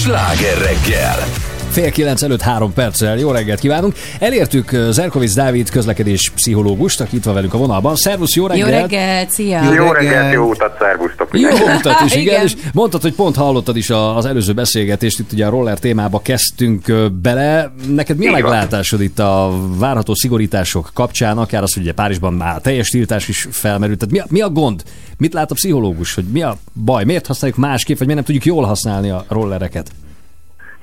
[0.06, 1.25] Sláger reggel.
[1.76, 3.18] Fél kilenc előtt három perccel.
[3.18, 3.94] Jó reggelt kívánunk.
[4.18, 7.96] Elértük Zerkovics Dávid közlekedés pszichológust, aki itt van velünk a vonalban.
[7.96, 8.70] Szervusz, jó reggelt!
[8.70, 9.72] Jó reggelt, szia!
[9.74, 11.28] Jó reggelt, jó utat, szervusztok!
[11.32, 11.48] Jó
[11.78, 12.22] utat is, igen.
[12.34, 12.44] Igen.
[12.44, 16.20] És mondtad, hogy pont hallottad is a- az előző beszélgetést, itt ugye a roller témába
[16.20, 17.72] kezdtünk bele.
[17.88, 22.60] Neked mi a meglátásod itt a várható szigorítások kapcsán, akár az, hogy ugye Párizsban már
[22.60, 23.98] teljes tiltás is felmerült.
[23.98, 24.82] Tehát mi a, mi a gond?
[25.18, 26.14] Mit lát a pszichológus?
[26.14, 27.04] Hogy mi a baj?
[27.04, 29.90] Miért használjuk másképp, vagy miért nem tudjuk jól használni a rollereket?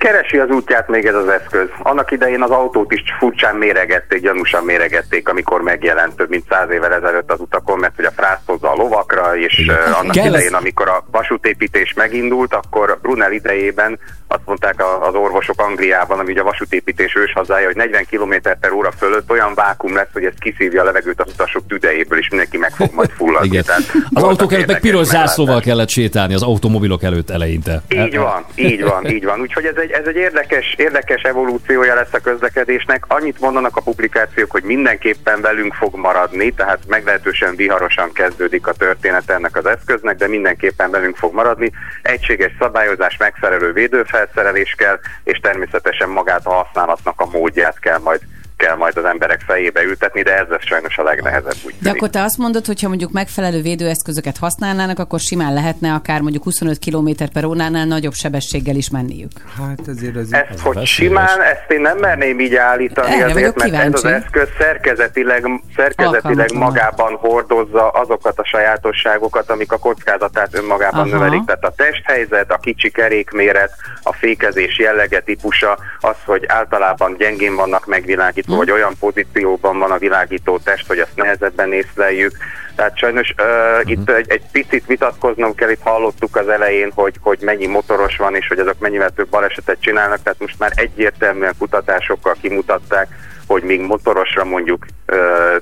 [0.04, 1.68] Keresi az útját még ez az eszköz.
[1.82, 6.92] Annak idején az autót is furcsán méregették, gyanúsan méregették, amikor megjelent több mint száz évvel
[6.92, 10.54] ezelőtt az utakon, mert hogy a frászt hozza a lovakra, és uh, annak Kell idején,
[10.54, 16.44] amikor a vasútépítés megindult, akkor Brunel idejében azt mondták az orvosok Angliában, ami ugye a
[16.44, 20.84] vasútépítés őshazája, hogy 40 km per óra fölött olyan vákum lesz, hogy ez kiszívja a
[20.84, 23.46] levegőt az utasok tüdejéből, és mindenki meg fog majd fulladni.
[23.46, 23.62] Igen.
[23.62, 23.82] Tehát
[24.12, 27.82] Az autók előtt meg piros zászlóval kellett sétálni, az automobilok előtt eleinte.
[27.88, 29.40] Így van, így van, így van.
[29.40, 33.04] Úgyhogy ez egy, ez egy érdekes, érdekes evolúciója lesz a közlekedésnek.
[33.08, 39.30] Annyit mondanak a publikációk, hogy mindenképpen velünk fog maradni, tehát meglehetősen viharosan kezdődik a történet
[39.30, 41.70] ennek az eszköznek, de mindenképpen velünk fog maradni.
[42.02, 43.72] Egységes szabályozás, megfelelő
[44.14, 48.20] védőfelszerelés kell, és természetesen magát a használatnak a módját kell majd
[48.56, 51.54] kell majd az emberek fejébe ültetni, de ez lesz sajnos a legnehezebb.
[51.66, 55.92] Úgy De akkor te azt mondod, hogy ha mondjuk megfelelő védőeszközöket használnának, akkor simán lehetne
[55.92, 59.30] akár mondjuk 25 km per óránál nagyobb sebességgel is menniük.
[59.56, 60.32] Hát azért az...
[60.32, 64.48] Ezt, hogy simán, ezt én nem merném így állítani Erre azért, mert ez az eszköz
[64.58, 71.18] szerkezetileg, szerkezetileg magában hordozza azokat a sajátosságokat, amik a kockázatát önmagában Aha.
[71.18, 71.44] növelik.
[71.44, 73.72] Tehát a testhelyzet, a kicsi kerékméret,
[74.02, 78.54] a fékezés jellege típusa, az, hogy általában gyengén vannak megvilágítva, Hm.
[78.54, 82.36] vagy olyan pozícióban van a világító test, hogy azt nehezebben észleljük.
[82.74, 83.88] Tehát sajnos uh, Mhm.
[83.92, 88.34] itt egy, egy picit vitatkoznom kell, itt hallottuk az elején, hogy, hogy mennyi motoros van,
[88.34, 93.08] és hogy azok mennyivel több balesetet csinálnak, tehát most már egyértelműen kutatásokkal kimutatták,
[93.46, 95.56] hogy még motorosra mondjuk uh,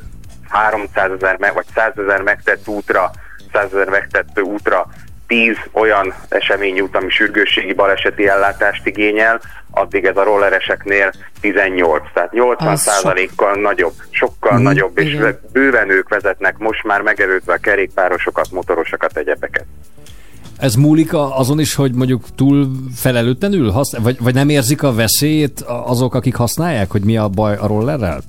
[0.49, 3.11] 300 ezer meg, vagy 100 ezer megtett útra,
[3.53, 4.87] 100 ezer megtett útra
[5.33, 9.41] 10 olyan esemény jut, ami sürgősségi baleseti ellátást igényel,
[9.71, 12.93] addig ez a rollereseknél 18, tehát 80 Az sok.
[12.93, 14.63] százalékkal nagyobb, sokkal Mhm.
[14.63, 15.41] nagyobb, és Igen.
[15.53, 19.65] bőven ők vezetnek most már megerőzve a kerékpárosokat, motorosokat, egyebeket.
[20.59, 25.61] Ez múlik azon is, hogy mondjuk túl felelőtlenül használ, vagy, vagy nem érzik a veszélyét
[25.67, 28.23] azok, akik használják, hogy mi a baj a rollerrel?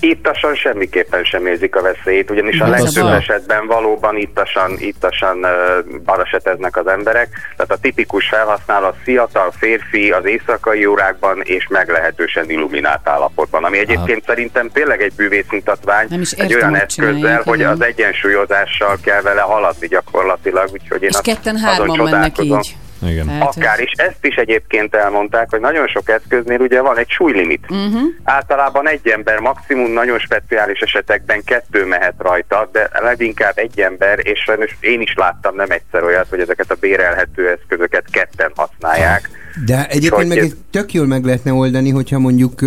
[0.00, 5.42] Ittasan semmiképpen sem érzik a veszélyt, ugyanis a Ez a legtöbb esetben valóban ittasan, ittasan
[5.42, 7.28] ö, baleseteznek az emberek.
[7.56, 13.78] Tehát a tipikus felhasználó az fiatal férfi az éjszakai órákban és meglehetősen illuminált állapotban, ami
[13.78, 18.98] egyébként szerintem tényleg egy bűvészmutatvány, Nem is egy értem, olyan hogy eszközzel, hogy az egyensúlyozással
[19.02, 22.76] kell vele haladni gyakorlatilag, úgyhogy én És ketten hárman mennek így.
[23.02, 23.28] Igen.
[23.28, 27.64] Akár is, ezt is egyébként elmondták, hogy nagyon sok eszköznél ugye van egy súlylimit.
[27.68, 27.96] Mhm.
[28.24, 34.38] Általában egy ember, maximum nagyon speciális esetekben kettő mehet rajta, de leginkább egy ember, és
[34.40, 39.30] sajnos én is láttam nem egyszer olyat, hogy ezeket a bérelhető eszközöket ketten használják.
[39.66, 42.60] De egyébként meg ez- tök jól meg lehetne oldani, hogyha mondjuk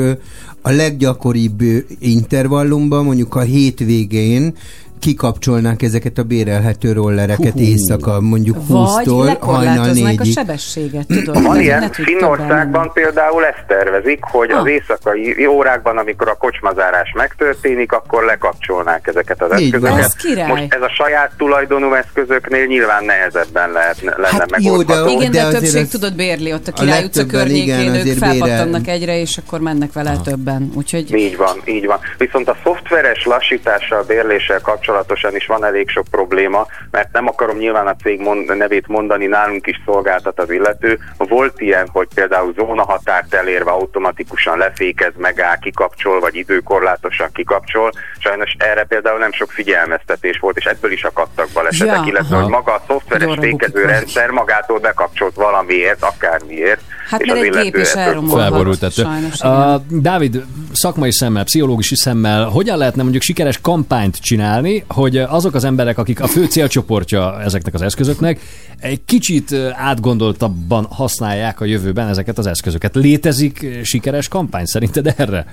[0.62, 1.60] a leggyakoribb
[2.00, 4.56] intervallumban, mondjuk a hétvégén
[5.04, 7.60] kikapcsolnák ezeket a bérelhető rollereket Hú.
[7.60, 10.34] éjszaka, mondjuk Vagy 20-tól hajnal lekorlátoznák a 4-ig.
[10.34, 11.44] sebességet, tudod?
[11.44, 14.70] Van ilyen, Finnországban például ezt tervezik, hogy az Ah.
[14.72, 19.98] éjszakai órákban, amikor a kocsmazárás megtörténik, akkor lekapcsolnák ezeket az Így eszközöket.
[20.06, 20.48] Ez király.
[20.48, 25.06] Most ez a saját tulajdonú eszközöknél nyilván nehezebben lehet, lenne Hát jó, megoldható.
[25.06, 27.96] de- Igen, de, de a többség tudod bérli ott a a Király utca környékén, igen,
[28.08, 30.72] ők felpattannak egyre, és akkor mennek vele többen.
[30.76, 32.00] Úgyhogy Így van, így van.
[32.18, 34.60] Viszont a szoftveres lassítással, bérléssel
[34.94, 39.26] kapcsolatosan is van elég sok probléma, mert nem akarom nyilván a cég mond, nevét mondani,
[39.26, 41.00] nálunk is szolgáltat az illető.
[41.18, 47.92] Volt ilyen, hogy például zónahatárt elérve automatikusan lefékez, megáll, kikapcsol, vagy időkorlátosan kikapcsol.
[48.20, 52.44] Sajnos erre például nem sok figyelmeztetés volt, és ebből is akadtak balesetek, Ja, illetve aha.
[52.44, 56.82] hogy maga a szoftveres fékező rendszer magától bekapcsolt valamiért, akármiért.
[57.10, 58.92] Hát és mert az egy illető gép is elromolhat.
[58.92, 60.44] Sajnos, Uh, Dávid,
[60.74, 66.22] szakmai szemmel, pszichológusi szemmel, hogyan lehetne mondjuk sikeres kampányt csinálni, hogy azok az emberek, akik
[66.22, 68.40] a fő célcsoportja ezeknek az eszközöknek,
[68.80, 72.96] egy kicsit átgondoltabban használják a jövőben ezeket az eszközöket.
[72.96, 75.46] Létezik sikeres kampány szerinted erre?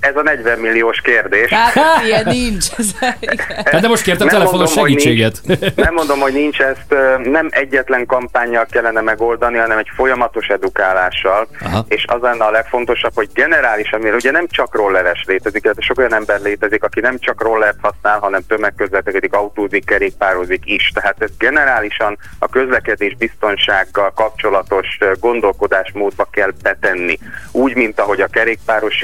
[0.00, 1.50] Ez a 40 milliós kérdés.
[1.50, 2.66] Hát, ilyen nincs.
[3.64, 5.40] Hát de most kértem Nem telefonos mondom, segítséget.
[5.42, 6.94] Nincs, nem mondom, hogy nincs ezt,
[7.24, 11.84] nem egyetlen kampányjal kellene megoldani, hanem egy folyamatos edukálással, Aha.
[11.88, 15.98] és az lenne a legfontosabb, hogy generálisan, mert ugye nem csak rolleres létezik, illetve sok
[15.98, 20.90] olyan ember létezik, aki nem csak rollert használ, hanem tömegközlekedik, autózik, kerékpározik is.
[20.94, 27.18] Tehát ez generálisan a közlekedés biztonsággal kapcsolatos gondolkodásmódba kell betenni.
[27.52, 29.02] Úgy, mint ahogy a kerékpáros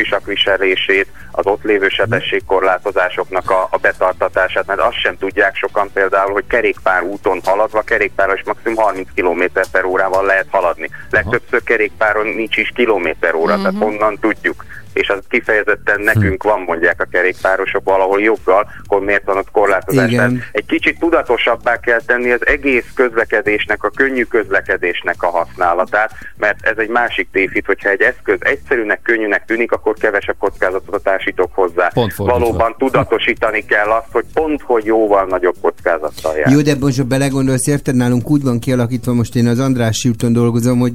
[0.82, 6.44] sisakviselését, az ott lévő sebességkorlátozásoknak a, a betartatását, mert azt sem tudják sokan például, hogy
[6.46, 9.42] kerékpár úton haladva, kerékpáros maximum 30 km
[9.72, 10.90] per órával lehet haladni.
[11.10, 17.00] Legtöbbször kerékpáron nincs is kilométer óra, tehát honnan tudjuk és az kifejezetten nekünk van, mondják
[17.00, 20.10] a kerékpárosok valahol joggal, hogy miért van ott korlátozás.
[20.10, 20.42] Igen.
[20.52, 26.76] Egy kicsit tudatosabbá kell tenni az egész közlekedésnek, a könnyű közlekedésnek a használatát, mert ez
[26.76, 31.88] egy másik tévhit, hogyha egy eszköz egyszerűnek, könnyűnek tűnik, akkor kevesebb kockázatot társítok hozzá.
[31.88, 32.40] Pont fordítva.
[32.40, 36.50] Valóban tudatosítani kell azt, hogy pont, hogy jóval nagyobb kockázattal jár.
[36.52, 40.32] Jó, de most, ha belegondolsz, érted, nálunk úgy van kialakítva, most én az András úton
[40.32, 40.92] dolgozom, hogy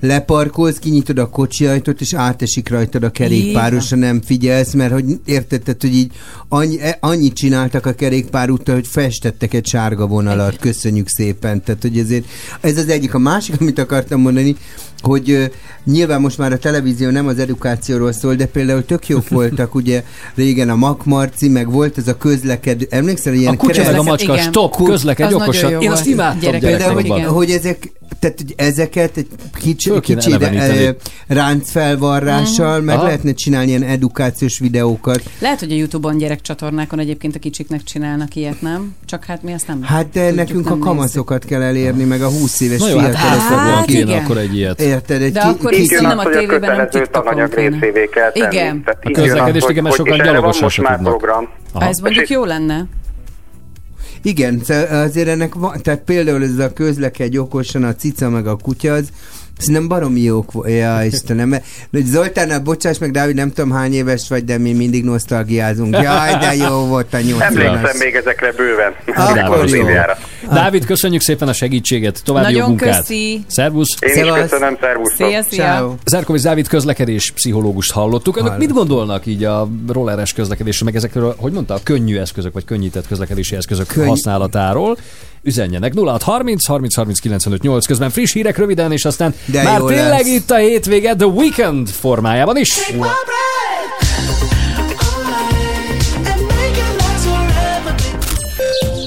[0.00, 5.04] leparkolsz, kinyitod a kocsi ajtót, és átesik rajtad a kerékpáros, ha nem figyelsz, mert hogy
[5.24, 6.12] érted, tehát, hogy így
[6.48, 11.98] annyi, e- annyit csináltak a kerékpárúttal, hogy festettek egy sárga vonalat, köszönjük szépen, tehát hogy
[11.98, 12.24] ezért
[12.60, 13.14] ez az egyik.
[13.14, 14.56] A másik, amit akartam mondani,
[15.02, 15.44] hogy ö,
[15.84, 20.04] nyilván most már a televízió nem az edukációról szól, de például tök jók voltak, ugye
[20.34, 24.32] régen a Makmarci, meg volt ez a közlekedő, emlékszel, ilyen A kutya meg a macska,
[24.32, 24.44] igen.
[24.44, 25.82] stop, Ku- közlekedj okosan.
[25.82, 30.90] Én azt imádtam Gyerekek, Például, hogy, hogy ezek, tehát hogy ezeket egy kicsi, kicsi ö,
[31.26, 33.04] ráncfelvarrással, meg Aha.
[33.04, 35.22] lehetne csinálni ilyen edukációs videókat.
[35.38, 38.94] Lehet, hogy a Youtube-on gyerekcsatornákon egyébként a kicsiknek csinálnak ilyet, nem?
[39.06, 42.22] Csak hát mi azt nem Hát de tudjuk, nekünk a nem kamaszokat kell elérni, meg
[42.22, 43.48] a 20 éves Na jó, hát fiatalokat.
[43.58, 44.24] hát, akik- kéne igen.
[44.24, 44.80] akkor egy ilyet.
[44.80, 45.22] Érted?
[45.22, 47.68] Egy De ki- akkor viszont nem a tévében, kötelező TikTokon kéne.
[47.68, 48.54] részévé kell tenni.
[48.54, 48.82] Igen.
[49.02, 51.48] A közlekedést igen, mert sokan gyalogosan se tudnak.
[51.78, 52.86] Ez mondjuk jó lenne.
[54.22, 58.92] Igen, azért ennek van, tehát például ez a közlekedj okosan, a cica meg a kutya,
[58.92, 59.08] az
[59.58, 60.70] Szerintem baromi jók volt.
[60.70, 61.48] Ja, Istenem.
[61.48, 65.92] mert- de Zoltán, bocsáss meg, Dávid, nem tudom hány éves vagy, de mi mindig nosztalgiázunk.
[66.02, 68.92] Jaj, de jó volt a 80 Emlékszem még ezekre bőven.
[69.14, 69.86] Akkor jó.
[70.52, 72.98] Dávid, köszönjük szépen a segítséget, további jó Nagyon munkát.
[72.98, 73.44] köszi.
[73.46, 73.96] Szervusz.
[74.00, 74.40] Én is Szevasz.
[74.40, 75.28] köszönöm, szervusztok.
[75.28, 75.64] Szia, szia.
[75.64, 75.94] Ciao.
[76.04, 78.36] Zerkovics Dávid közlekedés pszichológust hallottuk.
[78.36, 78.66] Önök Hallott.
[78.66, 83.06] mit gondolnak így a rolleres közlekedésről, meg ezekről, hogy mondta, a könnyű eszközök, vagy könnyített
[83.06, 84.96] közlekedési eszközök Könny- használatáról?
[85.48, 90.08] Üzenjenek 0630 30 30 95 8 közben friss hírek röviden, és aztán De már tényleg
[90.08, 90.26] lesz.
[90.26, 92.72] itt a hétvége The Weekend formájában is.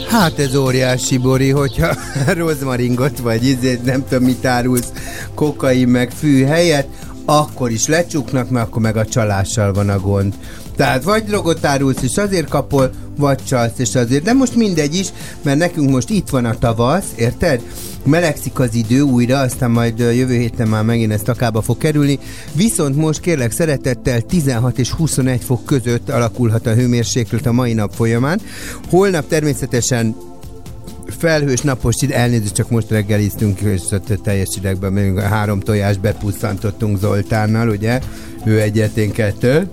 [0.09, 1.95] Hát ez óriási, Bori, hogyha
[2.38, 4.91] rozmaringot vagy izét, nem tudom mit árulsz,
[5.35, 6.89] kokain meg fű helyett,
[7.26, 10.34] akkor is lecsuknak, mert akkor meg a csalással van a gond.
[10.76, 14.23] Tehát vagy drogot árulsz, és azért kapol, vagy csalsz, és azért.
[14.23, 15.07] De most mindegy is,
[15.41, 17.61] mert nekünk most itt van a tavasz, érted?
[18.03, 22.19] Melegszik az idő újra, aztán majd jövő héten már megint ez takába fog kerülni.
[22.53, 27.93] Viszont most kérlek szeretettel 16 és 21 fok között alakulhat a hőmérséklet a mai nap
[27.93, 28.41] folyamán.
[28.89, 30.15] Holnap természetesen
[31.17, 33.81] felhős napos id- elnézést, csak most reggeliztünk, és
[34.23, 37.99] teljes idegben még három tojás bepusztantottunk Zoltánnal, ugye?
[38.45, 39.69] Ő egyet, én kettő.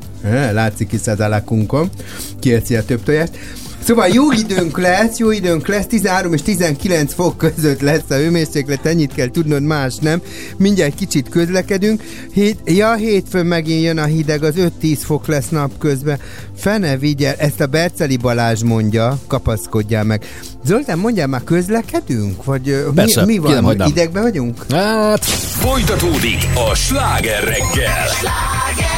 [0.53, 1.91] Látszik is az alakunkon.
[2.39, 3.39] Kieszi a több tojást.
[3.85, 8.87] Szóval jó időnk lesz, jó időnk lesz, 13 és 19 fok között lesz a hőmérséklet,
[8.87, 10.21] ennyit kell tudnod, más nem.
[10.57, 12.03] Mindjárt kicsit közlekedünk.
[12.33, 16.19] Hét, ja, hétfőn megint jön a hideg, az 5-10 fok lesz napközben.
[16.57, 20.25] Fene vigyel, ezt a Berceli Balázs mondja, kapaszkodjál meg.
[20.65, 22.45] Zoltán, mondjál már, közlekedünk?
[22.45, 23.65] Vagy Persze, mi, mi van?
[23.65, 23.89] hagynám.
[23.89, 24.65] Idegben vagyunk?
[24.71, 25.25] Hát...
[25.25, 28.07] Folytatódik a sláger reggel.
[28.23, 28.98] I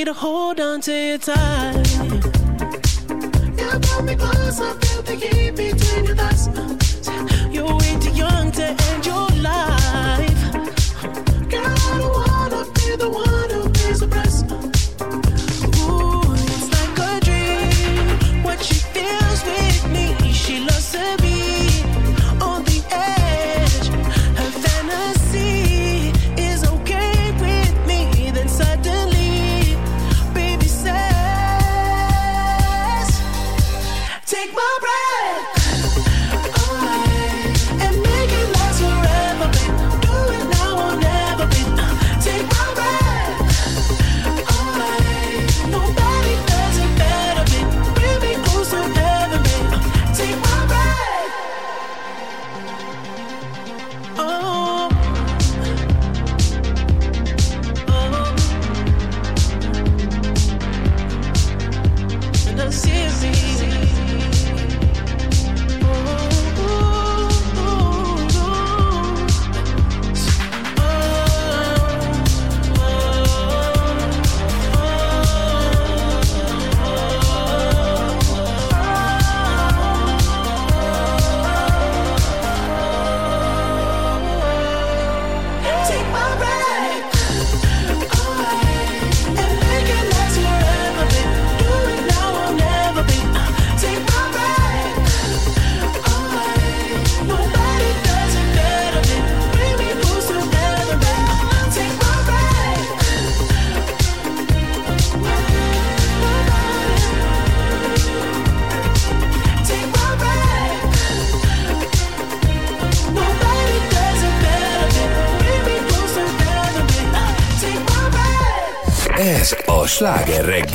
[0.00, 1.98] Me to hold on to you tight.
[3.58, 6.48] You brought me close, I feel the heat between your thighs.
[7.54, 10.29] You're way too young to end your life.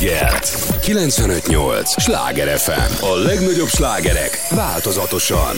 [0.06, 0.40] Sláger reggel.
[0.80, 3.04] 95.8 Sláger FM.
[3.04, 5.56] A legnagyobb slágerek változatosan.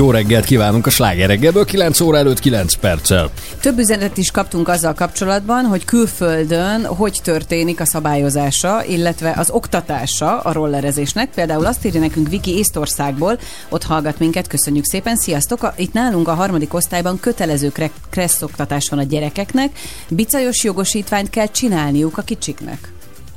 [0.00, 3.30] Jó reggelt kívánunk a sláger reggelből, 9 óra előtt 9 perccel.
[3.60, 10.38] Több üzenetet is kaptunk azzal kapcsolatban, hogy külföldön hogy történik a szabályozása, illetve az oktatása
[10.40, 11.30] a rollerezésnek.
[11.34, 15.62] Például azt írja nekünk Viki Észtországból, ott hallgat minket, köszönjük szépen, sziasztok!
[15.62, 19.70] A- Itt nálunk a harmadik osztályban kötelező kre- kressz oktatás van a gyerekeknek,
[20.08, 22.92] bicajos jogosítványt kell csinálniuk a kicsiknek.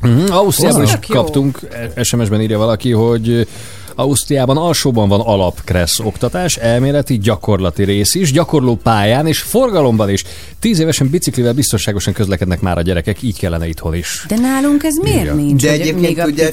[0.07, 1.15] Mm, Ausztriában Az is tök jó.
[1.15, 1.60] kaptunk,
[2.02, 3.48] SMS-ben írja valaki, hogy
[3.95, 10.24] Ausztriában alsóban van alapkressz oktatás, elméleti, gyakorlati rész is, gyakorló pályán és forgalomban is.
[10.60, 14.26] Tíz évesen biciklivel biztonságosan közlekednek már a gyerekek, így kellene itthon is.
[14.28, 15.36] De nálunk ez miért Igen.
[15.36, 16.49] nincs, De hogy egyébként még a ugye,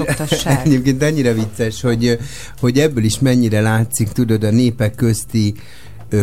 [0.00, 0.60] oktassák?
[0.66, 2.18] egyébként annyira vicces, hogy,
[2.60, 5.54] hogy ebből is mennyire látszik, tudod, a népek közti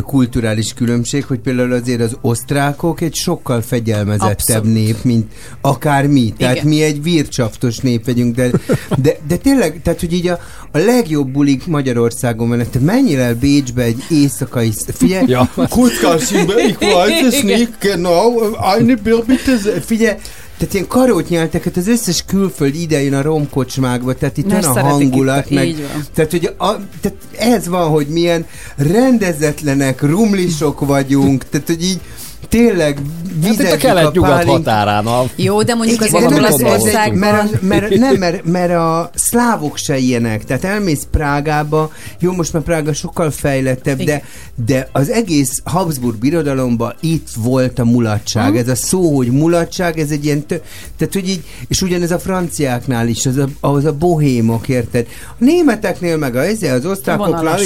[0.05, 4.73] kulturális különbség, hogy például azért az osztrákok egy sokkal fegyelmezettebb Abszolút.
[4.73, 5.31] nép, mint
[5.61, 6.34] akár mi.
[6.38, 6.68] Tehát Igen.
[6.68, 8.49] mi egy vircsaftos nép vagyunk, de,
[8.97, 10.39] de, de tényleg, tehát hogy így a,
[10.72, 15.49] a legjobb bulik Magyarországon van, te mennyire el Bécsbe egy éjszakai, figyelj, Ja.
[15.69, 20.18] Kutkassimbe, ich weiß es nicht, genau, eine Bier bitte, figyelj,
[20.58, 24.82] tehát ilyen karótnyelteket az összes külföld ide jön a romkocsmákba, tehát itt Mert van a
[24.82, 26.06] hangulat, itt, meg, így van.
[26.14, 32.02] tehát, hogy a, tehát ez van, hogy milyen rendezetlenek, rumlisok vagyunk, tehát, hogy így
[32.49, 32.99] tényleg
[33.44, 35.06] Hát itt a kelet-nyugat határán.
[35.06, 35.24] A...
[35.36, 37.18] Jó, de mondjuk igen, ez, ez, Olaszországban...
[37.18, 40.44] mert, mert, nem, mert, mert a szlávok se ilyenek.
[40.44, 44.24] Tehát elmész Prágába, jó, most már Prága sokkal fejlettebb, de,
[44.65, 48.57] de az egész Habsburg birodalomban itt volt a mulatság.
[48.57, 50.45] Ez a szó, hogy mulatság, ez egy ilyen...
[50.45, 50.64] Tö-
[50.98, 55.07] tehát, hogy így, és ugyanez a franciáknál is, az a, az a bohémok, érted?
[55.30, 57.60] A németeknél meg a, ezért az osztrákoknál,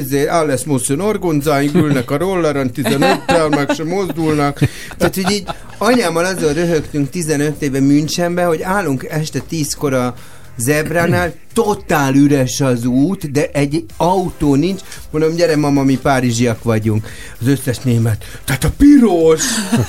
[0.00, 3.84] ezért alles muszön orgonzáink ülnek a rolleren 15-tel, meg se
[4.16, 4.60] mozdulnak.
[4.96, 5.46] Tehát, hogy így
[5.78, 10.14] anyámmal azon röhögtünk 15 éve Münchenbe, hogy állunk este 10-kor a
[10.56, 11.32] zebránál,
[11.64, 14.80] totál üres az út, de egy autó nincs.
[15.10, 17.06] Mondom, gyere mama, mi párizsiak vagyunk.
[17.40, 19.42] Az összes német, tehát a piros!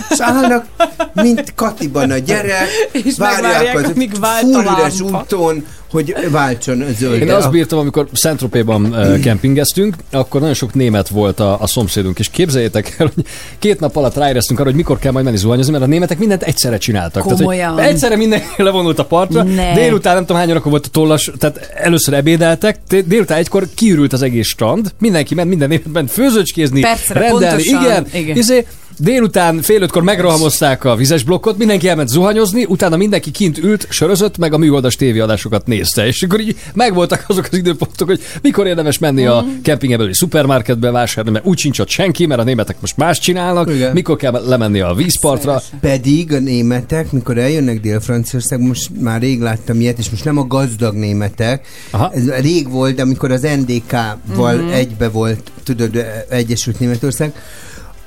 [0.09, 0.65] És állnak,
[1.13, 5.19] mint Katiban a gyerek, És megvárják, amíg vált a full üres lámpa.
[5.19, 7.21] úton, hogy váltson a zöld.
[7.21, 12.29] Én azt bírtam, amikor Szentropéban kempingeztünk, akkor nagyon sok német volt a, a szomszédunk, és
[12.29, 13.25] képzeljétek el, hogy
[13.59, 16.43] két nap alatt ráéreztünk arra, hogy mikor kell majd menni zuhanyozni, mert a németek mindent
[16.43, 17.23] egyszerre csináltak.
[17.23, 17.75] Komolyan?
[17.75, 19.73] Tehát, egyszerre mindenki levonult a partra, Ne.
[19.73, 24.21] délután nem tudom hány órakor volt a tollas, tehát először ebédeltek, délután egykor kiürült az
[24.21, 28.37] egész strand, mindenki ment, minden ment főzőcskézni, Percre, rendelni, pontosan, igen, igen.
[28.37, 28.65] Izé,
[28.99, 34.37] Délután fél ötkor megrohamozták a vizes blokkot, mindenki elment zuhanyozni, utána mindenki kint ült, sörözött,
[34.37, 36.05] meg a műholdas tévéadásokat nézte.
[36.07, 39.61] És akkor így megvoltak azok az időpontok, hogy mikor érdemes menni a Mhm.
[39.61, 43.69] kempingen belüli szupermarketbe vásárolni, mert úgy sincs ott senki, mert a németek most más csinálnak,
[43.69, 43.93] Igen.
[43.93, 45.61] mikor kell lemenni a vízpartra.
[45.81, 50.47] Pedig a németek, mikor eljönnek Dél-Franciaország, most már rég láttam ilyet, és most nem a
[50.47, 52.11] gazdag németek, Aha.
[52.15, 54.69] ez rég volt, amikor az NDK-val Mhm.
[54.71, 57.33] egybe volt, tudod, Egyesült Németország,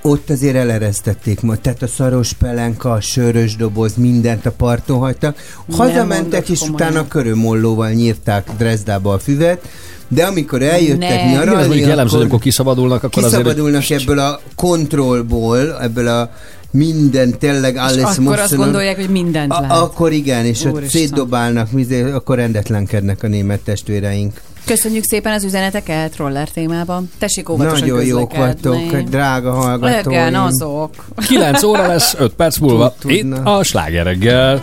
[0.03, 1.57] ott azért eleresztették ma.
[1.57, 5.39] Tehát a szaros pelenka, a sörös doboz, mindent a parton hagytak.
[5.73, 6.89] Hazamentek, és komolyan.
[6.89, 9.69] utána körömollóval nyírták Dresdába a füvet,
[10.09, 13.43] de amikor eljöttek ez nyaralni, mondjuk jellemző, hogy akkor amikor kiszabadulnak, akkor azért...
[13.43, 16.31] kiszabadulnak ebből a kontrollból, ebből a
[16.71, 19.77] minden tényleg alles akkor muss azt gondolják, hogy mindent A- lehet.
[19.77, 21.01] Akkor igen, és ott Úristen.
[21.01, 24.41] szétdobálnak, mizé, akkor rendetlenkednek a német testvéreink.
[24.65, 27.11] Köszönjük szépen az üzeneteket roller témában.
[27.19, 30.19] Tessék óvatosan Nagyon jók vagytok, drága hallgatóim.
[30.19, 30.91] Igen, azok.
[31.27, 32.95] 9 óra lesz, 5 perc múlva.
[33.05, 34.63] Itt a sláger reggel.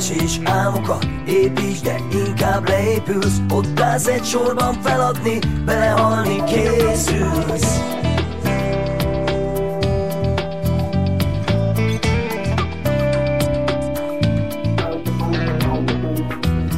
[0.00, 1.96] Mesés álmokat építs, de
[2.26, 3.36] inkább leépülsz.
[3.50, 7.80] Ott állsz egy sorban feladni, belehalni készülsz.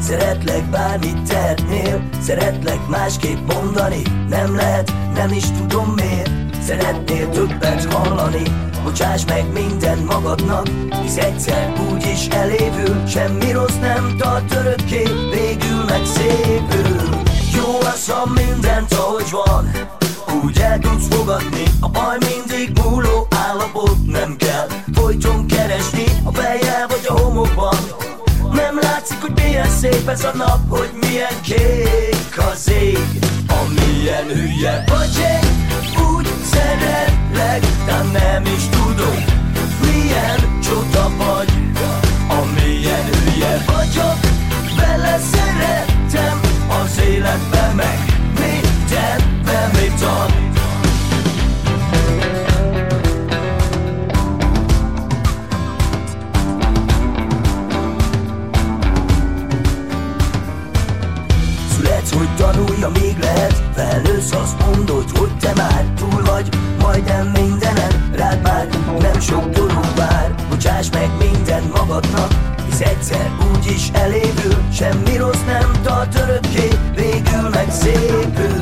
[0.01, 4.03] Szeretlek bármit tehetnél Szeretlek másképp mondani.
[4.29, 6.31] Nem lehet, nem is tudom miért.
[6.63, 8.43] Szeretnél többet hallani
[8.83, 10.67] Bocsáss meg minden magadnak
[11.03, 17.21] Hisz egyszer úgy is elévül Semmi rossz nem tart örökké Végül meg szépül
[17.55, 19.71] Jó az, ha mindent ahogy van
[20.45, 24.69] Úgy el tudsz fogadni A baj mindig múló állapot Nem kell.
[24.95, 27.77] Folyton keresni A fejjel vagy a homokban.
[28.53, 32.99] Nem látszik, hogy milyen szép ez a nap, hogy milyen kék az ég.
[33.47, 35.72] Amilyen hülye vagy én,
[36.27, 39.25] úgy szeretlek, de nem is tudom
[39.81, 41.53] Milyen csoda vagy,
[42.29, 44.19] amilyen hülye vagyok
[44.77, 46.41] Vele szeretem
[46.83, 49.99] az életbe meg mindenbe, mit
[61.75, 66.49] Születsz, hogy tanulja, még lehet Felnősz, azt mondod, hogy te már túl vagy
[66.81, 68.69] Majdnem mindenen, rád már
[68.99, 70.35] nem sok dolog vár.
[70.49, 72.33] Bocsáss meg minden magadnak
[72.67, 78.61] Hisz egyszer úgy is elévül Semmi rossz nem tart örökké Végül meg szépül.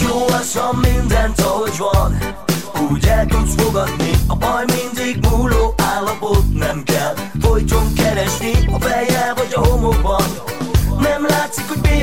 [0.00, 2.42] Jó az, ha mindent ahogy van
[2.90, 7.14] úgy el tudsz fogadni A baj mindig múló állapot Nem kell.
[7.40, 10.24] Folyton keresni A fejjel vagy a homokban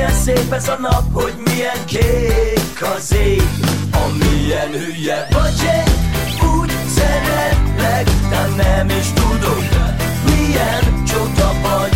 [0.02, 3.44] milyen szép ez a nap Hogy milyen kék az ég.
[4.06, 5.94] Amilyen hülye vagy én
[6.56, 9.68] Úgy szeretlek, de nem is tudom
[10.26, 11.94] Milyen csoda vagy.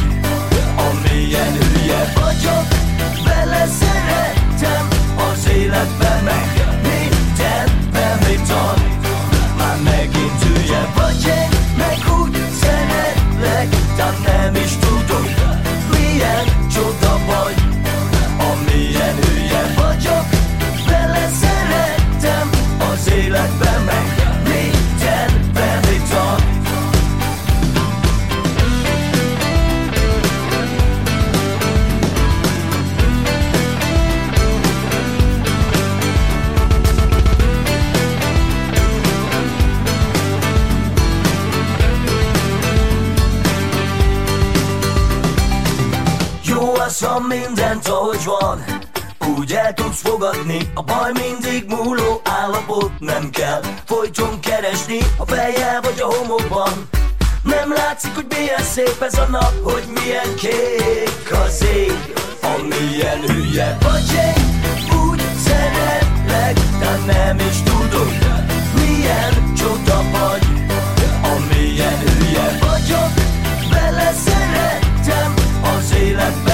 [0.75, 2.67] Amilyen hülye vagyok
[3.25, 4.87] Vele szeretem
[5.31, 6.04] az életbe
[48.05, 48.63] ahogy van.
[49.37, 55.81] Úgy el tudsz fogadni A baj mindig múló állapot Nem kell folyton keresni A fejjel
[55.81, 56.89] vagy a homokban.
[57.43, 63.77] Nem látszik, hogy milyen szép ez a nap Hogy milyen kék az ég Amilyen hülye
[63.81, 64.61] vagy én.
[65.07, 68.09] Úgy szeretlek, de nem is tudom
[68.75, 70.47] Milyen csoda vagy
[71.35, 73.13] Amilyen hülye vagyok.
[73.69, 75.33] Vele szeretem
[75.77, 76.44] az életbe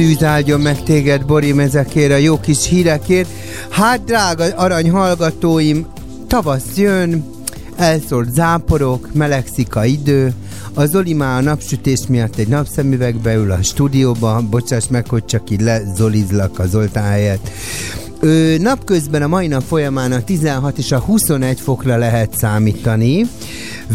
[0.00, 3.28] szűz áldjon meg téged, Borim, ezekért a jó kis hírekért.
[3.70, 5.86] Hát, drága arany hallgatóim,
[6.26, 7.24] tavasz jön,
[7.76, 10.32] elszórt záporok, melegszik a idő,
[10.74, 15.50] a Zoli már a napsütés miatt egy napszemüvegbe ül a stúdióba, bocsáss meg, hogy csak
[15.50, 17.50] így lezolizlak a Zoltán helyett.
[18.22, 23.26] Ö, napközben a mai nap folyamán a 16 és a 21 fokra lehet számítani,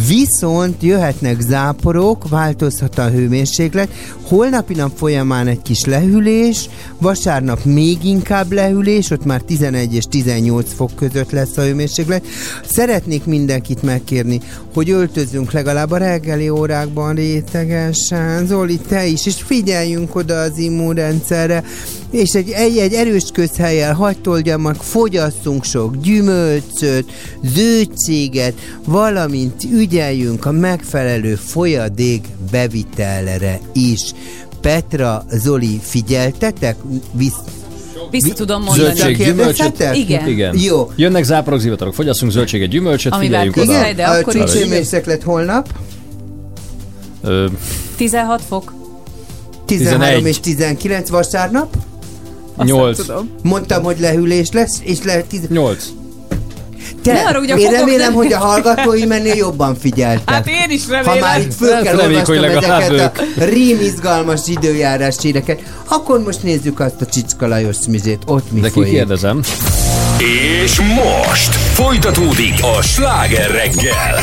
[0.08, 3.90] viszont jöhetnek záporok, változhat a hőmérséklet,
[4.22, 6.70] holnapi nap folyamán egy kis lehűlés,
[7.00, 12.26] vasárnap még inkább lehűlés, ott már 11 és 18 fok között lesz a hőmérséklet.
[12.68, 14.40] Szeretnék mindenkit megkérni,
[14.74, 21.64] hogy öltözzünk legalább a reggeli órákban rétegesen, Zoli, te is, és figyeljünk oda az immunrendszerre,
[22.12, 27.12] és egy, egy, egy erős közhelyel hagyd oldjam meg, fogyasszunk sok gyümölcsöt,
[27.44, 28.54] zöldséget,
[28.86, 34.02] valamint ügyeljünk a megfelelő folyadék bevitelre is.
[34.62, 36.76] Petra, Zoli, figyeltetek?
[37.12, 37.34] Visz,
[38.12, 38.96] Vissza tudom mondani.
[38.96, 39.84] Zöldség, gyümölcsöt.
[39.94, 40.28] Igen.
[40.28, 40.58] Igen.
[40.58, 40.92] Jó.
[40.96, 43.86] Jönnek záporok, zivatarok, fogyasszunk zöldséget, gyümölcsöt, Amivel figyeljünk oda.
[43.86, 44.52] vagy, de akkor is.
[44.52, 45.70] Csícsémérséklet holnap?
[47.22, 47.46] Ö,
[47.96, 48.74] 16 fok.
[49.66, 50.28] 13 11.
[50.28, 51.76] és 19 vasárnap?
[52.64, 52.98] Nyolc.
[52.98, 53.30] tudom.
[53.44, 55.40] Mondtam, hogy lehűlés lesz, és lehet 10...
[55.50, 55.86] 8.
[57.04, 60.30] Te, Ne haragudj, a én remélem, nem- hogy a hallgatóim ennél jobban figyeltek.
[60.34, 61.20] Hát én is Ha remélem.
[61.20, 67.02] már itt föl kell olvasnom ezeket a rím izgalmas időjárás híreket, akkor most nézzük azt
[67.02, 68.90] a Csicska Lajos mizét, ott mi De folyik.
[68.90, 69.42] kikérdezem.
[70.64, 74.20] És most folytatódik a sláger reggel.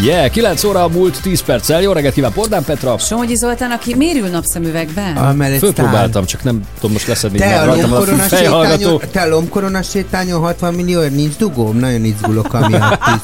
[0.00, 1.80] Yeah, 9 óra múlt 10 perccel.
[1.80, 2.98] Jó reggelt kíván, Pordán Petra.
[2.98, 5.16] Somogyi Zoltán, aki mérül napszemüvegben?
[5.16, 7.38] Ah, mert egy Fölpróbáltam, csak nem tudom most leszedni.
[7.38, 8.26] Te a lomkorona
[9.12, 11.76] te a lomkorona sétányon 60 millióért nincs dugóm?
[11.76, 13.22] Nagyon izgulok amiatt is.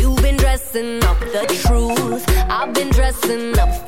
[0.00, 2.24] You've been dressing up the truth.
[2.48, 3.81] I've been dressing up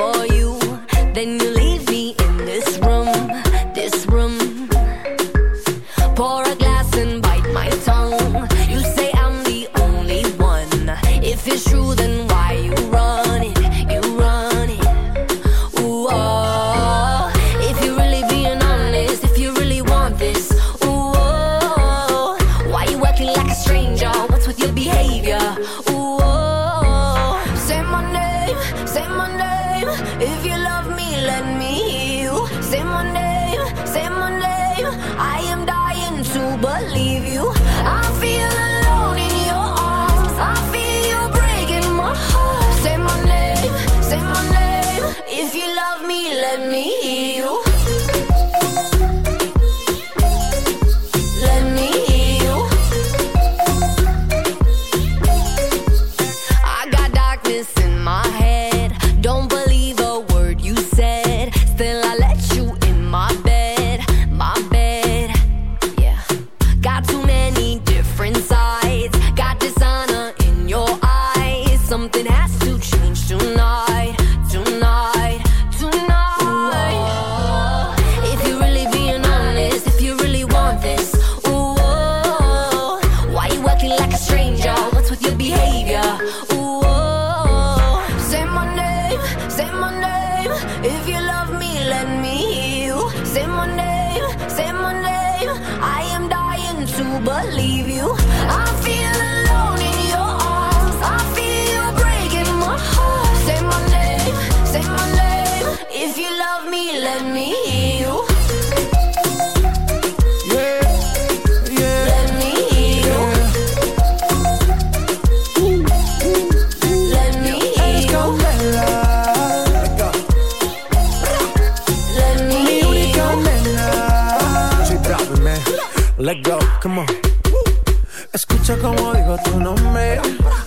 [129.55, 130.21] tu nombre.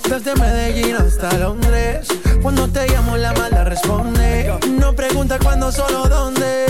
[0.09, 2.07] Desde Medellín hasta Londres.
[2.41, 4.53] Cuando te llamo la mala responde.
[4.79, 6.65] No pregunta cuándo, solo dónde.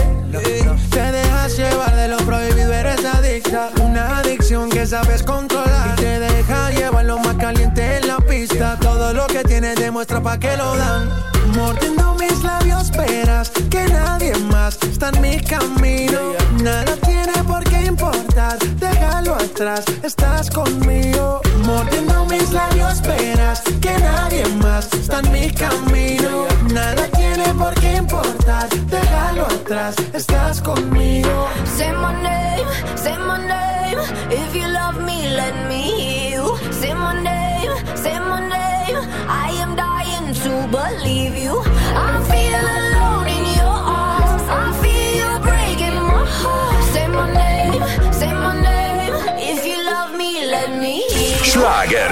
[0.89, 3.69] Te dejas llevar de lo prohibido, eres adicta.
[3.81, 5.93] Una adicción que sabes controlar.
[5.93, 8.77] Y te deja llevar lo más caliente en la pista.
[8.81, 11.09] Todo lo que tienes demuestra pa' que lo dan.
[11.55, 16.19] Mordiendo mis labios, esperas que nadie más está en mi camino.
[16.61, 21.16] Nada tiene por qué importar, déjalo atrás, estás conmigo.
[25.19, 26.47] En mi camino.
[26.73, 31.47] Nada tiene por qué importar, déjalo atrás, estás conmigo.
[31.77, 33.99] Say my name, say my name.
[34.29, 36.57] If you love me, let me hear you.
[36.71, 38.99] Say my name, say my name.
[39.27, 41.61] I am dying to believe you.
[41.95, 44.43] I feel alone in your arms.
[44.49, 46.83] I feel you breaking my heart.
[46.93, 47.81] Say my name,
[48.11, 49.13] say my name.
[49.39, 51.43] If you love me, let me hear you.
[51.43, 52.09] Sláger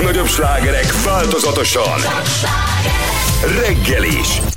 [0.00, 2.00] legnagyobb slágerek változatosan.
[3.42, 4.49] Reggel is.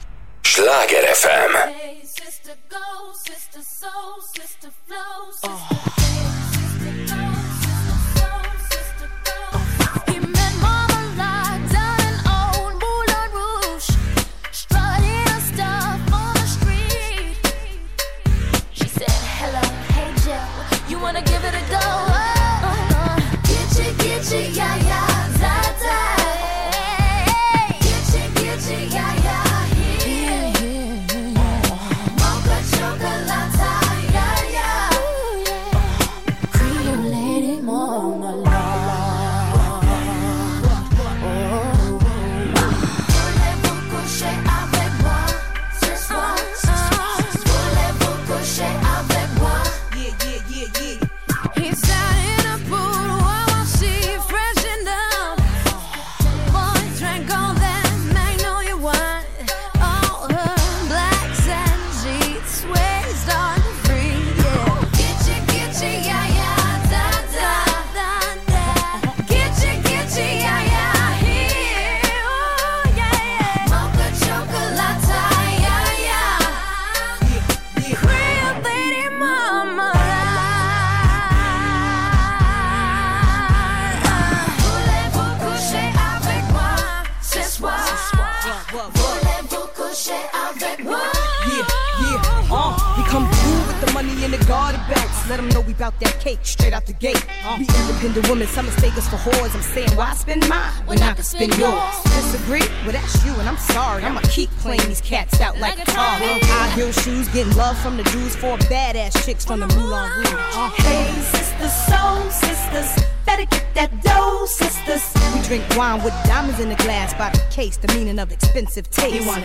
[117.74, 119.16] taste the meaning of expensive taste.
[119.16, 119.44] You want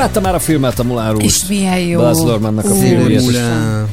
[0.00, 1.24] Megláttam már a filmet, a Mulán Rouge.
[1.24, 2.00] És milyen jó.
[2.00, 3.40] Baz a filmjét.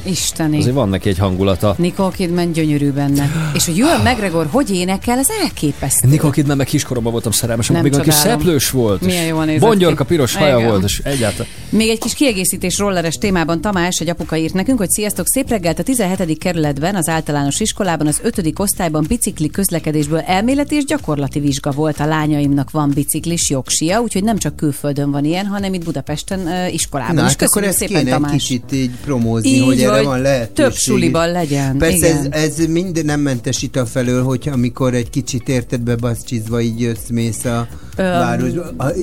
[0.03, 0.57] Isteni.
[0.57, 1.75] Azért van neki egy hangulata.
[1.77, 3.31] Nicole Kidman gyönyörű benne.
[3.53, 6.07] És hogy Jön McGregor hogy énekel, az elképesztő.
[6.07, 9.01] Nicole Kidman meg kiskoromban voltam szerelmes, amikor még a kis szeplős volt.
[9.01, 11.47] Milyen jól nézett Bongyorka, piros haja volt, és egyáltalán.
[11.69, 15.79] Még egy kis kiegészítés rolleres témában Tamás, egy apuka írt nekünk, hogy sziasztok, szép reggelt
[15.79, 16.37] a 17.
[16.37, 18.53] kerületben, az általános iskolában, az 5.
[18.59, 21.99] osztályban bicikli közlekedésből elméleti és gyakorlati vizsga volt.
[21.99, 26.73] A lányaimnak van biciklis jogsia, úgyhogy nem csak külföldön van ilyen, hanem itt Budapesten uh,
[26.73, 27.27] iskolában Na, is.
[27.27, 28.31] Hát Köszönjük akkor ezt szépen, kéne Tamás.
[28.31, 30.53] egy kicsit így promózni, így, hogy erre van lehetőség.
[30.53, 31.77] Több suliban legyen.
[31.77, 36.61] Persze ez, ez mind nem mentesít a felől, hogy amikor egy kicsit érted be baszcsizva,
[36.61, 38.73] így jössz, mész a um, városba.
[38.77, 38.93] A, a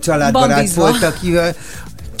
[0.00, 1.18] családbarát voltak,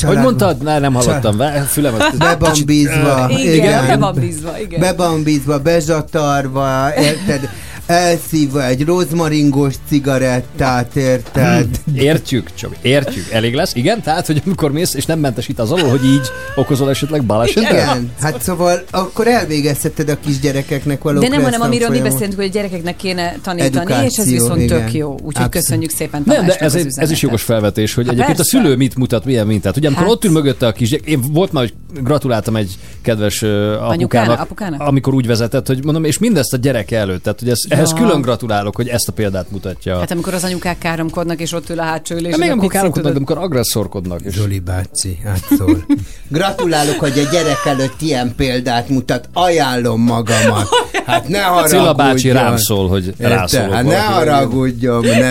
[0.02, 0.14] akivel...
[0.14, 0.62] Hogy mondtad?
[0.62, 1.36] Ne, nem hallottam.
[1.36, 2.16] Be, fülemet.
[2.16, 3.30] Bebambizva.
[3.30, 4.80] Igen, be van bízva, igen.
[4.80, 7.48] Bebambizva, bezsatarva, érted?
[7.90, 11.68] Elszívva egy rozmaringos cigarettát, érted?
[11.94, 13.30] Értjük, csak értjük.
[13.30, 13.74] Elég lesz?
[13.74, 14.02] Igen?
[14.02, 17.70] Tehát, hogy amikor mész, és nem mentesít az alól, hogy így okozol esetleg balesetet?
[17.70, 22.44] Igen, hát szóval akkor elvégezheted a kisgyerekeknek való De nem, hanem amiről mi beszéltünk, hogy
[22.44, 24.78] a gyerekeknek kéne tanítani, és ez Edukáció, viszont igen.
[24.80, 25.16] tök jó.
[25.22, 28.38] Úgyhogy köszönjük szépen Nem, Tamásnak de ez, az egy, ez is jogos felvetés, hogy egyébként
[28.38, 29.76] a szülő mit mutat, milyen mintát.
[29.76, 30.12] Ugye amikor Hát.
[30.14, 34.80] ott ül mögötte a kisgyerek, én volt már, hogy gratuláltam egy kedves ö, apukának, apukának?
[34.80, 37.22] amikor úgy vezetett, hogy mondom, és mindezt a gyereke előtt.
[37.22, 37.79] Tehát, hogy ez, Ja.
[37.80, 39.98] Ehhez külön gratulálok, hogy ezt a példát mutatja.
[39.98, 42.30] Hát amikor az anyukák káromkodnak, és ott ül a hátsó ülés.
[42.30, 44.20] Hát még amikor káromkodnak, amikor agresszorkodnak.
[44.20, 44.34] És...
[44.34, 45.84] Zsoli bácsi, átszól.
[46.28, 49.28] Gratulálok, hogy a gyerek előtt ilyen példát mutat.
[49.32, 50.68] Ajánlom magamat.
[51.06, 51.80] Hát ne haragudjon.
[51.80, 55.04] Cilla bácsi rám szól, hogy rászólok Hát ne haragudjon.
[55.04, 55.28] Ne.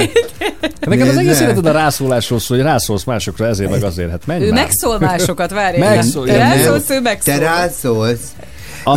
[0.80, 4.10] Nekem az egész életed a rászólásról szól, hogy rászólsz másokra, ezért meg azért.
[4.10, 4.64] Hát menj Ő már.
[4.64, 5.96] megszól másokat, várjál.
[5.96, 7.34] Megszól, Te rászólsz, ő megszól.
[7.34, 8.32] Te rászólsz.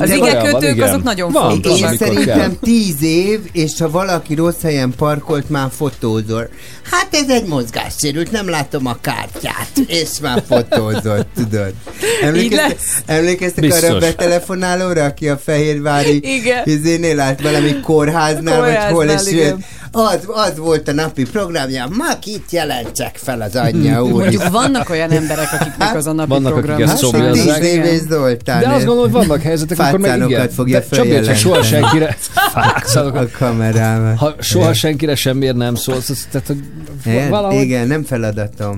[0.00, 0.88] Az igekötők igen.
[0.88, 1.90] azok nagyon Van, fontosak.
[1.90, 6.48] Én szerintem tíz év, és ha valaki rossz helyen parkolt, már fotózol.
[6.90, 11.72] Hát ez egy mozgássérült, nem látom a kártyát, és már fotózott, tudod.
[12.22, 13.82] Emlékeztek, emlékeztek Biztos.
[13.82, 16.62] arra a betelefonálóra, aki a Fehérvári Igen.
[16.64, 19.64] izénél állt valami kórháznál, vagy Kórháznál, hol, és.
[19.92, 24.20] Az, az volt a napi programja, ma kit jelentsek fel az anyja úr.
[24.20, 26.88] Mondjuk vannak olyan emberek, akiknek az a napi Vannak, akik program.
[26.88, 28.60] ezt Hát, éves Zoltán.
[28.60, 30.48] De azt gondolom, hogy vannak helyzetek, amikor meg igen.
[30.50, 32.16] Fogja De Csabi, csak soha senkire...
[32.94, 34.14] A kamerával.
[34.14, 36.58] Ha soha senkire semmiért nem szólsz, az- tehát hogy
[37.06, 37.60] Igen, valahogy...
[37.62, 38.76] Igen, nem feladatom.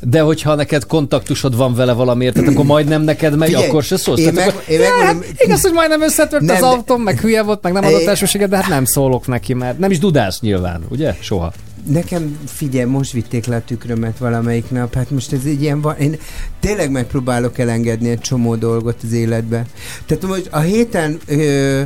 [0.00, 3.96] De hogyha neked kontaktusod van vele valamiért, tehát akkor majdnem neked megy, Figyelj, akkor se
[3.96, 4.20] szólsz.
[4.20, 7.42] én meg- akkor, én megmondom- hát, igaz, hogy majdnem összetört Nem, az autóm, meg hülye
[7.42, 10.82] volt, meg nem adott elsőséget, de hát nem szólok neki, mert nem is dudálsz nyilván,
[10.88, 11.14] ugye?
[11.20, 11.52] Soha.
[11.92, 15.96] Nekem, figyelj, most vitték le a tükrömet valamelyik nap, hát most ez egy ilyen van,
[15.96, 16.16] én
[16.60, 19.66] tényleg megpróbálok elengedni egy csomó dolgot az életbe.
[20.06, 21.82] Tehát most a héten ö,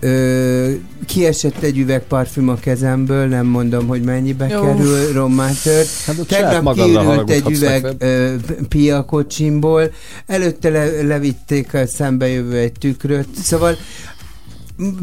[0.00, 0.70] ö,
[1.06, 4.60] kiesett egy üveg parfüm a kezemből, nem mondom, hogy mennyibe Jó.
[4.60, 5.88] kerül, rommá tört.
[6.06, 8.02] Hát Tegnap kiürült egy üveg legfeljebb.
[8.02, 8.34] ö,
[8.68, 9.90] pia kocsimból,
[10.26, 13.76] előtte le, levitték a szembejövő egy tükröt, szóval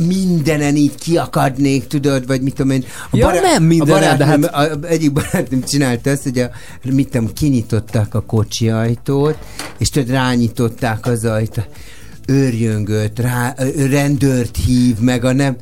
[0.07, 2.83] mindenen így kiakadnék, tudod, vagy mit tudom én.
[3.11, 6.49] A Ja, nem mindenen, de barátnőm- a, egyik barátom csinálta ezt, hogy a,
[6.83, 9.38] mit tudom, kinyitották a kocsi ajtót,
[9.77, 11.67] és tudod, rányitották az ajtót,
[12.28, 13.56] őrjöngött, rá,
[13.90, 15.56] rendőrt hív, meg a nem,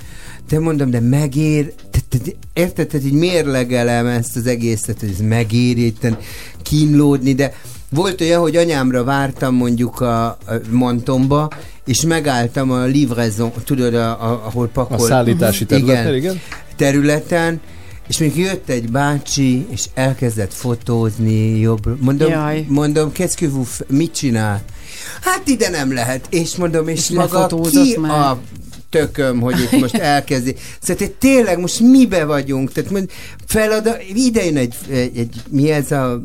[0.49, 5.09] de mondom, de megér, te, te, te, érted, tehát így mérlegelem ezt az egészet, hogy
[5.09, 6.17] ez megéri itten
[6.61, 7.53] kínlódni, de
[7.89, 10.37] volt olyan, hogy anyámra vártam mondjuk a, a
[10.69, 11.49] Montomba,
[11.85, 14.97] és megálltam a livraison, tudod, a, a, ahol pakol.
[14.97, 16.41] A szállítási területen, igen.
[16.75, 17.59] területen,
[18.07, 22.01] és még jött egy bácsi, és elkezdett fotózni jobb.
[22.01, 22.65] Mondom, Jaj.
[22.69, 23.49] mondom, qu'est-ce que
[23.87, 24.63] mit csinál?
[25.23, 26.25] Hát ide nem lehet.
[26.29, 28.11] És mondom, és, És maga ki már.
[28.11, 28.39] a
[28.89, 30.55] tököm, hogy itt most elkezdi.
[30.81, 32.71] Szóval te tényleg most mibe vagyunk?
[32.71, 33.09] Tehát mond,
[33.47, 36.21] felad, ide jön egy, egy, egy, mi ez a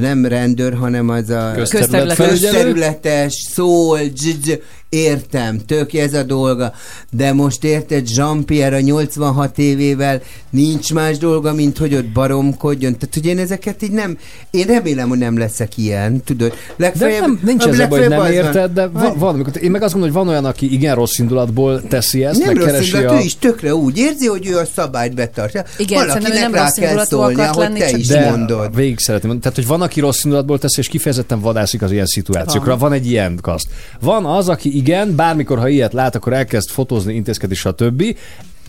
[0.00, 2.52] nem rendőr, hanem az a Közterület felügyelő?
[2.52, 4.50] közterületes, szól, dzs,
[4.92, 6.72] értem, tök ez a dolga,
[7.10, 12.92] de most érted, Jean-Pierre a 86 évével nincs más dolga, mint hogy ott baromkodjon.
[12.92, 14.18] Tehát, hogy én ezeket így nem,
[14.50, 16.48] én remélem, hogy nem leszek ilyen, tudod.
[16.48, 19.82] De Legfeljebb, nem, nincs ez a baj, nem érted, de van, van, amikor, én meg
[19.82, 22.96] azt gondolom, hogy van olyan, aki igen rossz indulatból teszi ezt, nem meg rossz keresi
[22.96, 23.20] indulat, a...
[23.20, 25.64] ő is tökre úgy érzi, hogy ő a szabályt betartja.
[25.78, 28.74] Igen, Valakinek nem rá rossz kell indulatú szólnia, akart hogy lenni, te is de mondod.
[28.74, 29.52] végig szeretném mondani.
[29.52, 32.70] Tehát, hogy van, aki rossz indulatból teszi, és kifejezetten vadászik az ilyen szituációkra.
[32.70, 33.66] Van, van egy ilyen kaszt.
[34.00, 38.02] Van az, aki igen, bármikor, ha ilyet lát, akkor elkezd fotózni, intézkedni, stb.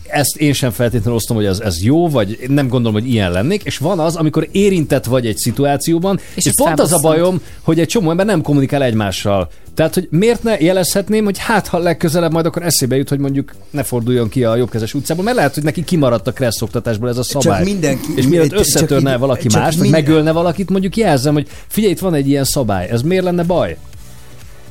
[0.08, 3.62] Ezt én sem feltétlenül osztom, hogy ez, ez jó, vagy nem gondolom, hogy ilyen lennék.
[3.64, 7.80] És van az, amikor érintett vagy egy szituációban, és, és pont az a bajom, hogy
[7.80, 9.48] egy csomó ember nem kommunikál egymással.
[9.74, 13.54] Tehát, hogy miért ne jelezhetném, hogy hát, ha legközelebb majd akkor eszébe jut, hogy mondjuk
[13.70, 17.18] ne forduljon ki a jobbkezes utcából, mert lehet, hogy neki kimaradt a kressz oktatásból ez
[17.18, 17.56] a szabály.
[17.58, 20.96] Csak mindenki- és mielőtt csak összetörne így- valaki csak más, vagy minden- megölne valakit, mondjuk
[20.96, 23.76] jelzem, hogy figyelj, itt van egy ilyen szabály, ez miért lenne baj?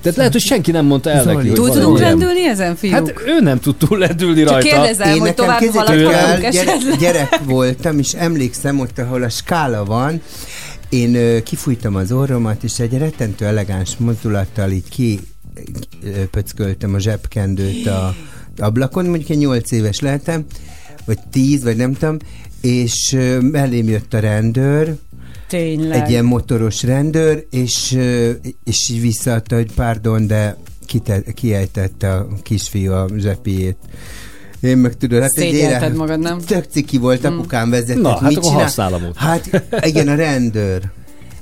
[0.03, 2.93] Tehát lehet, hogy senki nem mondta el neki, hogy tudunk lendülni ezen, fiúk?
[2.93, 4.67] Hát ő nem tud túl lendülni Csak rajta.
[4.67, 10.21] kérdezem, hogy tovább haladhatunk gyerek voltam, és emlékszem, ott, ahol a skála van,
[10.89, 15.19] én kifújtam az orromat, és egy rettentő elegáns mozdulattal így ki
[16.03, 18.15] ö, pöcköltem a zsebkendőt a
[18.57, 20.45] ablakon, mondjuk én 8 éves lehetem,
[21.05, 22.17] vagy tíz, vagy nem tudom,
[22.61, 24.95] és mellém jött a rendőr,
[25.53, 26.01] Tényleg.
[26.01, 27.97] egy ilyen motoros rendőr, és,
[28.63, 33.77] és így visszaadta, hogy pardon, de kite, kiejtette a kisfiú a zsepijét.
[34.61, 36.39] Én meg tudod, hát egy élet- magad, nem?
[36.39, 38.01] Tök ciki volt, apukám vezetett.
[38.01, 39.13] Na, hát mit akkor csinál?
[39.15, 40.81] Hát igen, a rendőr.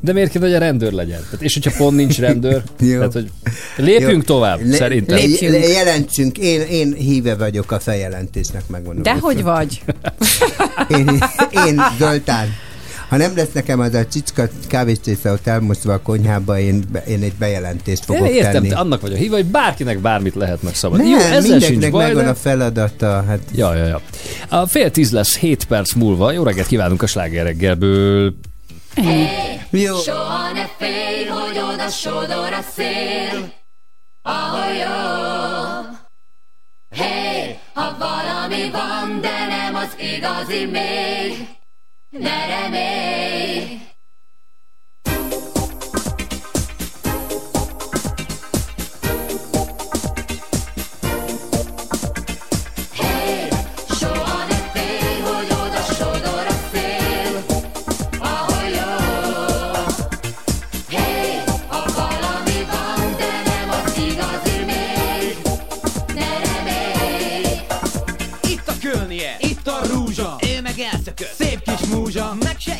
[0.04, 1.20] De miért kell, hogy a rendőr legyen?
[1.24, 3.32] Tehát, és hogyha pont nincs rendőr, tehát, hogy
[3.78, 4.36] lépjünk Jó.
[4.36, 5.18] tovább, Le- szerintem.
[5.18, 9.04] le- le- Jelentsünk, én, én híve vagyok a feljelentésnek, megmondom.
[9.04, 9.84] De hogy vagy?
[10.90, 11.08] Én,
[11.68, 12.48] én Zoltán.
[13.12, 17.34] Ha nem lesz nekem az a csicska kávéscsésze ott elmosva a konyhába, én, én egy
[17.34, 18.68] bejelentést fogok Én értem, tenni.
[18.68, 21.00] te annak vagy a híva, hogy bárkinek bármit lehet meg szabad.
[21.00, 22.30] Nem, Jó, ezzel mindenkinek baj, megvan de...
[22.30, 23.24] a feladata.
[23.28, 24.02] Hát Ja, ja, ja.
[24.50, 26.32] A fél tíz lesz 7 perc múlva.
[26.32, 28.34] Jó reggelt kívánunk a sláger reggelből.
[29.70, 29.96] Jó.
[29.96, 33.54] Soha ne félj, hogy oda sodor a szél,
[34.22, 36.00] ahol jó.
[36.90, 41.60] Hey, ha valami van, de nem az igazi még,
[42.14, 43.72] ne remélj.
[43.72, 43.81] Hey,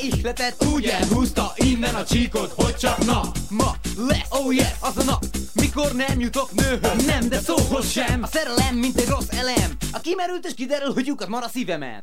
[0.02, 3.76] ihletett, úgy elhúzta Innen a csíkot, hogy csak na Ma
[4.08, 7.06] lesz, oh yes, az a nap Mikor nem jutok nőhöz.
[7.06, 8.24] Nem, de szóhoz sem.
[8.24, 9.78] A szerelem, mint egy rossz elem.
[9.92, 12.02] A kimerült és kiderül, hogy lyukat mar a szívemen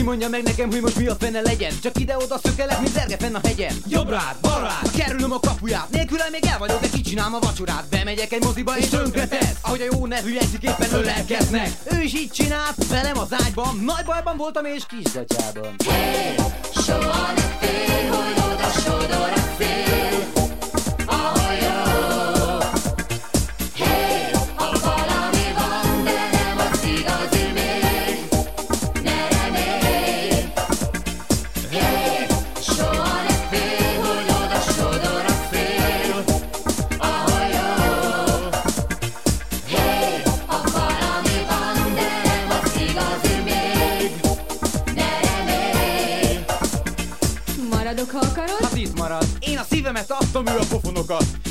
[0.00, 1.72] Ki mondja meg nekem, hogy most mi a fene legyen.
[1.82, 5.90] Csak ide-oda szökelek, mint zerge fenn a hegyen Jobbrád, balrád, ha kerülöm a kapuját.
[5.90, 7.88] Nélküle még el vagyok, de kicsinálom a vacsorát.
[7.90, 9.56] Bemegyek egy moziba és tönkretesz.
[9.62, 11.70] Ahogy a jó nevű jegyzik éppen ölelkeznek.
[11.92, 13.76] Ő is így csinált, velem az ágyban.
[13.84, 16.34] Nagy bajban voltam és kisgatyában Hey,
[16.74, 19.39] soha ne félj, hogy oda sodor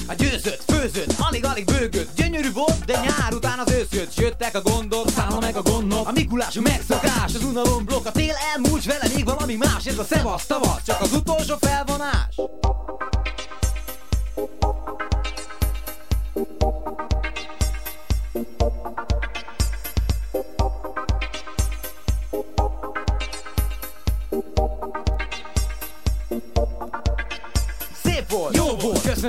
[0.09, 2.15] A győzött, főzött, alig-alig bőgött.
[2.15, 6.07] Gyönyörű volt, de nyár után az ősz jött Jöttek a gondok, számla meg a gondok.
[6.07, 8.05] A Mikulás a megszokás, az unalom blokk.
[8.05, 9.85] A tél elmúlt, vele még valami más.
[9.85, 12.35] Ez a szevasz tavasz, csak az utolsó felvonás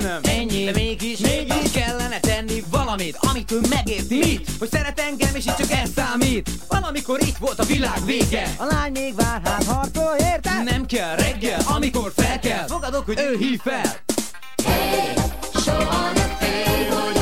[0.01, 0.21] köszönöm.
[0.23, 1.71] Ennyi, de mégis, mégis.
[1.73, 4.19] kellene tenni valamit Amit ő megérti.
[4.19, 4.51] Mit?
[4.59, 6.51] Hogy szeret engem és így csak ez számít.
[6.69, 8.55] Valamikor itt volt a világ vége.
[8.57, 10.65] A lány még vár, hát harcol, érted?
[10.65, 12.67] Nem kell reggel, amikor fel kell.
[12.67, 13.97] Fogadok, hogy ő hív fel.
[15.65, 17.20] Soha ne félj, hogy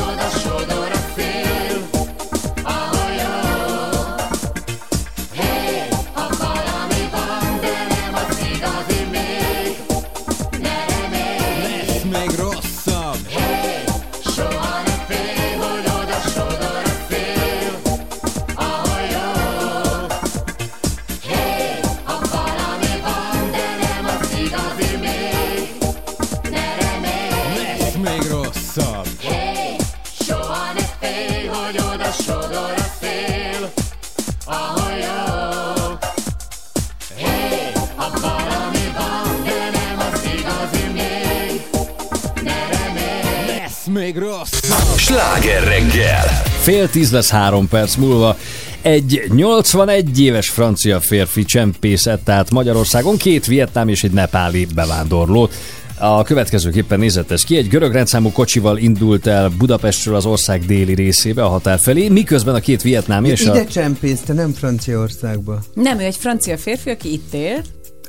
[45.09, 46.23] Sláger reggel!
[46.61, 48.37] Fél tíz lesz három perc múlva.
[48.81, 55.53] Egy 81 éves francia férfi csempészett át Magyarországon két vietnám és egy nepáli bevándorlót.
[55.97, 57.57] A következőképpen nézett ez ki.
[57.57, 62.55] Egy görög rendszámú kocsival indult el Budapestről az ország déli részébe, a határ felé, miközben
[62.55, 63.55] a két vietnám és a...
[63.55, 65.59] Ide csempészte, nem Franciaországba.
[65.73, 67.61] Nem, ő egy francia férfi, aki itt él.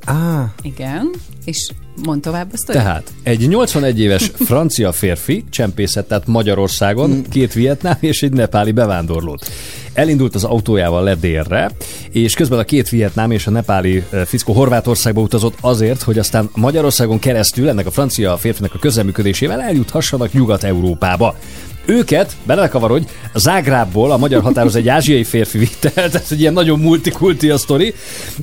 [0.04, 1.10] Á, Igen.
[1.44, 1.70] És
[2.04, 2.72] mond tovább a.
[2.72, 9.50] Tehát egy 81 éves francia férfi csempészett Magyarországon két vietnám és egy nepáli bevándorlót.
[9.92, 11.70] elindult az autójával le délre,
[12.10, 17.18] és közben a két vietnám és a nepáli fickó Horvátországba utazott azért, hogy aztán Magyarországon
[17.18, 21.36] keresztül ennek a francia férfinek a közelműködésével eljuthassanak Nyugat-Európába.
[21.84, 26.78] Őket, belekavarodj, Zágrábból a magyar határoz egy ázsiai férfi vitte el, tehát egy ilyen nagyon
[26.78, 27.94] multikulti a sztori.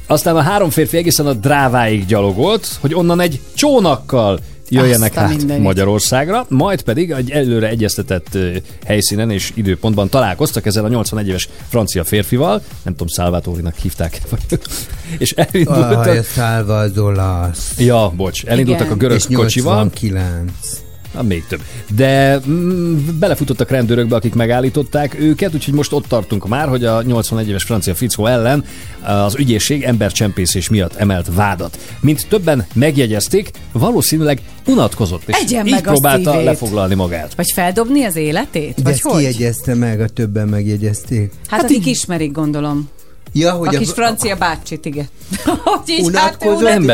[0.07, 5.21] Aztán a három férfi egészen a dráváig gyalogolt, hogy onnan egy csónakkal jöjjenek Azt a
[5.21, 5.63] át mindenit.
[5.63, 8.37] Magyarországra, majd pedig egy előre egyeztetett
[8.85, 14.21] helyszínen és időpontban találkoztak ezzel a 81 éves francia férfival, nem tudom, Salvatorinak hívták,
[15.17, 16.05] és elindultak.
[16.05, 18.97] Ah, Salvador Ja, bocs, elindultak Igen.
[18.97, 19.75] a görög És kocsival.
[19.75, 20.86] 89.
[21.13, 21.61] Na, még több.
[21.95, 27.47] De mm, belefutottak rendőrökbe, akik megállították őket, úgyhogy most ott tartunk már, hogy a 81
[27.49, 28.63] éves francia fickó ellen
[29.01, 31.79] az ügyészség embercsempészés miatt emelt vádat.
[31.99, 36.45] Mint többen megjegyezték, valószínűleg unatkozott, és Egyen így meg a próbálta szívét.
[36.45, 37.35] lefoglalni magát.
[37.35, 38.75] Vagy feldobni az életét?
[38.75, 39.19] De Vagy ezt hogy?
[39.19, 41.31] kiegyezte meg, a többen megjegyezték.
[41.47, 42.89] Hát, akik ismerik, gondolom.
[43.37, 45.07] Ja, hogy a kis francia bácsit, igen.
[45.63, 46.85] hogy így unatkozó hát meg,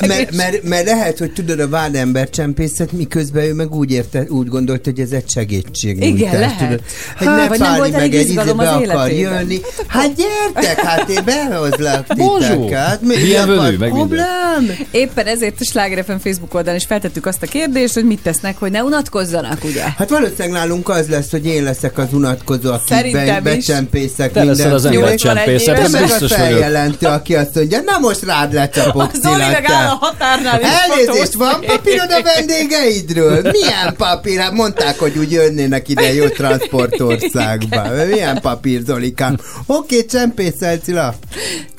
[0.00, 4.48] mert, mert, mert, lehet, hogy tudod a vádember csempészet, miközben ő meg úgy, érte, úgy
[4.48, 6.02] gondolt, hogy ez egy segítség.
[6.02, 6.58] Igen, lehet.
[6.58, 6.82] Tudod,
[7.18, 9.60] hogy Hát, ne vagy nem volt meg egy izgalom izébe az akar jönni.
[9.86, 13.00] Hát gyertek, hát én behozlak titeket.
[13.02, 14.26] Mi Bienvenue, akar meg minden.
[14.26, 14.86] problém?
[14.90, 18.58] Éppen ezért a Sláger FM Facebook oldalon is feltettük azt a kérdést, hogy mit tesznek,
[18.58, 19.82] hogy ne unatkozzanak, ugye?
[19.96, 23.66] Hát valószínűleg nálunk az lesz, hogy én leszek az unatkozó, aki Szerintem be, is.
[23.66, 26.46] becsempészek Te leszel az embercsempészet, Te ez biztos vagyok.
[26.46, 31.34] feljelentő, aki azt mondja, na most rád lecsapok, Zoli meg áll a határnál, és Elnézést,
[31.34, 33.42] van papírod a vendégeidről?
[33.42, 34.38] Milyen papír?
[34.38, 37.82] Hát mondták, hogy úgy jönnének ide jó transportországba.
[38.12, 39.36] Milyen papír, Zolikám?
[39.66, 41.14] Oké, csempészel, Cilla.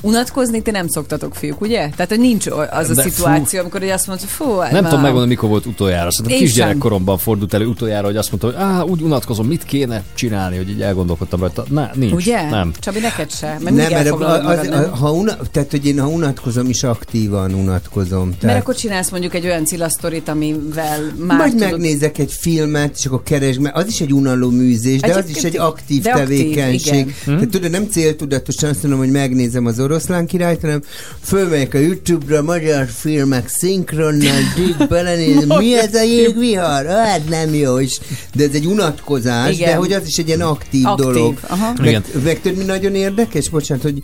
[0.01, 1.77] Unatkozni ti nem szoktatok, fiúk, ugye?
[1.90, 3.58] Tehát, hogy nincs az a De szituáció, fú.
[3.59, 4.82] amikor hogy azt mondod, fú, Nem wow.
[4.84, 6.11] tudom megmondani, mikor volt utoljára.
[6.11, 10.58] Szerintem kisgyerekkoromban fordult elő utoljára, hogy azt mondta, hogy Á, úgy unatkozom, mit kéne csinálni,
[10.58, 11.64] hogy így elgondolkodtam rajta.
[11.69, 12.14] Na, nincs.
[12.14, 12.50] Ugye?
[12.50, 12.74] Nem.
[12.80, 13.58] Csabi, neked se.
[13.76, 14.92] Mert Nem, mert elfoglalod az, magad, az, nem?
[14.92, 18.28] ha una, tehát, hogy én ha unatkozom, is aktívan unatkozom.
[18.28, 21.70] Mert Tehát, akkor csinálsz mondjuk egy olyan cilasztorit, amivel már Majd tudod...
[21.72, 23.76] megnézek egy filmet, és akkor keresd meg.
[23.76, 26.94] Az is egy unaló műzés, de az Egyébként is egy aktív De aktív, tevékenység.
[26.94, 27.14] igen.
[27.26, 27.32] Hm?
[27.34, 30.82] Tehát tudod, nem céltudatosan azt mondom, hogy megnézem az oroszlán királyt, hanem
[31.22, 36.86] fölmegyek a YouTube-ra, magyar filmek szinkronnal, dig belenézem, mi ez a jégvihar?
[36.86, 38.00] Hát nem jó is.
[38.36, 39.70] De ez egy unatkozás, Igen.
[39.70, 41.40] de hogy az is egy ilyen aktív, Aktív, dolog.
[41.48, 41.74] aha.
[41.78, 42.04] Meg, Igen.
[42.24, 43.50] meg tudod, mi nagyon érdekes?
[43.60, 44.04] Bocsánat,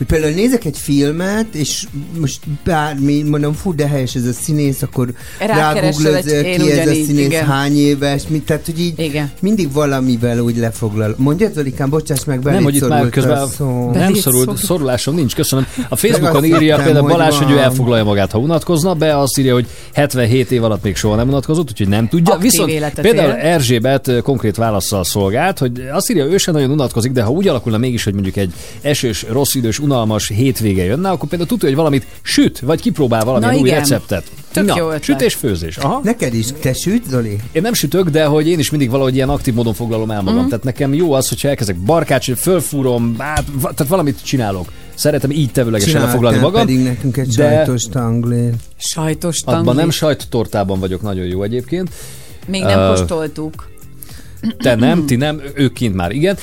[0.00, 1.86] hogy hogy például nézek egy filmet, és
[2.20, 5.08] most bármi, mondom, fú, de helyes ez a színész, akkor
[6.32, 7.46] én ki ez a színész igen.
[7.46, 9.30] hány éves, mit, tehát hogy így Igen.
[9.40, 11.14] mindig valamivel úgy lefoglal.
[11.18, 13.90] Mondja, Zolikám, bocsáss meg, Nem, belét hogy itt már közben a szó.
[13.90, 14.58] nem szorult, szorult.
[14.58, 15.66] szorulásom nincs, köszönöm.
[15.88, 17.62] A Facebookon írja hittem, például hogy Balázs, hogy ő van.
[17.62, 21.70] elfoglalja magát, ha unatkozna, be azt írja, hogy 77 év alatt még soha nem unatkozott,
[21.70, 22.34] úgyhogy nem tudja.
[22.34, 23.34] Aktív Viszont például él.
[23.34, 27.78] Erzsébet konkrét válaszsal szolgált, hogy azt írja, ő sem nagyon unatkozik, de ha úgy alakulna
[27.78, 32.06] mégis, hogy mondjuk egy esős, rossz idős, unalmas hétvége jönne, akkor például tudja, hogy valamit
[32.22, 33.78] süt, vagy kipróbál valamilyen Na új igen.
[33.80, 34.24] receptet.
[34.52, 35.02] Tök Na, jó ötlet.
[35.02, 35.76] sütés, főzés.
[35.76, 36.00] Aha.
[36.04, 37.36] Neked is, te süt, Zoli?
[37.52, 40.40] Én nem sütök, de hogy én is mindig valahogy ilyen aktív módon foglalom el magam.
[40.40, 40.48] Mhm.
[40.48, 44.72] Tehát nekem jó az, hogyha elkezdek barkácsolni, fölfúrom, át, tehát valamit csinálok.
[44.94, 46.60] Szeretem így tevőlegesen Csináltál magam.
[46.66, 48.54] pedig nekünk egy de sajtos tanglét.
[48.76, 49.80] Sajtos Abban tangli.
[49.80, 51.90] nem sajttortában vagyok nagyon jó egyébként.
[52.46, 53.69] Még nem Ö, kóstoltuk.
[54.58, 56.36] Te nem, ti nem, ők kint már igen.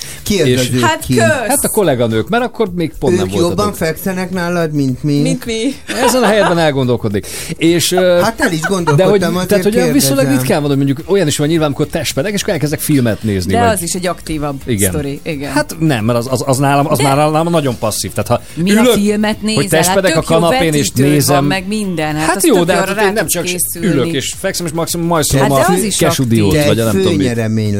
[0.46, 1.20] Ők Hát kint?
[1.20, 1.28] kösz!
[1.48, 3.76] Hát a kolléganők, mert akkor még pont nem Ők jobban voltatok.
[3.76, 5.22] fekszenek nálad, mint mi?
[5.22, 5.60] Mint mi.
[6.06, 7.28] Ezen a helyetben elgondolkodik.
[7.58, 11.02] És, Hát el is de gondolkodtam, hogy, azért tehát, hogy viszonylag ritkán van, hogy mondjuk
[11.06, 13.54] olyan is van nyilván, amikor testpedek, és akkor elkezdek filmet nézni.
[13.54, 13.70] De vagy...
[13.70, 14.92] az is egy aktívabb Igen.
[14.92, 15.20] sztori.
[15.24, 15.52] Igen.
[15.52, 18.12] Hát nem, mert az, az, az nálam, az De- már nálam nagyon passzív.
[18.14, 19.56] Tehát ha mi ülök, a filmet nézel?
[19.62, 21.36] hogy testpedek hát a kanapén és nézem.
[21.36, 22.16] Van, meg minden.
[22.16, 23.46] Hát, Hát, jó, de hát én nem csak
[23.82, 26.80] ülök és fekszem, és maximum majd szólom Hát a de az is kesudiót, De vagy
[26.80, 27.28] a nem tudom mit.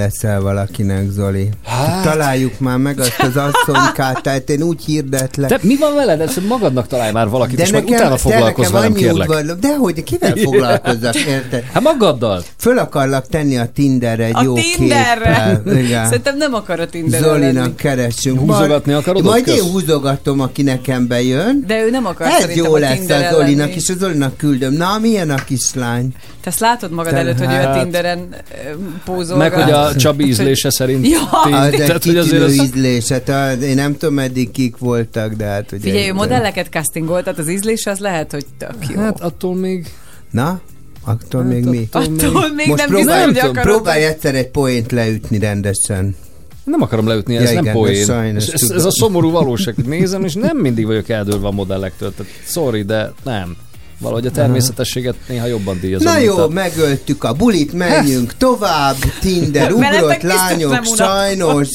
[0.08, 1.50] Leszel valakinek, Zoli.
[1.66, 2.04] Hát.
[2.04, 5.50] Találjuk már meg azt az asszonykát, tehát én úgy hirdetlek.
[5.50, 6.22] Te mi van veled?
[6.22, 9.30] Ezt magadnak találj már valakit, és majd utána de foglalkozz velem, kérlek.
[9.30, 11.64] udvar, de hogy kivel foglalkozzak, érted?
[11.74, 12.44] Hát magaddal.
[12.58, 15.62] Föl akarlak tenni a Tinderre egy A jó Tinderre?
[15.64, 15.78] képpel.
[15.78, 16.06] Igen.
[16.06, 17.44] Szerintem nem akar a Tinderre lenni.
[17.46, 18.40] Zolinak keressünk.
[18.40, 19.24] Húzogatni Majd- akarod?
[19.24, 19.56] Majd Kösz.
[19.56, 21.64] én húzogatom, aki nekem bejön.
[21.68, 23.74] De ő nem akar Ez jó a lesz a Zolinak, lenni.
[23.76, 24.74] és a Zolinak küldöm.
[24.74, 26.14] Na, milyen a kislány?
[26.42, 28.72] Te ezt látod magad előtt, hogy ő a hát- Tinderen ö,
[29.06, 29.38] pózol.
[29.38, 31.08] Meg hogy a Csabi ízlése szerint.
[31.08, 31.66] Ja.
[31.66, 32.54] egy Tehát, hogy azért az...
[32.54, 33.08] ízlés.
[33.08, 35.82] Hát, a- én nem tudom, eddig kik voltak, de hát ugye...
[35.82, 39.00] Figyelj, ő modelleket castingolt, tehát az ízlés az lehet, hogy tök jó.
[39.02, 39.88] Hát attól még...
[40.32, 40.60] Na?
[41.04, 41.88] Attól még mi?
[41.92, 46.16] Attól még Most nem próbálj, biztos, hogy próbálj egyszer egy poént leütni rendesen.
[46.64, 48.02] Nem akarom leütni, ez Ja, nem igen, poén.
[48.36, 52.14] ez ez, ez, ez, a szomorú valóság, nézem, és nem mindig vagyok eldőlve a modellektől.
[52.16, 53.56] Tehát sorry, de nem.
[54.00, 56.14] Valahogy a természetességet néha jobban díjazom.
[56.14, 56.48] Na jó, a...
[56.48, 58.96] megöltük a bulit, menjünk tovább.
[59.20, 61.70] Tinder, ugrott lányok, sajnos.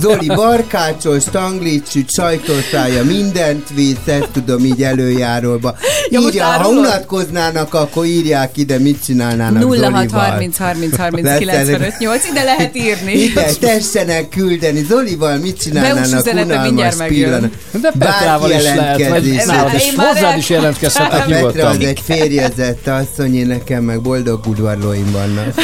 [0.00, 5.74] Zoli barkácsos, tanglitsű, sajtortája, mindent visz, ezt tudom így előjáróba.
[6.10, 10.08] Ja, Írja, ha unatkoznának, akkor írják ide, mit csinálnának 06 Zolival.
[10.08, 13.12] 30 30 30 Lesz 95 8, ide lehet írni.
[13.12, 14.82] Ide tessenek küldeni.
[14.88, 17.50] Zolival mit csinálnának unalmas pillanat?
[17.80, 19.94] De Petrával is lehet, vagy nálad is.
[19.96, 21.66] Hozzád is jelentkezhetnek A Petra nyugodtan.
[21.66, 25.54] az egy férjezett asszony, én nekem meg boldog udvarlóim vannak.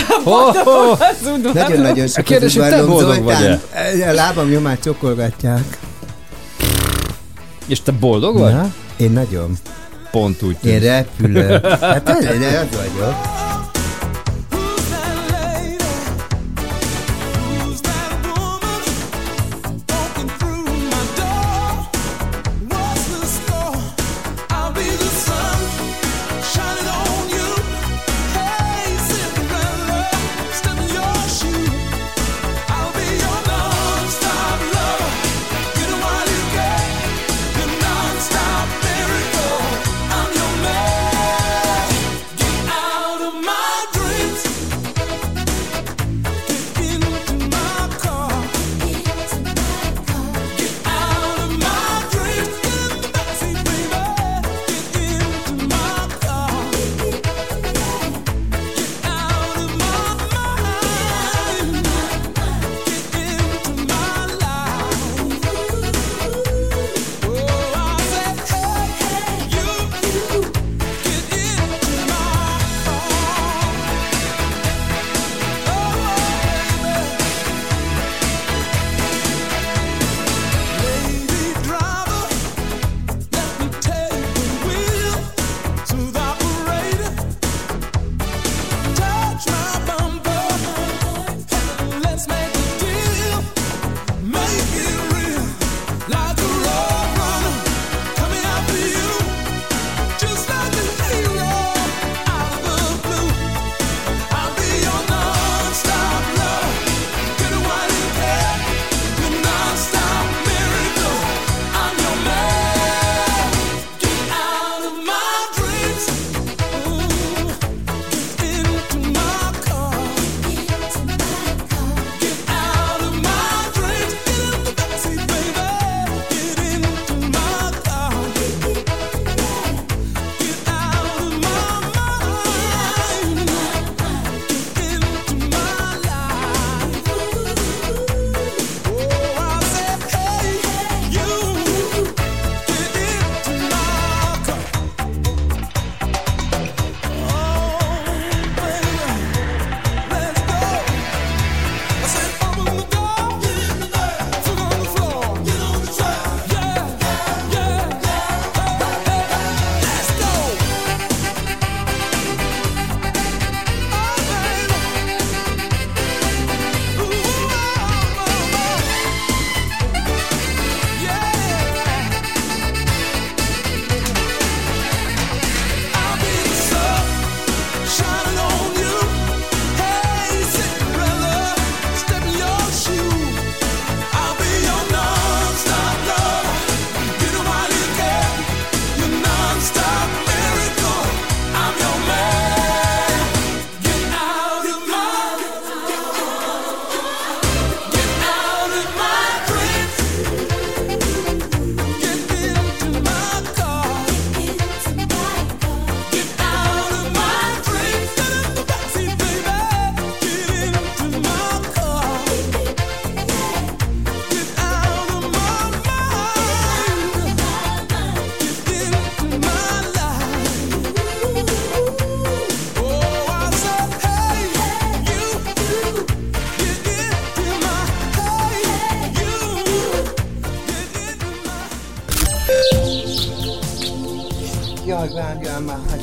[1.55, 2.99] Nagyon-nagyon A sok kérdés, az udvarlóm.
[2.99, 3.61] Zoltán,
[4.09, 5.79] a lábam nyomát csokolgatják.
[7.67, 8.53] És te boldog vagy?
[8.53, 9.53] Na, én nagyon.
[10.11, 11.67] Pont úgy Én repülök.
[11.81, 13.48] Hát ez, de az vagyok.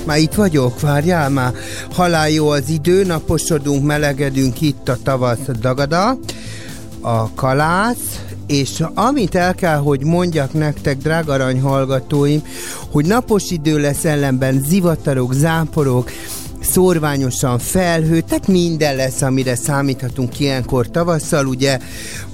[0.06, 1.53] Már, itt vagyok, várjál már.
[1.92, 6.17] Halál jó az idő, naposodunk, melegedünk itt a tavasz dagada,
[7.01, 12.43] a kalász, és amit el kell, hogy mondjak nektek, drága arany hallgatóim,
[12.92, 16.11] hogy napos idő lesz ellenben zivatarok, záporok,
[16.61, 21.80] szorványosan felhő, tehát minden lesz, amire számíthatunk ilyenkor tavasszal, ugye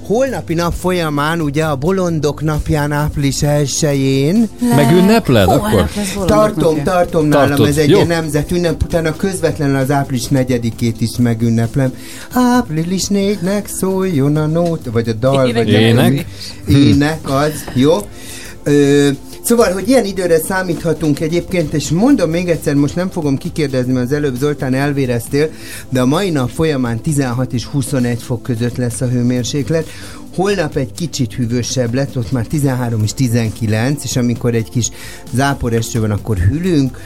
[0.06, 4.48] holnapi nap folyamán, ugye a bolondok napján április 1-én.
[4.76, 5.90] Megünnepled akkor?
[6.26, 7.94] Tartom, tartom nálam, Tartod, ez egy jó.
[7.96, 11.94] ilyen nemzetünnep, utána közvetlenül az április 4-ét is megünneplem.
[12.32, 16.26] Április 4-nek szóljon a nót, vagy a dal, vagy Ének.
[16.68, 17.92] Ének az, jó.
[18.62, 19.08] Ö,
[19.44, 24.06] Szóval, hogy ilyen időre számíthatunk egyébként, és mondom még egyszer, most nem fogom kikérdezni, mert
[24.06, 25.50] az előbb Zoltán elvéreztél,
[25.88, 29.88] de a mai nap folyamán 16 és 21 fok között lesz a hőmérséklet.
[30.34, 34.88] Holnap egy kicsit hűvösebb lett, ott már 13 és 19, és amikor egy kis
[35.34, 36.98] zápor eső van, akkor hűlünk.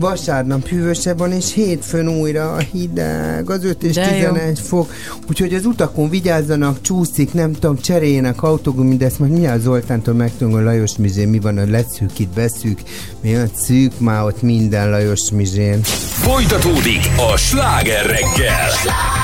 [0.00, 4.32] Vasárnap hűvösebb van, és hétfőn újra a hideg, az 5 és De jó.
[4.32, 4.92] 11 fok.
[5.28, 10.52] Úgyhogy az utakon vigyázzanak, csúszik, nem tudom, cseréljenek autogumi, de ezt majd mindjárt Zoltántól megtudom,
[10.52, 12.82] hogy Lajos Mizsén mi van, a leszűkít, beszűk,
[13.20, 15.82] mi a szűk már ott minden Lajos Mizsén.
[15.82, 18.68] Folytatódik a sláger reggel.
[18.70, 19.19] Enrique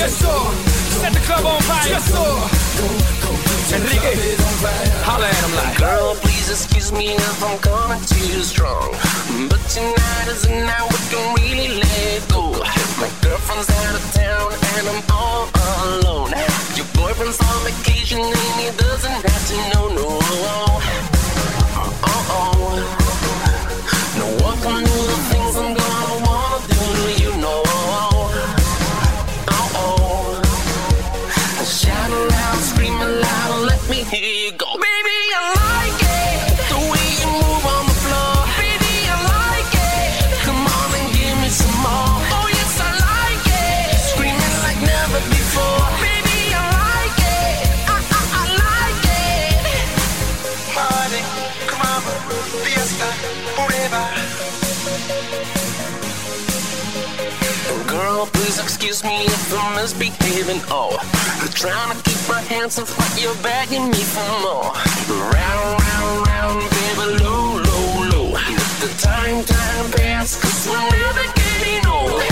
[0.00, 0.40] Yes, sir.
[0.96, 1.88] Set the club on fire.
[1.92, 2.32] Yes, sir.
[3.76, 4.16] Enrique.
[5.04, 5.76] Holla at him like.
[5.76, 8.96] Girl, please excuse me if I'm coming too strong.
[9.50, 12.48] But tonight is the night we can really let go.
[12.96, 14.48] My girlfriend's out of town
[14.80, 15.52] and I'm all
[15.84, 16.32] alone.
[16.80, 20.08] Your boyfriend's on vacation and he doesn't have to know, no.
[22.08, 22.72] Uh-oh.
[24.16, 25.39] No one can do the
[58.80, 60.62] excuse me if I'm misbehaving.
[60.70, 60.96] Oh,
[61.52, 64.72] trying to keep my hands off, but you're begging me for more.
[65.20, 68.30] Round, round, round, baby, low, low, low.
[68.32, 72.29] Let the time, time pass, cause we're never getting old.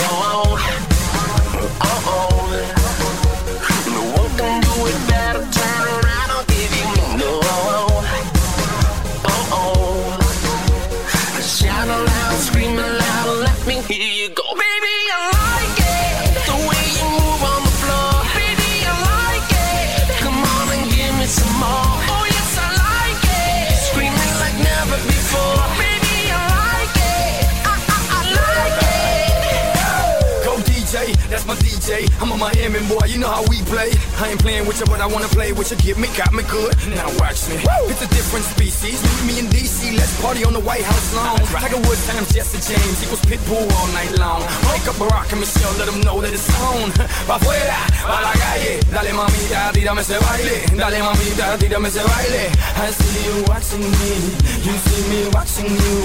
[32.38, 33.90] A Miami boy, you know how we play.
[34.22, 35.78] I ain't playing with you, but I wanna play with you.
[35.82, 36.70] Get me, got me good.
[36.94, 37.58] Now watch me.
[37.90, 39.02] It's a different species.
[39.02, 41.42] Meet me in DC, let's party on the White House lawn.
[41.50, 44.42] Tiger Woods times Jesse James equals Pitbull all night long.
[44.70, 46.92] Wake up Barack and Michelle, let them know that it's on.
[47.26, 48.86] Pa' afuera, pa' la calle.
[48.86, 50.56] Dale mamita, tírame ese baile.
[50.78, 52.54] Dale mamita, tírame ese baile.
[52.78, 54.14] I see you watching me,
[54.62, 55.98] you see me watching you.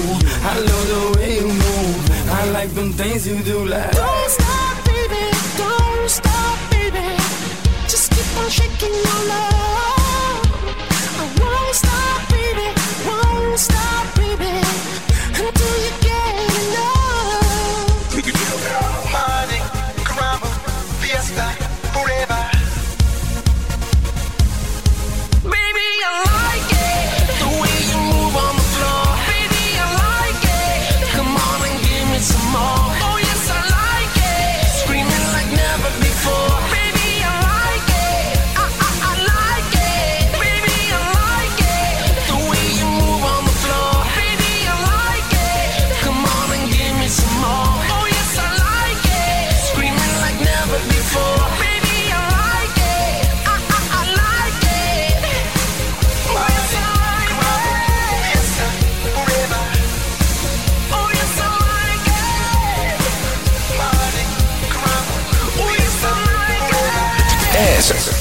[0.50, 2.02] I love the way you move.
[2.32, 3.92] I like them things you do like.
[3.92, 5.30] Don't stop, baby.
[5.58, 7.16] Don't stop, baby.
[7.88, 10.42] Just keep on shaking your love.
[11.20, 12.68] I wanna stop baby.
[13.08, 14.63] Won't stop baby.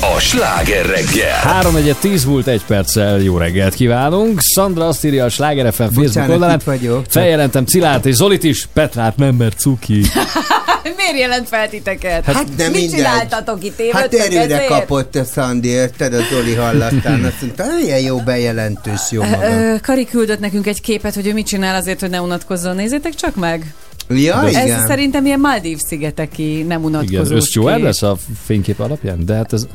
[0.02, 1.34] A sláger reggel.
[1.42, 4.40] 3 1 10 múlt egy perccel jó reggelt kívánunk.
[4.40, 6.58] Szandra azt írja a Sláger FM Facebook Bocsánat, oldalán.
[6.58, 7.04] itt vagyok.
[7.08, 10.00] Feljelentem Cilát és Zolit is, Petrát nem, mert cuki.
[10.96, 12.24] Miért jelent fel titeket?
[12.24, 12.90] Hát nem Mit mindegy.
[12.98, 13.80] csináltatok itt?
[13.92, 14.66] Hát erőre ezért?
[14.66, 16.14] kapott a Szandi, érted?
[16.14, 17.24] Az Zoli hallatán.
[17.24, 19.46] Azt mondta, ilyen jó bejelentős, jó maga.
[19.46, 22.74] Ö, Kari küldött nekünk egy képet, hogy ő mit csinál azért, hogy ne unatkozzon.
[22.76, 23.74] Nézzétek csak meg.
[24.08, 24.86] Ja, Ez igen.
[24.86, 27.84] szerintem ilyen Maldív szigeteki nem Igen, unatkozós összjóel kép.
[27.84, 29.24] lesz a fénykép alapján?
[29.24, 29.66] De hát ez...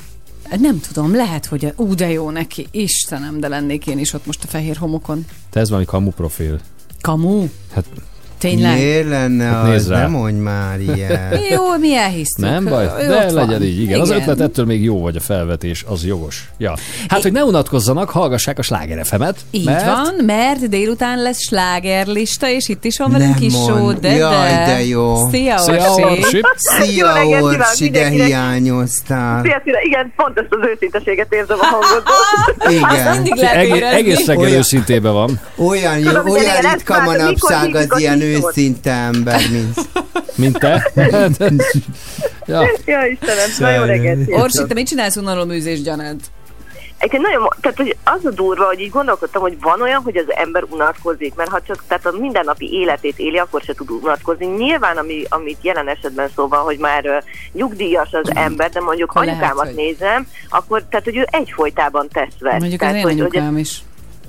[0.60, 2.68] Nem tudom, lehet, hogy ú, de jó neki.
[2.72, 5.26] Istenem, de lennék én is ott most a fehér homokon.
[5.50, 6.60] Te ez valami kamu profil.
[7.02, 7.48] Kamu?
[7.74, 7.86] Hát
[8.40, 8.78] Tényleg?
[8.78, 9.88] Miért lenne Hát az?
[9.88, 11.40] Nem mondj már ilyen.
[11.52, 12.46] Jó, mi elhisztük.
[12.46, 13.64] Nem baj, Ő de legyen van.
[13.64, 13.82] így.
[13.82, 14.00] Igen.
[14.00, 16.50] Az ötlet ettől még jó, vagy a felvetés, az jogos.
[16.58, 16.74] Ja.
[17.08, 19.36] Hát, hogy ne unatkozzanak, hallgassák a Sláger FM-et.
[19.52, 23.68] Így mert van, mert délután lesz slágerlista, és itt is van velünk Nem kis mond.
[23.68, 24.86] show, de Jaj, de.
[24.86, 25.16] jó.
[25.30, 26.02] Szia, Szia, Orsi.
[26.04, 26.42] Orsi.
[26.56, 29.42] Szia, Orsi, de hiányoztál.
[29.44, 32.16] Szia, szia, igen, pont ezt az őszinteséget érzem a hangodból.
[32.98, 33.14] Igen.
[33.14, 35.40] mindig lehet Egész, reggel őszintében van.
[35.56, 38.22] Olyan, jó, igen, olyan igen, ritka manapság az ilyen?
[38.28, 39.80] Őszinte ember, mint...
[40.36, 40.92] Mint te.
[42.46, 42.62] ja.
[42.86, 44.20] Ja, Istenem, na jó reggelt.
[44.30, 46.24] Orsi, te mit csinálsz unaloműzés gyanánt?
[46.98, 50.26] Egyébként nagyon, tehát hogy az a durva, hogy így gondolkodtam, hogy van olyan, hogy az
[50.36, 54.46] ember unatkozik, mert ha csak tehát a mindennapi életét éli, akkor se tud unatkozni.
[54.46, 59.16] Nyilván, ami, amit jelen esetben szó van, hogy már uh, nyugdíjas az ember, de mondjuk
[59.16, 62.60] lehet, anyukámat hogy- nézem, akkor tehát, hogy ő egyfolytában tesz vesz.
[62.60, 63.82] Mondjuk az tehát, én hogy, hogy anyukám is.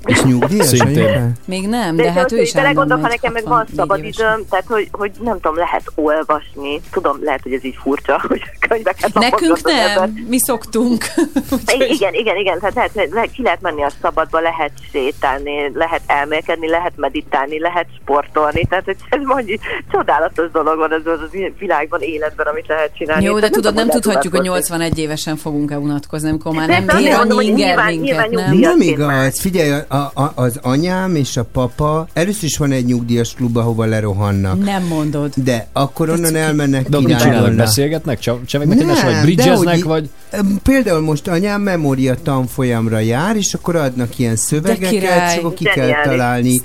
[0.05, 1.31] És nyugdíjas Szintén.
[1.45, 3.75] Még nem, De, de hát ő is tele állandóan gondolok, ha nekem meg van 64
[3.77, 6.81] szabad időm, tehát hogy, hogy nem tudom, lehet olvasni.
[6.91, 11.05] Tudom, lehet, hogy ez így furcsa, hogy könyveket Nekünk az nem, mi szoktunk.
[11.95, 16.69] Igen, igen, igen, tehát lehet, lehet, ki lehet menni a szabadba, lehet sétálni, lehet elmélkedni,
[16.69, 19.59] lehet meditálni, lehet sportolni, tehát hogy ez mondjuk
[19.91, 23.23] csodálatos dolog van ez az a világban, életben, amit lehet csinálni.
[23.23, 26.85] Jó, de Tehát tudod, nem tudhatjuk, hogy lehet 81 évesen fogunk-e unatkozni, amikor már nem
[26.97, 28.43] bír annyi inger nyilván- minket, nyilván nem?
[28.43, 32.71] nyugdíjas- Nem Nyugdíjasként igaz, figyelj, a, a, az anyám és a papa, először is van
[32.71, 34.63] egy nyugdíjas klub, ahova lerohannak.
[34.63, 35.33] Nem mondod.
[35.35, 37.55] De akkor onnan elmennek De ott mit csinálnak?
[37.55, 38.19] Beszélgetnek?
[38.45, 39.03] Csevegnek egymással?
[39.03, 39.83] Vagy Nem, bridgeznek?
[39.83, 40.09] Vagy...
[40.63, 46.01] Például most anyám memória tanfolyamra jár, és akkor adnak ilyen szövegeket, és akkor ki kell
[46.03, 46.61] találni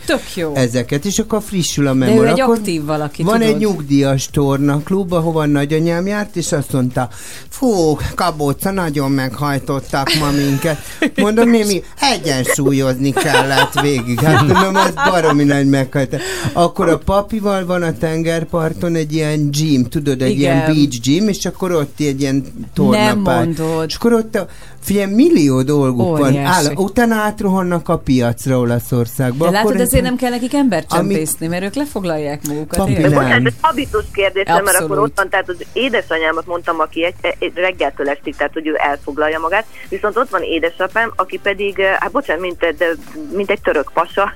[0.55, 2.31] ezeket, és akkor frissül a De ő memória.
[2.33, 3.55] egy Akkor aktív valaki, van tudod?
[3.55, 7.09] egy nyugdíjas tornaklub, ahova nagyanyám járt, és azt mondta,
[7.49, 10.79] fú, kabóca, nagyon meghajtottak ma minket.
[11.17, 14.21] Mondom, némi, egyensúlyozni kellett végig.
[14.21, 16.21] Hát mondom, az baromi nagy meghajtás.
[16.53, 20.41] Akkor a papival van a tengerparton egy ilyen gym, tudod, egy Igen.
[20.41, 23.53] ilyen beach gym, és akkor ott egy ilyen Nem tornapály.
[23.59, 23.89] Mondod.
[23.89, 24.47] És akkor ott a,
[24.83, 26.29] figyelj, millió dolguk van.
[26.31, 26.67] Óriási.
[26.67, 29.51] Áll, utána átrohannak a piacra Olaszországba.
[29.51, 32.89] De akkor látod, ez- ezért nem kell nekik embert csempészni, mert ők lefoglalják magukat.
[32.89, 33.13] Nem.
[33.13, 37.53] Bocsánat, ez habitus kérdés, mert akkor ott van, tehát az édesanyámat mondtam, aki egy, egy
[37.55, 42.11] reggeltől estig, tehát hogy ő elfoglalja magát, viszont ott van édesapám, aki pedig, eh, hát
[42.11, 42.87] bocsánat, mint, egy- de,
[43.33, 44.33] mint egy török pasa.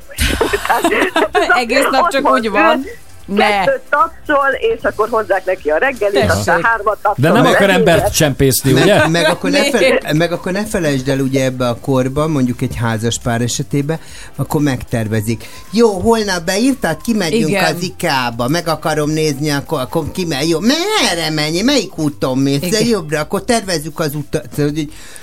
[1.58, 2.78] Egész nap csak úgy van.
[2.78, 3.06] Ne.
[3.36, 7.24] Kettőt tapsol, és akkor hozzák neki a reggelit, aztán hármat tapsol.
[7.24, 8.96] De nem akar embert csempészni, ugye?
[8.98, 9.76] meg, meg, akkor ne Miért?
[10.04, 13.98] fel, meg akkor ne felejtsd el ugye ebbe a korba, mondjuk egy házas pár esetében,
[14.36, 15.44] akkor megtervezik.
[15.70, 17.64] Jó, holnap beírtad, kimegyünk Igen.
[17.74, 20.48] az IKEA-ba, meg akarom nézni, akkor, akkor kimegy.
[20.48, 22.62] Jó, merre menj, melyik úton mész?
[22.62, 22.86] Igen.
[22.86, 24.44] Jobbra, akkor tervezzük az utat.
[24.56, 24.72] Szóval,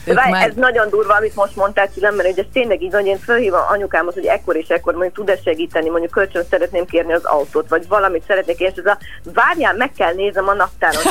[0.06, 2.94] De várj, már- Ez nagyon durva, amit most mondtál, Szülem, mert hogy ez tényleg így
[2.94, 7.14] hogy én fölhívom anyukámat, hogy ekkor és ekkor mondjuk tud-e segíteni, mondjuk kölcsön szeretném kérni
[7.14, 11.02] az autót, vagy valamit szeretnék, és ez a várjál, meg kell nézem a naptáron.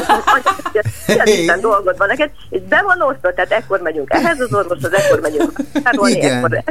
[1.25, 5.21] Isten dolgod van neked, és be van osztva, tehát ekkor megyünk ehhez az orvoshoz, ekkor
[5.21, 6.37] megyünk tárolni, Igen.
[6.37, 6.63] ekkor,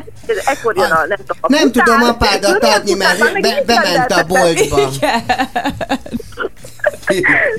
[0.46, 4.90] ekkor jön a, nem tudom, a nem tudom apádat adni, mert be, bement a boltba.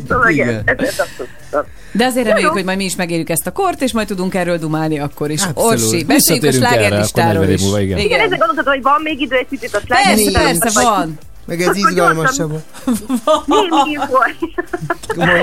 [0.08, 0.62] Szóval igen, Igen.
[0.64, 1.68] ez, ez abszolút.
[1.92, 4.58] De azért reméljük, hogy majd mi is megérjük ezt a kort, és majd tudunk erről
[4.58, 5.42] dumálni akkor is.
[5.42, 5.70] Abszolút.
[5.72, 7.62] Orsi, beszéljünk a slágerlistáról akkor 40 is.
[7.62, 7.98] múlva, igen.
[7.98, 11.18] Igen, ezzel gondoltad, hogy van még idő egy picit a Persze, slágerlistára, persze, vagy- van.
[11.46, 12.50] Meg ez izgalmasabb.
[13.46, 14.18] Némi info,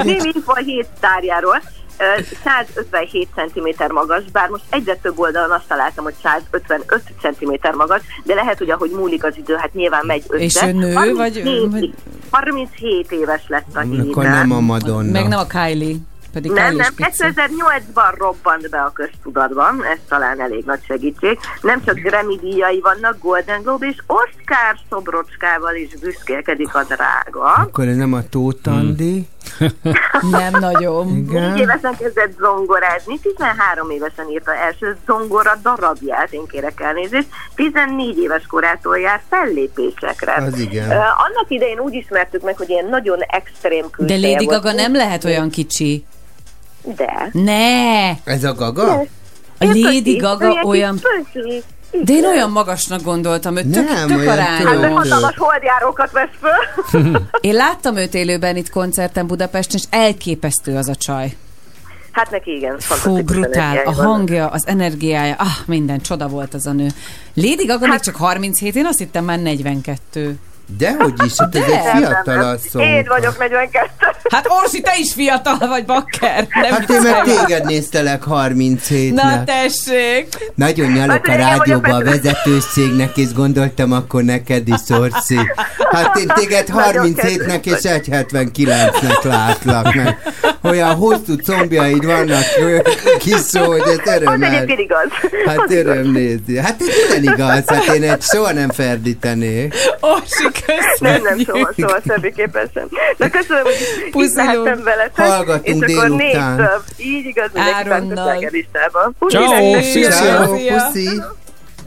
[0.04, 1.62] némi info a hét sztárjáról.
[1.98, 8.02] Ö, 157 cm magas, bár most egyre több oldalon azt találtam, hogy 155 cm magas,
[8.24, 10.44] de lehet, hogy ahogy múlik az idő, hát nyilván megy össze.
[10.44, 11.94] És ő nő, 37 vagy- vagy-
[12.30, 14.10] 37 éves lett a híd.
[14.10, 15.12] Akkor nem a Madonna.
[15.12, 15.98] Meg nem a Kylie.
[16.34, 17.34] Pedig Nem, nem, Spitzer.
[17.34, 21.40] 2008-ban robbant be a köztudatban, ez talán elég nagy segítség.
[21.62, 27.54] Nem csak Grammy díjai vannak, Golden Globe és Oscar szobrocskával is büszkélkedik a drága.
[27.54, 29.28] Akkor ez nem a Tóth Andi.
[30.32, 31.08] Nem nagyon.
[31.08, 31.52] Igen.
[31.52, 38.46] Négy évesen kezdett zongorázni, 13 évesen írta első zongora darabját, én kérek elnézést, 14 éves
[38.48, 40.34] korától jár fellépésekre.
[40.34, 40.90] Az igen.
[40.90, 44.62] Ö, annak idején úgy ismertük meg, hogy ilyen nagyon extrém De külseje Lady volt.
[44.62, 46.06] Gaga nem lehet olyan kicsi.
[46.84, 47.30] De.
[47.32, 48.10] Ne!
[48.24, 48.92] Ez a Gaga?
[49.58, 51.00] A Lady Gaga kis olyan...
[51.00, 51.64] pöki.
[52.04, 54.70] De én olyan magasnak gondoltam, hogy tök, Nem, tök olyan arányos.
[54.70, 57.22] Hát de hatalmas holdjárókat vesz föl.
[57.42, 61.36] Én láttam őt élőben itt koncerten Budapesten, és elképesztő az a csaj.
[62.12, 62.80] Hát neki igen.
[62.80, 63.78] Fú, brutál.
[63.78, 66.88] A hangja, az energiája, ah, minden, csoda volt az a nő.
[67.34, 70.40] Lady Gaga még csak 37, én azt hittem már 42.
[70.78, 72.82] Dehogy is, hát ez egy fiatal asszony.
[72.82, 73.90] Én vagyok 42.
[74.30, 76.48] Hát Orsi, te is fiatal vagy, bakker.
[76.62, 80.28] Nem Hát én meg téged néztelek 37 Na tessék!
[80.56, 85.38] Nagyon nyalok Hát a rádióba a vezetőségnek, és gondoltam akkor neked is, Orsi.
[85.92, 90.18] Hát én téged Nagyon 37-nek és 1,79-nek látlak meg.
[90.64, 92.44] Olyan hosszú combjaid vannak,
[93.20, 94.44] kiszó, hogy ez Az öröm.
[94.44, 95.08] egyébként igaz.
[95.46, 95.86] Hát Az igaz.
[95.86, 96.58] öröm nézni.
[96.58, 99.74] Hát ez igaz, hát én egy soha nem ferdítenék.
[100.68, 102.88] Orsi, Nem, nem, soha, soha, semmiképpen sem.
[103.18, 103.74] Na köszönöm, hogy
[104.06, 104.36] itt Puszilunk.
[104.36, 105.26] lehettem veletek.
[105.26, 106.82] Hallgatunk és akkor délután.
[106.98, 108.68] így igaz, mindenki.
[109.30, 110.46] Ciao, szia, szia.
[110.46, 111.22] Puszi.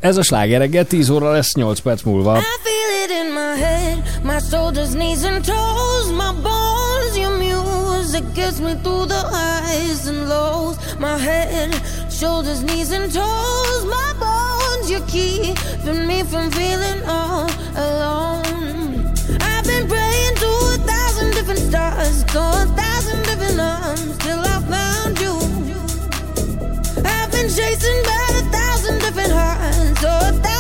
[0.01, 2.39] Ez a sláger reggel, 10 óra lesz 8 perc múlva.
[2.39, 8.23] I feel it in my head, my shoulders, knees and toes, my bones, your music
[8.35, 10.77] gets me through the highs and lows.
[10.99, 11.70] My head,
[12.20, 14.53] shoulders, knees and toes, my bones,
[14.90, 19.06] you're keeping me from feeling all alone.
[19.40, 24.60] I've been praying to a thousand different stars, to a thousand different arms, till I
[24.74, 25.34] found you.
[27.04, 30.53] I've been chasing by a thousand different hearts, so a thousand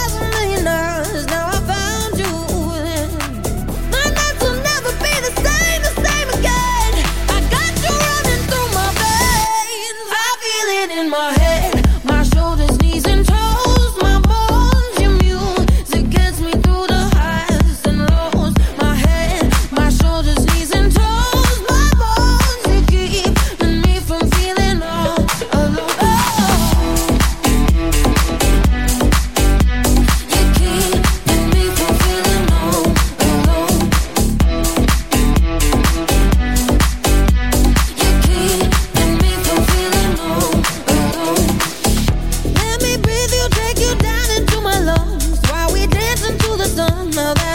[47.14, 47.53] the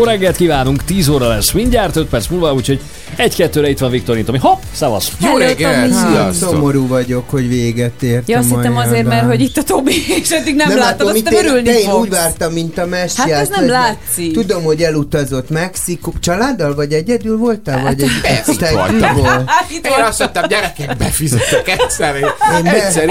[0.00, 2.80] Jó reggelt kívánunk, 10 óra lesz mindjárt, 5 perc múlva, úgyhogy
[3.16, 4.38] egy-kettőre itt van Viktorin Tomi.
[4.38, 5.12] Hopp, szavasz!
[5.20, 9.56] Jó reggelt, Hát, szomorú vagyok, hogy véget ért Ja, azt hittem azért, mert hogy itt
[9.56, 12.52] a Tobi, és eddig nem, láttad, látom, azt itt te én- örülni én úgy vártam,
[12.52, 13.30] mint a messiás.
[13.30, 14.32] Hát ez nem Ez- látszik.
[14.32, 16.12] Tudom, hogy elutazott Mexikó.
[16.20, 17.82] Családdal vagy egyedül voltál?
[17.82, 19.24] Vagy egy, Hát, egy itt voltam.
[19.46, 22.16] Hát Én azt mondtam, gyerekek, befizetek egyszer.
[22.16, 23.08] Én, egyszer.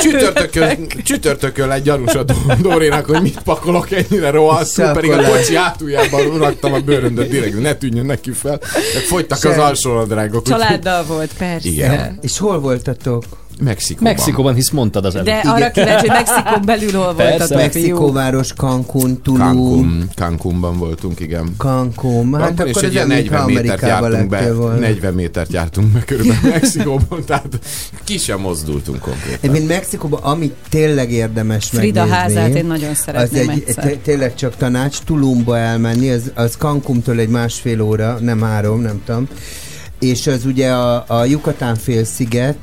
[0.00, 2.24] Csütörtökön, csütörtökön lett gyanús a
[2.60, 5.38] Dórénak, hogy mit pakolok ennyire rohadtul, pedig a Szakolás.
[5.40, 8.60] kocsi hátuljában raktam a bőröndöt direkt, ne tűnjön neki fel.
[9.08, 9.62] Fogytak az Se.
[9.62, 10.48] alsónadrágok.
[10.80, 11.68] Úgyhogy- Családdal volt, persze.
[11.68, 12.18] Igen.
[12.20, 13.24] És hol voltatok?
[13.64, 14.12] Mexikóban.
[14.12, 15.26] Mexikóban, hisz mondtad az előbb.
[15.26, 17.56] De arra kíváncsi, hogy Mexikón belül hol voltatok.
[17.56, 21.54] Mexikóváros, Cancún, Tulum, Cancún, Cancúnban voltunk, igen.
[21.58, 22.34] Cancún.
[22.34, 24.78] Hát Cancún, és akkor egy ez ilyen olyan, mintha 40 métert jártunk be, volna.
[24.78, 27.58] 40 métert jártunk be körülbelül Mexikóban, tehát
[28.04, 29.38] ki sem mozdultunk konkrétan.
[29.40, 33.84] Egyébként Mexikóban, ami tényleg érdemes Frida megnézni, házát én nagyon az szeretném egy, egyszer.
[33.84, 39.02] té- tényleg csak tanács, Tulumba elmenni, az, az Cancúntól egy másfél óra, nem három, nem
[39.06, 39.28] tudom,
[40.00, 42.56] és az ugye a, a Yucatán félsziget,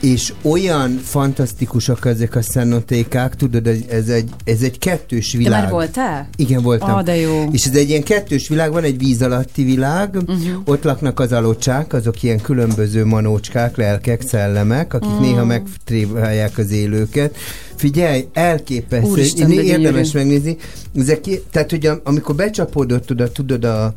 [0.00, 5.62] és olyan fantasztikusak ezek a szenotékák, tudod, ez- egy, ez egy kettős Te világ.
[5.62, 6.28] már voltál?
[6.36, 6.90] Igen, voltam.
[6.90, 7.48] Ah, de jó.
[7.52, 10.38] És ez egy ilyen kettős világ, van egy víz alatti világ, uh-huh.
[10.64, 15.20] ott laknak az alocsák, azok ilyen különböző manócskák, lelkek, szellemek, akik mm.
[15.20, 17.36] néha megtréválják az élőket.
[17.74, 19.68] Figyelj, elképesztő, Úristen, de gyönyörű.
[19.68, 20.56] érdemes megnézni.
[20.96, 23.92] Ezek, tehát, hogy am- amikor becsapódott oda, tudod, a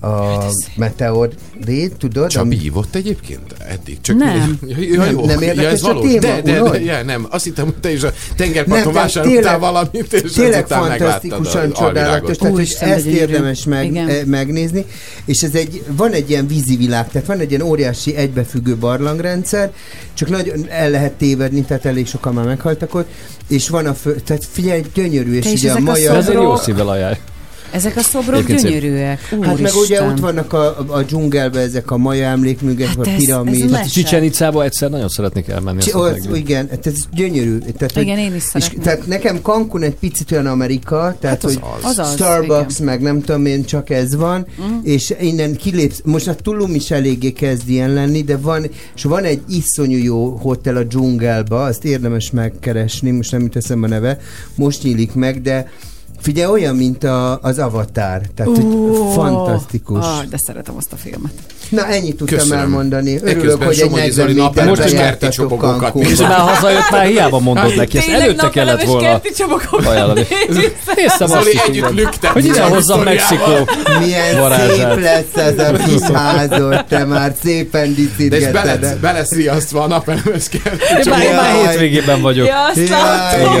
[0.00, 0.44] a
[0.76, 1.30] meteor
[1.64, 2.28] rét, tudod?
[2.28, 4.00] Csabi hívott egyébként eddig?
[4.00, 4.58] Csak Nem.
[4.66, 5.24] Ja, ja, Nem- jó.
[5.24, 6.10] nem ja, érdekes ez a valós.
[6.10, 10.12] téma, de, de, de, ja, nem, azt hittem, hogy te is a tengerparton vásároltál valamit,
[10.12, 14.08] és Tényleg fantasztikusan csodálatos, tehát hogy ezt érdemes meg, Igen.
[14.08, 14.84] eh, megnézni,
[15.24, 19.72] és ez egy, van egy ilyen vízi világ, tehát van egy ilyen óriási egybefüggő barlangrendszer,
[20.14, 23.08] csak nagyon el lehet tévedni, tehát elég sokan már meghaltak ott,
[23.48, 26.14] és van a fő, tehát figyelj, gyönyörű, és és ugye a maja...
[26.14, 27.16] Ez egy jó szívvel ajánl.
[27.70, 28.70] Ezek a szobrok Egyébként szép.
[28.70, 29.20] gyönyörűek.
[29.42, 33.16] Hát meg ugye ott vannak a, a, dzsungelben ezek a maja emlékművek, hát a ez-
[33.16, 33.62] piramid.
[33.62, 33.88] ez mese.
[33.88, 35.80] Csicsen Icába egyszer nagyon szeretnék elmenni.
[35.80, 37.58] Csi, az, igen, tehát ez gyönyörű.
[37.58, 38.82] Tehát, hogy- Igen, én is és, szeretném.
[38.82, 42.12] tehát nekem Cancun egy picit olyan Amerika, tehát Hát az hogy az.
[42.12, 44.76] Starbucks, meg nem tudom én, csak ez van, Mm.
[44.82, 49.24] és innen kilépsz, most a Tulum is eléggé kezd ilyen lenni, de van, és van
[49.24, 54.18] egy iszonyú jó hotel a dzsungelba, azt érdemes megkeresni, most nem jut eszembe a neve,
[54.54, 55.70] most nyílik meg, de
[56.26, 60.04] figyelj, olyan, mint a, az Avatar, tehát hogy Ó, fantasztikus.
[60.04, 61.32] Ah, de szeretem azt a filmet.
[61.68, 62.58] Na, ennyit tudtam Köszönöm.
[62.58, 63.16] elmondani.
[63.16, 65.94] Örülök, Eközben hogy egy Somogyi 40 Zoli méterben napelemes kerti csobogokat.
[65.94, 69.20] És már hazajött, már hiába mondod neki, ezt előtte kellett volna
[69.70, 70.26] ajánlani.
[70.96, 71.60] Néztem azt is,
[72.32, 73.64] hogy ide a hozzam sztoriával.
[73.64, 77.94] Mexikó Milyen szép lesz ez a kis házod, te már szépen
[78.28, 78.46] De és
[79.00, 81.68] beleszriasztva a napelemes kerti Én már, én már Jaj.
[81.68, 82.46] hétvégében vagyok.
[82.46, 82.82] Ja,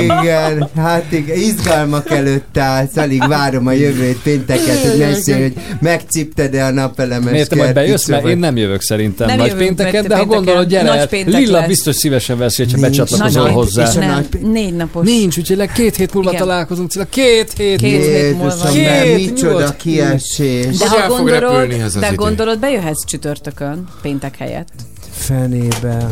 [0.00, 6.64] igen, hát igen, izgalmak előtt állsz, alig várom a jövőt pénteket, hogy mesélj, hogy megcsipted-e
[6.64, 8.06] a napelemes Miért te majd bejössz?
[8.06, 11.08] Mert én nem jövök szerintem Nem nagy jövünk, pénteken, mert de ha gondolod, gyere, nagy
[11.08, 11.66] péntek Lilla lesz.
[11.68, 13.88] biztos szívesen veszi, hogyha becsatlakozol hozzá.
[13.90, 15.06] és a négy napos.
[15.06, 16.42] Nincs, úgyhogy le két hét múlva Igen.
[16.42, 17.04] találkozunk, Cilla.
[17.10, 18.10] Két hét Két múlva.
[18.10, 18.68] hét múlva.
[18.70, 20.76] Két, micsoda kiesés.
[20.76, 24.68] De el ha gondolod, repülni ez az de gondolod, bejöhetsz csütörtökön, péntek helyett.
[25.12, 26.06] Fenébe.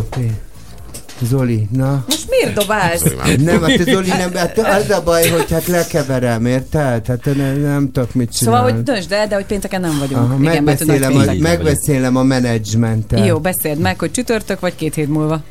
[1.22, 2.04] Zoli, na.
[2.08, 3.02] Most miért dobálsz?
[3.38, 7.06] Nem, hát a Zoli nem, hát az a baj, hogy hát lekeverem, érted?
[7.06, 8.72] Hát nem, nem tudok mit Szóval, csinálni.
[8.76, 10.22] hogy döntsd el, de hogy pénteken nem vagyunk.
[10.22, 13.26] Aha, Igen, megbeszélem, a, megbeszélem a menedzsmenttel.
[13.26, 15.42] Jó, beszéld meg, hogy csütörtök vagy két hét múlva.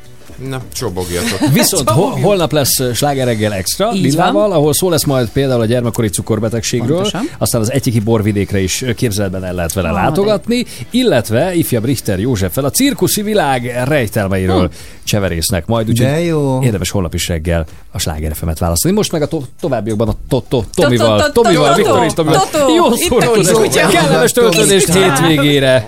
[0.48, 1.38] Na, csobogjatok.
[1.52, 5.64] Viszont hol, holnap lesz Sláger reggel extra, Így Lillával, ahol szó lesz majd például a
[5.64, 7.28] gyermekkori cukorbetegségről, Pontosan.
[7.38, 12.64] aztán az egyiki borvidékre is képzeletben el lehet vele Ah, látogatni, illetve ifjabb Richter Józseffel
[12.64, 14.72] a cirkuszi világ rejtelmeiről Hm.
[15.04, 16.62] cseverésznek majd, úgyhogy De jó.
[16.62, 18.94] érdemes holnap is reggel a Sláger FM-et választani.
[18.94, 22.04] Most meg a to- továbbiakban a to- to- To- Tomival, to- to- Tomival, to- Viktor
[22.04, 22.48] és to- Tomival.
[22.50, 25.86] to- to- Jó szórakozást, kellemes töltődést hétvégére.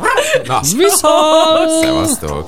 [0.77, 1.71] Viszont!
[1.83, 2.45] szevasztok.